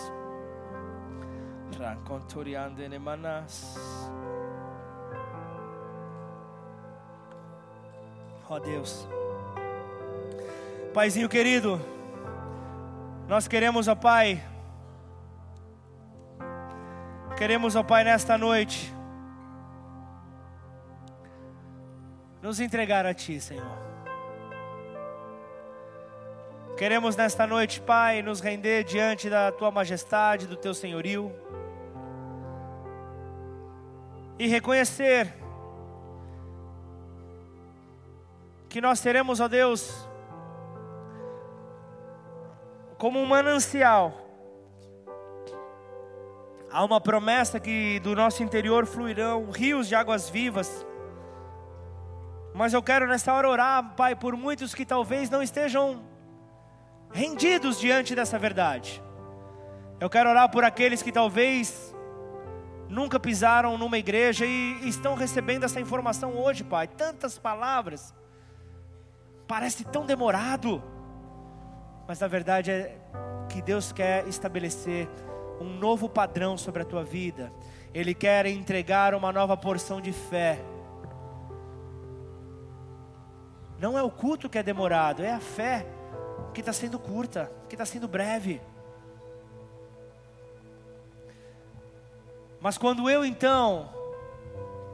Ó 8.49 8.55
oh 8.55 8.61
Deus, 8.61 9.09
Paizinho 10.95 11.29
querido, 11.29 11.81
nós 13.27 13.49
queremos, 13.49 13.89
ó 13.89 13.93
oh 13.93 13.97
Pai, 13.97 14.43
queremos, 17.37 17.75
ó 17.75 17.81
oh 17.81 17.85
Pai, 17.85 18.05
nesta 18.05 18.39
noite, 18.39 18.95
nos 22.41 22.61
entregar 22.61 23.05
a 23.05 23.12
Ti, 23.12 23.41
Senhor. 23.41 23.95
Queremos 26.77 27.16
nesta 27.16 27.47
noite, 27.47 27.81
Pai, 27.81 28.20
nos 28.20 28.41
render 28.41 28.85
diante 28.85 29.31
da 29.31 29.51
Tua 29.51 29.70
majestade, 29.70 30.47
do 30.47 30.57
Teu 30.57 30.74
senhorio 30.74 31.33
e 34.39 34.47
reconhecer 34.47 35.33
que 38.68 38.79
nós 38.79 38.99
seremos, 38.99 39.41
ó 39.41 39.49
Deus, 39.49 40.07
como 42.99 43.20
um 43.20 43.24
manancial. 43.24 44.12
Há 46.70 46.85
uma 46.85 47.01
promessa 47.01 47.59
que 47.59 47.99
do 48.01 48.14
nosso 48.14 48.43
interior 48.43 48.85
fluirão 48.85 49.51
rios 49.51 49.89
de 49.89 49.95
águas 49.95 50.29
vivas. 50.29 50.87
Mas 52.53 52.74
eu 52.74 52.83
quero 52.83 53.07
nessa 53.07 53.33
hora 53.33 53.49
orar, 53.49 53.95
Pai, 53.97 54.14
por 54.14 54.37
muitos 54.37 54.74
que 54.74 54.85
talvez 54.85 55.31
não 55.31 55.43
estejam 55.43 56.14
rendidos 57.13 57.79
diante 57.79 58.15
dessa 58.15 58.39
verdade. 58.39 59.03
Eu 59.99 60.11
quero 60.11 60.29
orar 60.29 60.51
por 60.51 60.65
aqueles 60.65 61.03
que 61.03 61.11
talvez 61.11 61.95
nunca 62.89 63.19
pisaram 63.19 63.77
numa 63.79 63.99
igreja 63.99 64.45
e 64.45 64.89
estão 64.89 65.15
recebendo 65.15 65.65
essa 65.65 65.81
informação 65.81 66.37
hoje, 66.37 66.63
Pai. 66.63 66.87
Tantas 66.87 67.39
palavras, 67.39 68.15
parece 69.49 69.85
tão 69.85 70.05
demorado, 70.05 70.83
mas 72.07 72.21
na 72.21 72.29
verdade 72.29 72.71
é 72.71 72.99
que 73.49 73.63
Deus 73.63 73.93
quer 73.93 74.27
estabelecer 74.29 75.09
um 75.61 75.79
novo 75.79 76.09
padrão 76.09 76.59
sobre 76.59 76.83
a 76.83 76.85
tua 76.85 77.03
vida. 77.03 77.53
Ele 77.95 78.15
quer 78.15 78.45
entregar 78.47 79.15
uma 79.15 79.33
nova 79.33 79.57
porção 79.57 80.01
de 80.01 80.13
fé. 80.13 80.61
Não 83.79 83.97
é 83.97 84.03
o 84.03 84.11
culto 84.11 84.49
que 84.49 84.59
é 84.59 84.63
demorado, 84.63 85.23
é 85.23 85.33
a 85.33 85.41
fé 85.41 85.87
que 86.57 86.61
está 86.63 86.73
sendo 86.73 86.99
curta, 86.99 87.53
que 87.69 87.75
está 87.75 87.85
sendo 87.85 88.09
breve. 88.09 88.63
Mas 92.59 92.79
quando 92.79 93.11
eu 93.11 93.27
então 93.27 93.93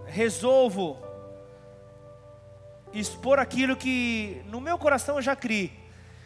resolvo 0.05 0.99
expor 2.93 3.39
aquilo 3.39 3.77
que 3.77 4.43
no 4.47 4.61
meu 4.61 4.77
coração 4.77 5.15
eu 5.19 5.23
já 5.23 5.37
criei, 5.37 5.73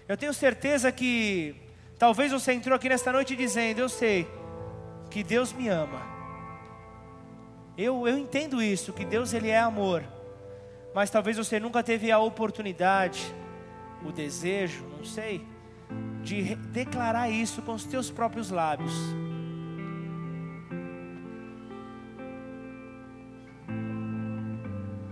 eu 0.09 0.17
tenho 0.17 0.33
certeza 0.33 0.91
que 0.91 1.55
talvez 1.99 2.33
você 2.33 2.55
entrou 2.55 2.75
aqui 2.75 2.89
nesta 2.89 3.13
noite 3.13 3.37
dizendo: 3.37 3.81
Eu 3.81 3.91
sei 3.91 4.27
que 5.11 5.23
Deus 5.23 5.53
me 5.53 5.69
ama. 5.69 6.01
Eu, 7.77 8.09
eu 8.09 8.17
entendo 8.17 8.63
isso, 8.63 8.91
que 8.95 9.05
Deus 9.05 9.35
ele 9.35 9.51
é 9.51 9.59
amor. 9.59 10.03
Mas 10.95 11.11
talvez 11.11 11.37
você 11.37 11.61
nunca 11.61 11.83
teve 11.83 12.11
a 12.11 12.19
oportunidade 12.19 13.35
o 14.07 14.13
desejo, 14.13 14.85
não 14.97 15.05
sei, 15.05 15.45
de 16.23 16.55
declarar 16.55 17.29
isso 17.29 17.63
com 17.63 17.75
os 17.75 17.85
teus 17.85 18.11
próprios 18.11 18.51
lábios. 18.51 18.93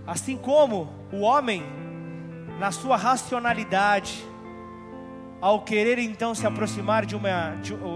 Assim 0.07 0.37
como 0.37 0.93
o 1.11 1.21
homem, 1.21 1.63
na 2.59 2.71
sua 2.71 2.95
racionalidade, 2.95 4.23
ao 5.41 5.61
querer 5.61 5.99
então 5.99 6.33
se 6.33 6.45
aproximar 6.45 7.05
de 7.05 7.15
uma, 7.15 7.55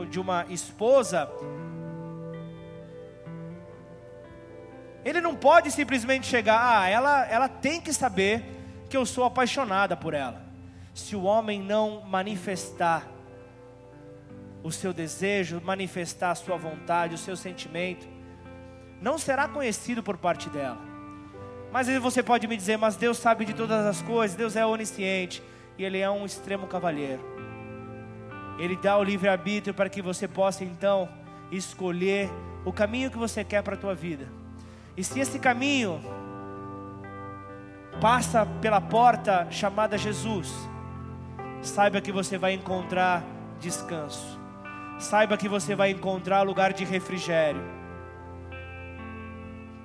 de, 0.09 0.19
uma 0.19 0.45
esposa, 0.49 1.29
ele 5.05 5.21
não 5.21 5.35
pode 5.35 5.71
simplesmente 5.71 6.27
chegar, 6.27 6.59
ah, 6.61 6.89
ela, 6.89 7.25
ela 7.27 7.47
tem 7.47 7.79
que 7.79 7.93
saber 7.93 8.43
que 8.89 8.97
eu 8.97 9.05
sou 9.05 9.23
apaixonada 9.23 9.95
por 9.95 10.13
ela 10.13 10.48
se 10.99 11.15
o 11.15 11.23
homem 11.23 11.61
não 11.61 12.01
manifestar 12.01 13.07
o 14.63 14.71
seu 14.71 14.93
desejo, 14.93 15.61
manifestar 15.63 16.31
a 16.31 16.35
sua 16.35 16.57
vontade, 16.57 17.15
o 17.15 17.17
seu 17.17 17.35
sentimento, 17.35 18.07
não 19.01 19.17
será 19.17 19.47
conhecido 19.47 20.03
por 20.03 20.17
parte 20.17 20.49
dela. 20.49 20.77
Mas 21.71 21.87
você 21.99 22.21
pode 22.21 22.47
me 22.47 22.57
dizer, 22.57 22.77
mas 22.77 22.95
Deus 22.95 23.17
sabe 23.17 23.45
de 23.45 23.53
todas 23.53 23.85
as 23.85 24.01
coisas, 24.01 24.35
Deus 24.35 24.55
é 24.55 24.65
onisciente 24.65 25.41
e 25.77 25.83
Ele 25.83 25.99
é 25.99 26.09
um 26.09 26.25
extremo 26.25 26.67
cavalheiro. 26.67 27.23
Ele 28.57 28.75
dá 28.75 28.97
o 28.97 29.03
livre-arbítrio 29.03 29.73
para 29.73 29.89
que 29.89 30.01
você 30.01 30.27
possa 30.27 30.63
então 30.63 31.07
escolher 31.51 32.29
o 32.65 32.73
caminho 32.73 33.09
que 33.09 33.17
você 33.17 33.43
quer 33.43 33.63
para 33.63 33.75
a 33.75 33.77
tua 33.77 33.95
vida. 33.95 34.27
E 34.97 35.03
se 35.03 35.19
esse 35.19 35.39
caminho 35.39 36.01
passa 38.01 38.45
pela 38.45 38.81
porta 38.81 39.47
chamada 39.49 39.97
Jesus, 39.97 40.51
saiba 41.61 42.01
que 42.01 42.11
você 42.11 42.37
vai 42.37 42.53
encontrar 42.53 43.23
descanso. 43.59 44.39
Saiba 44.99 45.37
que 45.37 45.47
você 45.47 45.75
vai 45.75 45.91
encontrar 45.91 46.41
lugar 46.41 46.73
de 46.73 46.83
refrigério. 46.83 47.61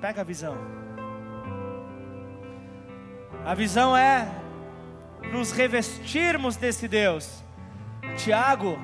Pega 0.01 0.21
a 0.21 0.25
visão. 0.25 0.57
A 3.45 3.55
visão 3.55 3.97
é 3.97 4.29
nos 5.33 5.53
revestirmos 5.53 6.57
desse 6.57 6.89
Deus. 6.89 7.43
Tiago, 8.17 8.79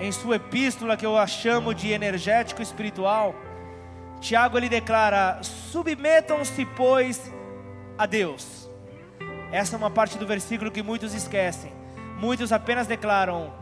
em 0.00 0.10
sua 0.12 0.36
epístola 0.36 0.96
que 0.96 1.06
eu 1.06 1.16
a 1.16 1.26
chamo 1.26 1.74
de 1.74 1.90
energético 1.90 2.62
espiritual, 2.62 3.34
Tiago 4.20 4.58
ele 4.58 4.68
declara: 4.68 5.38
submetam-se, 5.42 6.64
pois, 6.76 7.32
a 7.96 8.06
Deus. 8.06 8.68
Essa 9.52 9.76
é 9.76 9.78
uma 9.78 9.90
parte 9.90 10.18
do 10.18 10.26
versículo 10.26 10.70
que 10.70 10.82
muitos 10.82 11.14
esquecem. 11.14 11.77
Muitos 12.18 12.52
apenas 12.52 12.86
declaram: 12.86 13.52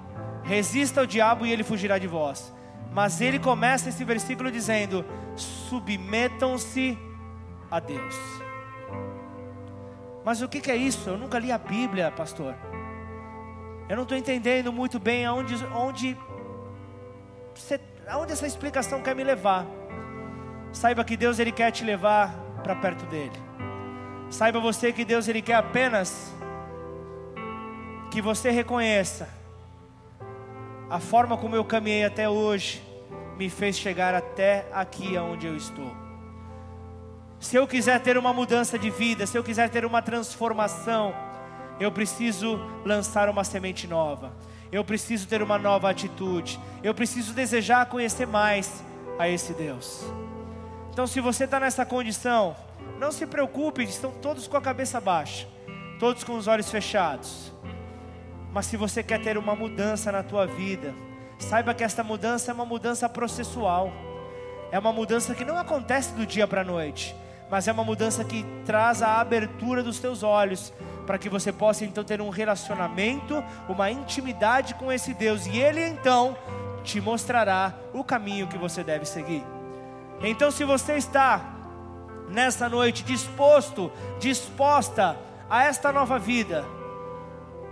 resista 0.43 1.01
ao 1.01 1.07
diabo 1.07 1.45
e 1.45 1.53
ele 1.53 1.63
fugirá 1.63 1.99
de 1.99 2.07
vós. 2.07 2.53
Mas 2.93 3.21
ele 3.21 3.39
começa 3.39 3.89
esse 3.89 4.05
versículo 4.05 4.51
dizendo: 4.51 5.05
submetam-se 5.37 6.99
a 7.71 7.79
Deus. 7.79 8.17
Mas 10.25 10.43
o 10.43 10.49
que, 10.49 10.71
é 10.71 10.77
isso? 10.77 11.11
Eu 11.11 11.19
nunca 11.19 11.39
li 11.39 11.53
a 11.53 11.59
Bíblia, 11.59 12.11
pastor. 12.11 12.55
Eu 13.89 13.95
não 13.95 14.03
estou 14.03 14.19
entendendo 14.19 14.73
muito 14.73 14.99
bem 14.99 15.25
aonde, 15.25 15.55
onde, 15.67 16.17
aonde 18.09 18.33
essa 18.33 18.47
explicação 18.47 19.01
quer 19.03 19.15
me 19.15 19.23
levar. 19.23 19.65
Saiba 20.73 21.05
que 21.05 21.17
Deus 21.17 21.39
ele 21.39 21.53
quer 21.53 21.71
te 21.71 21.85
levar 21.85 22.35
para 22.65 22.75
perto 22.75 23.07
dele. 23.07 23.39
Saiba 24.29 24.59
você 24.59 24.93
que 24.93 25.05
Deus 25.05 25.29
ele 25.29 25.41
quer 25.41 25.55
apenas 25.55 26.35
que 28.17 28.23
você 28.23 28.51
reconheça 28.51 29.29
a 30.89 30.99
forma 30.99 31.37
como 31.37 31.55
eu 31.55 31.63
caminhei 31.63 32.03
até 32.03 32.27
hoje 32.27 32.83
me 33.37 33.51
fez 33.51 33.77
chegar 33.77 34.15
até 34.15 34.67
aqui 34.73 35.19
aonde 35.19 35.47
eu 35.47 35.55
estou. 35.55 35.95
Se 37.39 37.57
eu 37.57 37.67
quiser 37.67 38.01
ter 38.01 38.17
uma 38.17 38.33
mudança 38.33 38.79
de 38.79 38.89
vida, 38.89 39.27
se 39.27 39.37
eu 39.37 39.45
quiser 39.45 39.69
ter 39.69 39.85
uma 39.85 40.01
transformação, 40.01 41.15
eu 41.79 41.93
preciso 41.93 42.59
lançar 42.87 43.29
uma 43.29 43.45
semente 43.45 43.87
nova. 43.87 44.33
Eu 44.73 44.83
preciso 44.83 45.29
ter 45.29 45.43
uma 45.43 45.59
nova 45.59 45.91
atitude. 45.91 46.59
Eu 46.83 46.95
preciso 46.95 47.35
desejar 47.35 47.85
conhecer 47.85 48.27
mais 48.27 48.83
a 49.19 49.29
esse 49.29 49.53
Deus. 49.53 50.07
Então, 50.91 51.07
se 51.07 51.21
você 51.21 51.45
está 51.45 51.61
nessa 51.61 51.85
condição, 51.85 52.57
não 52.99 53.13
se 53.13 53.27
preocupe, 53.27 53.85
estão 53.85 54.11
todos 54.11 54.49
com 54.49 54.57
a 54.57 54.63
cabeça 54.63 54.99
baixa, 55.03 55.47
todos 56.01 56.25
com 56.25 56.35
os 56.35 56.47
olhos 56.47 56.71
fechados. 56.71 57.55
Mas 58.57 58.65
se 58.65 58.77
você 58.77 59.03
quer 59.03 59.21
ter 59.21 59.37
uma 59.37 59.55
mudança 59.55 60.11
na 60.11 60.23
tua 60.23 60.47
vida, 60.47 60.95
saiba 61.39 61.75
que 61.75 61.85
esta 61.85 62.03
mudança 62.03 62.51
é 62.51 62.55
uma 62.55 62.65
mudança 62.65 63.07
processual. 63.07 63.93
É 64.73 64.79
uma 64.79 64.93
mudança 64.93 65.35
que 65.35 65.45
não 65.45 65.59
acontece 65.59 66.15
do 66.15 66.25
dia 66.27 66.49
para 66.49 66.63
a 66.63 66.65
noite 66.65 67.15
mas 67.51 67.69
é 67.69 67.73
uma 67.73 67.85
mudança 67.85 68.25
que 68.25 68.45
traz 68.65 69.03
a 69.03 69.21
abertura 69.21 69.83
dos 69.83 69.99
teus 69.99 70.23
olhos, 70.23 70.73
para 71.07 71.19
que 71.19 71.29
você 71.29 71.53
possa 71.53 71.85
então 71.85 72.03
ter 72.03 72.21
um 72.21 72.29
relacionamento, 72.29 73.43
uma 73.69 73.91
intimidade 73.91 74.75
com 74.75 74.91
esse 74.91 75.15
Deus, 75.15 75.47
e 75.47 75.59
Ele 75.59 75.81
então 75.81 76.37
te 76.83 77.01
mostrará 77.01 77.73
o 77.93 78.03
caminho 78.03 78.49
que 78.49 78.59
você 78.59 78.83
deve 78.83 79.05
seguir. 79.05 79.45
Então, 80.21 80.51
se 80.51 80.65
você 80.65 80.95
está 80.95 81.41
nessa 82.29 82.69
noite 82.69 83.05
disposto, 83.05 83.93
disposta 84.19 85.17
a 85.49 85.65
esta 85.65 85.93
nova 85.93 86.19
vida, 86.19 86.65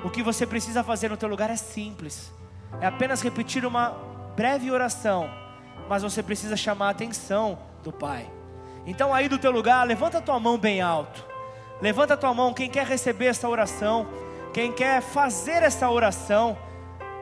o 0.05 0.11
que 0.11 0.23
você 0.23 0.47
precisa 0.47 0.85
fazer 0.85 1.09
no 1.09 1.17
teu 1.17 1.29
lugar 1.29 1.49
é 1.49 1.57
simples, 1.57 2.31
é 2.79 2.87
apenas 2.87 3.23
repetir 3.23 3.65
uma 3.65 3.97
breve 4.37 4.71
oração, 4.71 5.31
mas 5.89 6.03
você 6.03 6.23
precisa 6.23 6.57
chamar 6.57 6.89
a 6.89 6.91
atenção 6.91 7.59
do 7.83 7.91
Pai. 7.91 8.31
Então 8.87 9.15
aí 9.15 9.29
do 9.31 9.39
teu 9.39 9.51
lugar, 9.51 9.87
levanta 9.87 10.19
a 10.19 10.21
tua 10.21 10.39
mão 10.39 10.59
bem 10.59 10.83
alto. 10.83 11.25
Levanta 11.81 12.15
a 12.15 12.17
tua 12.17 12.35
mão 12.35 12.53
quem 12.53 12.69
quer 12.69 12.87
receber 12.87 13.27
essa 13.27 13.49
oração, 13.49 14.07
quem 14.53 14.71
quer 14.71 15.01
fazer 15.01 15.63
essa 15.63 15.89
oração. 15.89 16.57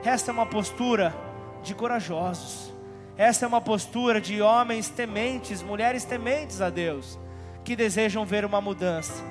Essa 0.05 0.31
é 0.31 0.35
uma 0.35 0.47
postura 0.47 1.15
de 1.63 1.75
corajosos. 1.75 2.73
Essa 3.17 3.45
é 3.45 3.49
uma 3.49 3.61
postura 3.61 4.21
de 4.21 4.43
homens 4.43 4.89
tementes, 4.89 5.63
mulheres 5.63 6.05
tementes 6.05 6.61
a 6.61 6.69
Deus, 6.69 7.19
que 7.65 7.77
desejam 7.77 8.25
ver 8.25 8.45
uma 8.45 8.61
mudança. 8.61 9.23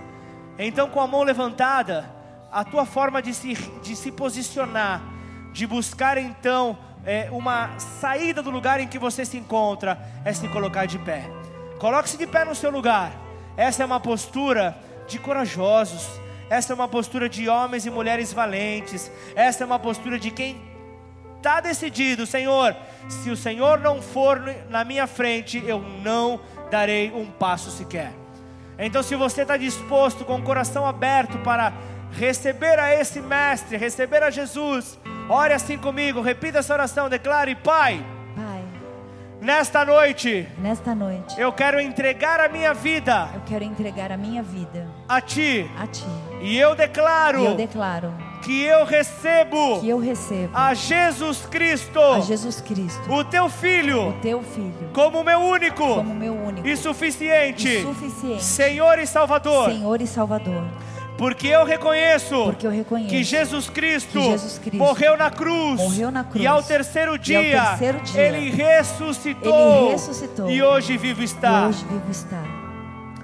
Então, 0.58 0.90
com 0.90 1.02
a 1.02 1.08
mão 1.08 1.24
levantada, 1.24 2.21
a 2.52 2.64
tua 2.64 2.86
forma 2.86 3.22
de 3.22 3.34
se, 3.34 3.54
de 3.82 3.96
se 3.96 4.12
posicionar, 4.12 5.02
de 5.54 5.66
buscar 5.66 6.18
então 6.18 6.78
é, 7.06 7.30
uma 7.32 7.78
saída 7.80 8.44
do 8.44 8.52
lugar 8.52 8.80
em 8.80 8.88
que 8.88 9.00
você 9.00 9.24
se 9.26 9.38
encontra, 9.38 9.98
é 10.26 10.34
se 10.34 10.48
colocar 10.50 10.86
de 10.86 11.00
pé. 11.00 11.30
Coloque-se 11.80 12.18
de 12.18 12.28
pé 12.28 12.44
no 12.46 12.54
seu 12.54 12.70
lugar. 12.70 13.12
Essa 13.56 13.84
é 13.84 13.86
uma 13.86 14.00
postura 14.00 14.78
de 15.08 15.18
corajosos. 15.18 16.08
Essa 16.50 16.74
é 16.74 16.76
uma 16.76 16.88
postura 16.88 17.30
de 17.30 17.48
homens 17.48 17.86
e 17.86 17.90
mulheres 17.90 18.34
valentes. 18.34 19.10
Essa 19.36 19.64
é 19.64 19.66
uma 19.66 19.80
postura 19.80 20.20
de 20.20 20.30
quem 20.30 20.62
está 21.38 21.60
decidido, 21.60 22.26
Senhor. 22.28 22.76
Se 23.10 23.30
o 23.30 23.38
Senhor 23.38 23.80
não 23.80 24.02
for 24.02 24.40
na 24.70 24.84
minha 24.84 25.08
frente, 25.08 25.64
eu 25.66 25.80
não 25.80 26.40
darei 26.70 27.12
um 27.12 27.26
passo 27.26 27.72
sequer. 27.72 28.12
Então, 28.78 29.02
se 29.02 29.16
você 29.16 29.44
está 29.44 29.58
disposto 29.58 30.26
com 30.26 30.38
o 30.38 30.44
coração 30.44 30.86
aberto 30.86 31.38
para 31.40 31.74
receber 32.12 32.80
a 32.80 32.94
esse 32.94 33.22
Mestre, 33.22 33.78
receber 33.78 34.24
a 34.24 34.30
Jesus, 34.30 35.00
ore 35.30 35.54
assim 35.54 35.78
comigo, 35.78 36.22
repita 36.22 36.60
essa 36.60 36.74
oração, 36.74 37.10
declare: 37.10 37.56
Pai 37.56 38.04
Nesta 39.42 39.84
noite, 39.84 40.48
nesta 40.60 40.94
noite, 40.94 41.34
eu 41.36 41.52
quero 41.52 41.80
entregar 41.80 42.40
a 42.40 42.48
minha 42.48 42.76
vida. 42.76 43.28
Eu 43.34 43.42
quero 43.42 43.64
entregar 43.64 44.12
a 44.12 44.16
minha 44.16 44.44
vida 44.44 44.88
a 45.10 45.20
ti. 45.20 45.68
A 45.80 45.88
ti. 45.88 46.06
E 46.44 46.56
eu 46.56 46.76
declaro. 46.76 47.40
E 47.40 47.46
eu 47.46 47.56
declaro 47.56 48.14
que 48.44 48.62
eu 48.62 48.86
recebo 48.86 49.80
que 49.80 49.90
eu 49.90 50.00
recebo 50.00 50.52
a 50.56 50.74
Jesus 50.74 51.46
Cristo 51.46 52.00
a 52.00 52.20
Jesus 52.22 52.60
Cristo 52.60 53.14
o 53.14 53.24
teu 53.24 53.48
filho 53.48 54.10
o 54.10 54.14
teu 54.14 54.42
filho 54.42 54.90
como 54.94 55.24
meu 55.24 55.40
único 55.40 55.86
como 55.86 56.16
meu 56.16 56.34
único 56.34 56.68
e 56.68 56.76
suficiente, 56.76 57.68
e 57.68 57.82
suficiente 57.84 58.44
Senhor 58.44 58.98
e 58.98 59.06
Salvador 59.06 59.70
Senhor 59.70 60.02
e 60.02 60.08
Salvador 60.08 60.64
porque 61.22 61.46
eu 61.46 61.64
reconheço, 61.64 62.46
Porque 62.46 62.66
eu 62.66 62.72
reconheço 62.72 63.10
que, 63.12 63.24
Jesus 63.24 63.70
Cristo, 63.70 64.20
que 64.20 64.24
Jesus 64.24 64.58
Cristo 64.58 64.76
morreu, 64.76 65.16
na 65.16 65.30
cruz, 65.30 65.80
morreu 65.80 66.10
na 66.10 66.24
cruz 66.24 66.44
e 66.44 66.48
ao 66.48 66.64
terceiro 66.64 67.16
dia, 67.20 67.62
ao 67.62 67.68
terceiro 67.78 68.02
dia 68.02 68.22
ele, 68.22 68.50
ressuscitou, 68.50 69.84
ele 69.84 69.92
ressuscitou 69.92 70.50
e 70.50 70.64
hoje 70.64 70.98
vivo 70.98 71.22
está. 71.22 71.66
E 71.66 71.70
hoje 71.70 71.86
vivo 71.86 72.10
está 72.10 72.61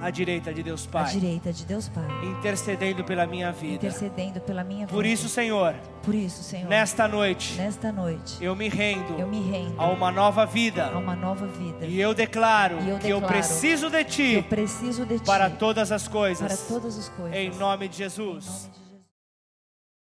à 0.08 0.10
direita 0.10 0.54
de 0.54 0.64
Deus 0.64 0.86
Pai. 0.86 1.04
À 1.04 1.08
direita 1.08 1.52
de 1.52 1.66
Deus 1.66 1.90
Pai. 1.90 2.08
Intercedendo 2.24 3.04
pela 3.04 3.28
minha 3.28 3.52
vida. 3.52 3.86
Intercedendo 3.86 4.40
pela 4.40 4.64
minha 4.64 4.86
vida. 4.86 4.94
Por 4.94 5.06
isso, 5.06 5.28
Senhor. 5.28 5.76
Por 6.02 6.16
isso, 6.16 6.44
Senhor. 6.44 6.70
Nesta 6.70 7.08
noite. 7.10 7.56
Nesta 7.56 7.92
noite. 7.92 8.38
Eu 8.40 8.56
me 8.56 8.70
rendo. 8.70 9.20
Eu 9.20 9.28
me 9.28 9.42
rendo. 9.42 9.76
A 9.78 9.90
uma 9.90 10.10
nova 10.10 10.46
vida. 10.46 10.86
A 10.86 10.98
uma 10.98 11.16
nova 11.16 11.46
vida. 11.46 11.86
E 11.86 12.00
eu 12.00 12.14
declaro 12.14 12.76
e 12.76 12.90
eu 12.90 12.98
que 12.98 13.08
declaro 13.08 13.26
eu 13.26 13.28
preciso 13.28 13.90
de 13.90 14.04
ti. 14.06 14.34
eu 14.36 14.44
preciso 14.44 15.06
de 15.06 15.20
ti. 15.20 15.26
Para 15.26 15.50
todas 15.50 15.92
as 15.92 16.08
coisas. 16.08 16.48
Para 16.48 16.68
todas 16.68 16.98
as 16.98 17.10
coisas. 17.10 17.38
Em 17.38 17.50
nome 17.50 17.90
de 17.90 17.98
Jesus. 17.98 18.46
Em 18.46 18.48
nome 18.48 18.68
de 18.70 18.74
Jesus. 18.74 18.87